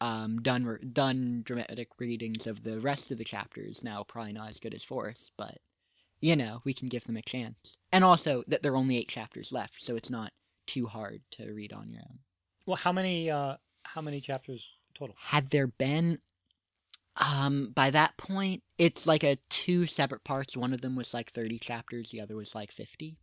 [0.00, 4.60] um done done dramatic readings of the rest of the chapters now probably not as
[4.60, 5.58] good as Forest but
[6.22, 7.78] you know, we can give them a chance.
[7.92, 10.32] And also that there are only eight chapters left, so it's not
[10.66, 12.18] too hard to read on your own.
[12.66, 16.18] well how many uh how many chapters total Had there been
[17.20, 20.56] um by that point, it's like a two separate parts.
[20.56, 23.16] One of them was like 30 chapters, the other was like 50.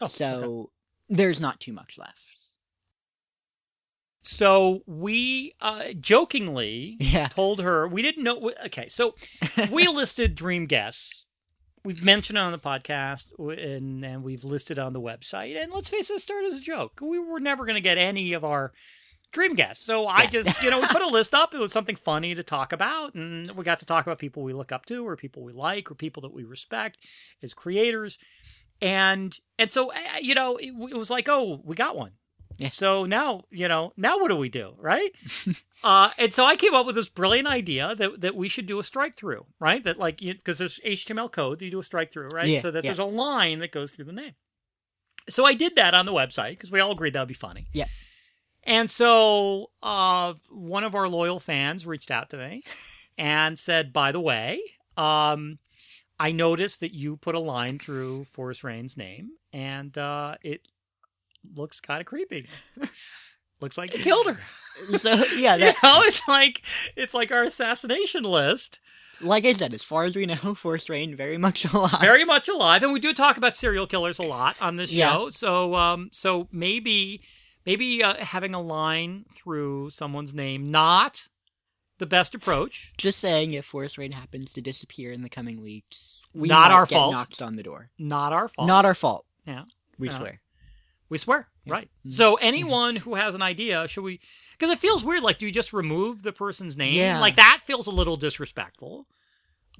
[0.00, 0.68] oh, so okay.
[1.08, 2.18] there's not too much left.
[4.22, 7.28] So we uh, jokingly Yeah.
[7.28, 8.52] told her we didn't know.
[8.66, 9.14] Okay, so
[9.70, 11.24] we listed dream guests.
[11.84, 15.56] We've mentioned it on the podcast, and, and we've listed on the website.
[15.62, 16.98] And let's face it, it started as a joke.
[17.00, 18.72] We were never going to get any of our
[19.32, 19.84] dream guests.
[19.84, 20.30] So I Yeah.
[20.30, 21.54] just, you know, we put a list up.
[21.54, 24.52] It was something funny to talk about, and we got to talk about people we
[24.52, 26.98] look up to, or people we like, or people that we respect
[27.42, 28.18] as creators.
[28.80, 32.12] And and so uh, you know, it, it was like, oh, we got one.
[32.58, 32.70] Yeah.
[32.70, 35.12] So now, you know, now what do we do, right?
[35.84, 38.80] uh, and so I came up with this brilliant idea that, that we should do
[38.80, 39.82] a strike through, right?
[39.84, 42.48] That like because there's HTML code, that you do a strike through, right?
[42.48, 42.90] Yeah, so that yeah.
[42.90, 44.32] there's a line that goes through the name.
[45.28, 47.68] So I did that on the website because we all agreed that would be funny.
[47.72, 47.86] Yeah.
[48.68, 52.62] And so uh, one of our loyal fans reached out to me
[53.16, 54.60] and said, "By the way,
[54.96, 55.58] um,
[56.20, 60.68] I noticed that you put a line through Forest Rain's name, and uh, it
[61.54, 62.46] looks kind of creepy.
[63.60, 64.38] looks like you killed her.
[64.96, 66.62] So yeah, you know, it's like
[66.94, 68.78] it's like our assassination list,
[69.20, 72.00] like I said, as far as we know, Forest Rain very much alive.
[72.00, 75.14] very much alive, and we do talk about serial killers a lot on this Yeah.
[75.16, 75.30] show.
[75.30, 77.22] So, um, so maybe
[77.66, 81.28] maybe uh, having a line through someone's name not
[81.98, 82.92] the best approach.
[82.96, 86.86] Just saying, if Forest Rain happens to disappear in the coming weeks, we Not our
[86.86, 87.12] get fault.
[87.12, 87.90] Knocks on the door.
[87.98, 88.68] Not our fault.
[88.68, 89.26] Not our fault.
[89.46, 89.64] Yeah.
[89.98, 90.16] We No.
[90.16, 90.40] swear.
[91.08, 91.72] We swear, Yeah.
[91.72, 91.90] right?
[92.06, 92.12] Mhm.
[92.12, 94.20] So anyone who has an idea, should we?
[94.52, 95.22] Because it feels weird.
[95.24, 96.94] Like, do you just remove the person's name?
[96.94, 97.18] Yeah.
[97.18, 99.06] Like that feels a little disrespectful.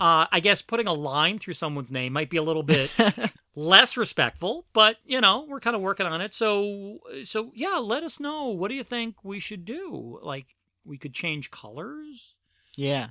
[0.01, 2.91] Uh, I guess putting a line through someone's name might be a little bit
[3.57, 6.35] less respectful, but you know we're kind of working on it.
[6.35, 8.47] So, so yeah, let us know.
[8.49, 10.19] What do you think we should do?
[10.23, 10.47] Like,
[10.85, 12.37] we could change colors.
[12.77, 13.09] yeah.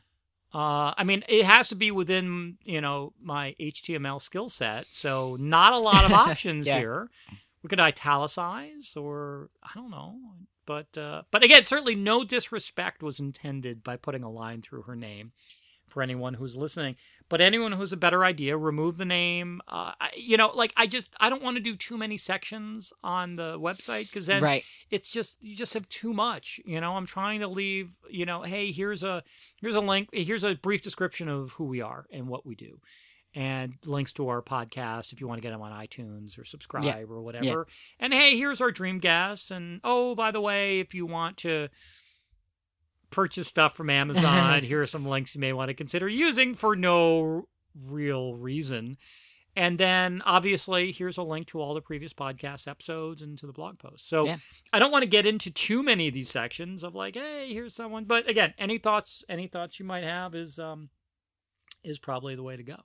[0.53, 5.35] Uh, I mean, it has to be within you know my HTML skill set, so
[5.39, 6.80] not a lot of options Yeah.
[6.80, 7.09] here.
[7.64, 10.15] We could italicize, or I don't know,
[10.65, 14.95] but uh, but again, certainly no disrespect was intended by putting a line through her
[14.95, 15.34] name
[15.88, 16.95] for anyone who's listening.
[17.30, 19.61] But anyone who has a better idea, remove the name.
[19.68, 22.93] Uh, I, you know, like I just I don't want to do too many sections
[23.03, 24.64] on the website because then right.
[24.91, 28.41] it's just you just have too much you know i'm trying to leave you know
[28.41, 29.23] hey here's a
[29.61, 32.80] here's a link here's a brief description of who we are and what we do
[33.35, 37.09] and links to our podcast if you want to get them on itunes or subscribe
[37.11, 37.68] or whatever
[37.99, 41.68] and hey here's our dream guests and oh by the way if you want to
[43.10, 46.76] purchase stuff from amazon here are some links you may want to consider using for
[46.76, 47.48] no
[47.86, 48.98] real reason
[49.56, 53.54] and then obviously here's a link to all the previous podcast episodes and to the
[53.54, 54.38] blog post so Yeah.
[54.74, 57.74] I don't want to get into too many of these sections of like, hey, here's
[57.74, 58.04] someone.
[58.04, 60.90] But again, any thoughts, any thoughts you might have is um
[61.84, 62.76] is probably the way to go.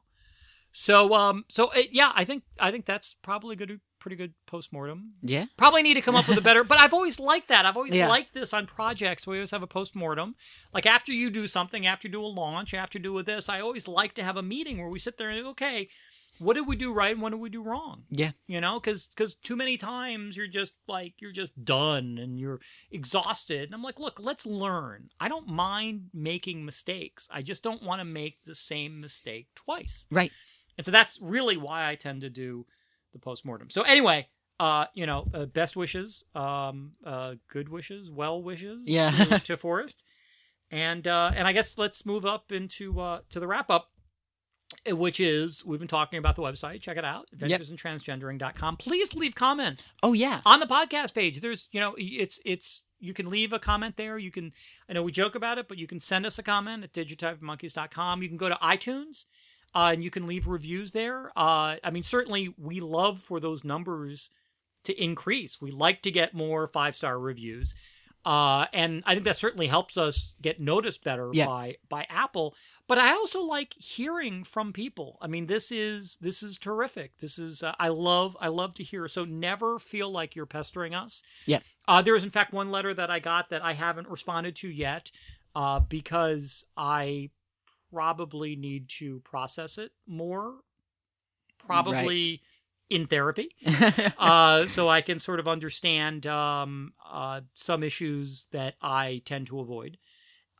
[0.73, 5.13] So um so uh, yeah, I think I think that's probably good, pretty good postmortem.
[5.23, 5.47] Yeah.
[5.57, 7.65] Probably need to come up with a better, but I've always liked that.
[7.65, 8.09] I've always Yeah.
[8.09, 9.27] liked this on projects.
[9.27, 10.35] We always have a postmortem.
[10.75, 13.49] Like after you do something, after you do a launch, after you do with this,
[13.49, 15.89] I always like to have a meeting where we sit there and okay,
[16.39, 18.03] what did we do right and what did we do wrong?
[18.11, 18.33] Yeah.
[18.49, 22.61] you know because because too many times you're just like you're just done and you're
[22.91, 27.83] exhausted and i'm like look let's learn i don't mind making mistakes i just don't
[27.83, 30.31] want to make the same mistake twice Right.
[30.77, 32.67] and so that's really why i tend to do
[33.13, 33.71] the postmortem.
[33.71, 34.29] So anyway
[34.61, 39.11] uh you know uh, best wishes um uh good wishes well wishes Yeah.
[39.11, 40.03] to, to forest.
[40.71, 43.89] And uh and i guess let's move up into uh to the wrap up
[44.91, 46.81] uh, which is we've been talking about the website.
[46.81, 50.41] Check it out adventuresintransgendering.com please leave comments Oh yeah.
[50.45, 51.41] on the podcast page.
[51.41, 54.17] There's you know it's it's you can leave a comment there.
[54.19, 54.53] You can
[54.89, 58.23] i know we joke about it but you can send us a comment at digitypemonkeys.com
[58.23, 59.25] you can go to itunes
[59.75, 63.65] uh, and you can leave reviews there uh, i mean certainly we love for those
[63.65, 64.31] numbers
[64.85, 67.75] to increase we like to get more five star reviews
[68.25, 71.47] uh, and I think that certainly helps us get noticed better Yeah.
[71.47, 72.55] by by Apple.
[72.87, 75.19] But I also like hearing from people.
[75.21, 77.19] I mean, this is this is terrific.
[77.19, 79.09] This is uh, I love I love to hear.
[79.09, 81.21] So never feel like you're pestering us.
[81.47, 81.59] Yeah.
[81.89, 84.69] Uh, there is in fact one letter that I got that I haven't responded to
[84.69, 85.11] yet,
[85.57, 87.31] uh, because I
[87.93, 90.55] probably need to process it more.
[91.67, 92.41] Probably
[92.91, 93.49] in therapy
[94.19, 99.61] uh, so I can sort of understand um, uh, some issues that I tend to
[99.61, 99.97] avoid.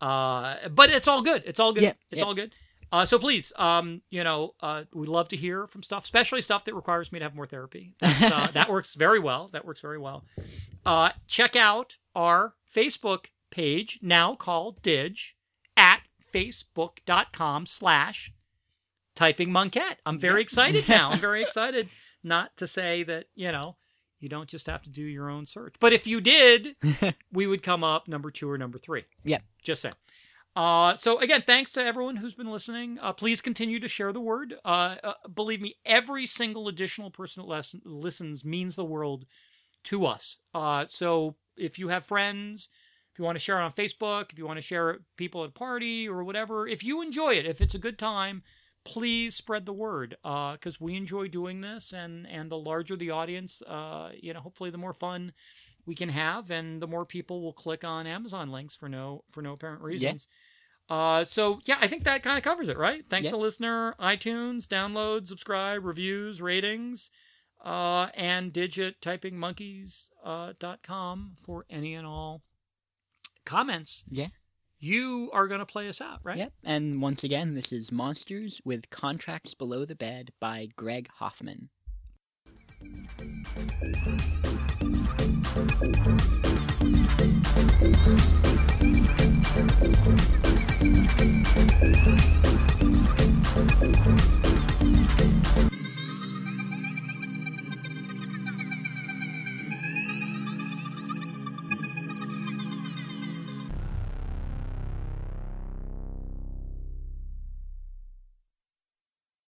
[0.01, 1.43] Uh, but it's all good.
[1.45, 1.83] It's all good.
[2.11, 2.53] It's all good.
[2.91, 6.65] Uh, so please, um, you know, uh, we love to hear from stuff, especially stuff
[6.67, 7.95] that requires me to have more therapy.
[8.03, 9.49] Uh, that works very well.
[9.53, 10.25] That works very well.
[10.85, 15.19] Uh, check out our Facebook page now called Dig
[16.33, 18.33] facebook.com slash
[19.15, 20.01] typing monkette.
[20.07, 21.11] I'm very excited now.
[21.11, 21.89] I'm very excited
[22.23, 23.77] not to say that, you know,
[24.21, 25.75] you don't just have to do your own search.
[25.81, 26.77] But if you did,
[27.33, 29.05] we would come up number two or number three.
[29.25, 29.39] Yeah.
[29.63, 29.95] Just saying.
[30.55, 32.99] Uh, so again, thanks to everyone who's been listening.
[33.01, 34.55] Uh, please continue to share the word.
[34.65, 39.25] Uh, uh, believe me, every single additional person that les- listens means the world
[39.85, 40.39] to us.
[40.55, 42.69] Uh, so if you have friends,
[43.13, 45.43] if you want to share it on Facebook, if you want to share it people
[45.45, 48.43] at a party or whatever, if you enjoy it, if it's a good time,
[48.85, 53.63] please spread the word because we enjoy doing this, and and the larger the audience,
[53.63, 55.33] uh, you know, hopefully the more fun
[55.85, 59.43] we can have, and the more people will click on Amazon links for no for
[59.43, 60.27] no apparent reasons.
[60.91, 60.97] Yeah.
[60.97, 63.05] Uh, so yeah, I think that kind of covers it, right?
[63.09, 67.09] Thank the listener, iTunes, download, subscribe, reviews, ratings,
[67.65, 72.43] uh, and digit typing monkeys uh, dot com for any and all
[73.45, 74.05] comments.
[74.11, 74.29] Yeah.
[74.79, 76.39] You are going to play us out, right?
[76.39, 76.53] Yep.
[76.65, 81.69] And once again, this is Monsters with Contracts Below the Bed by Greg Hoffman.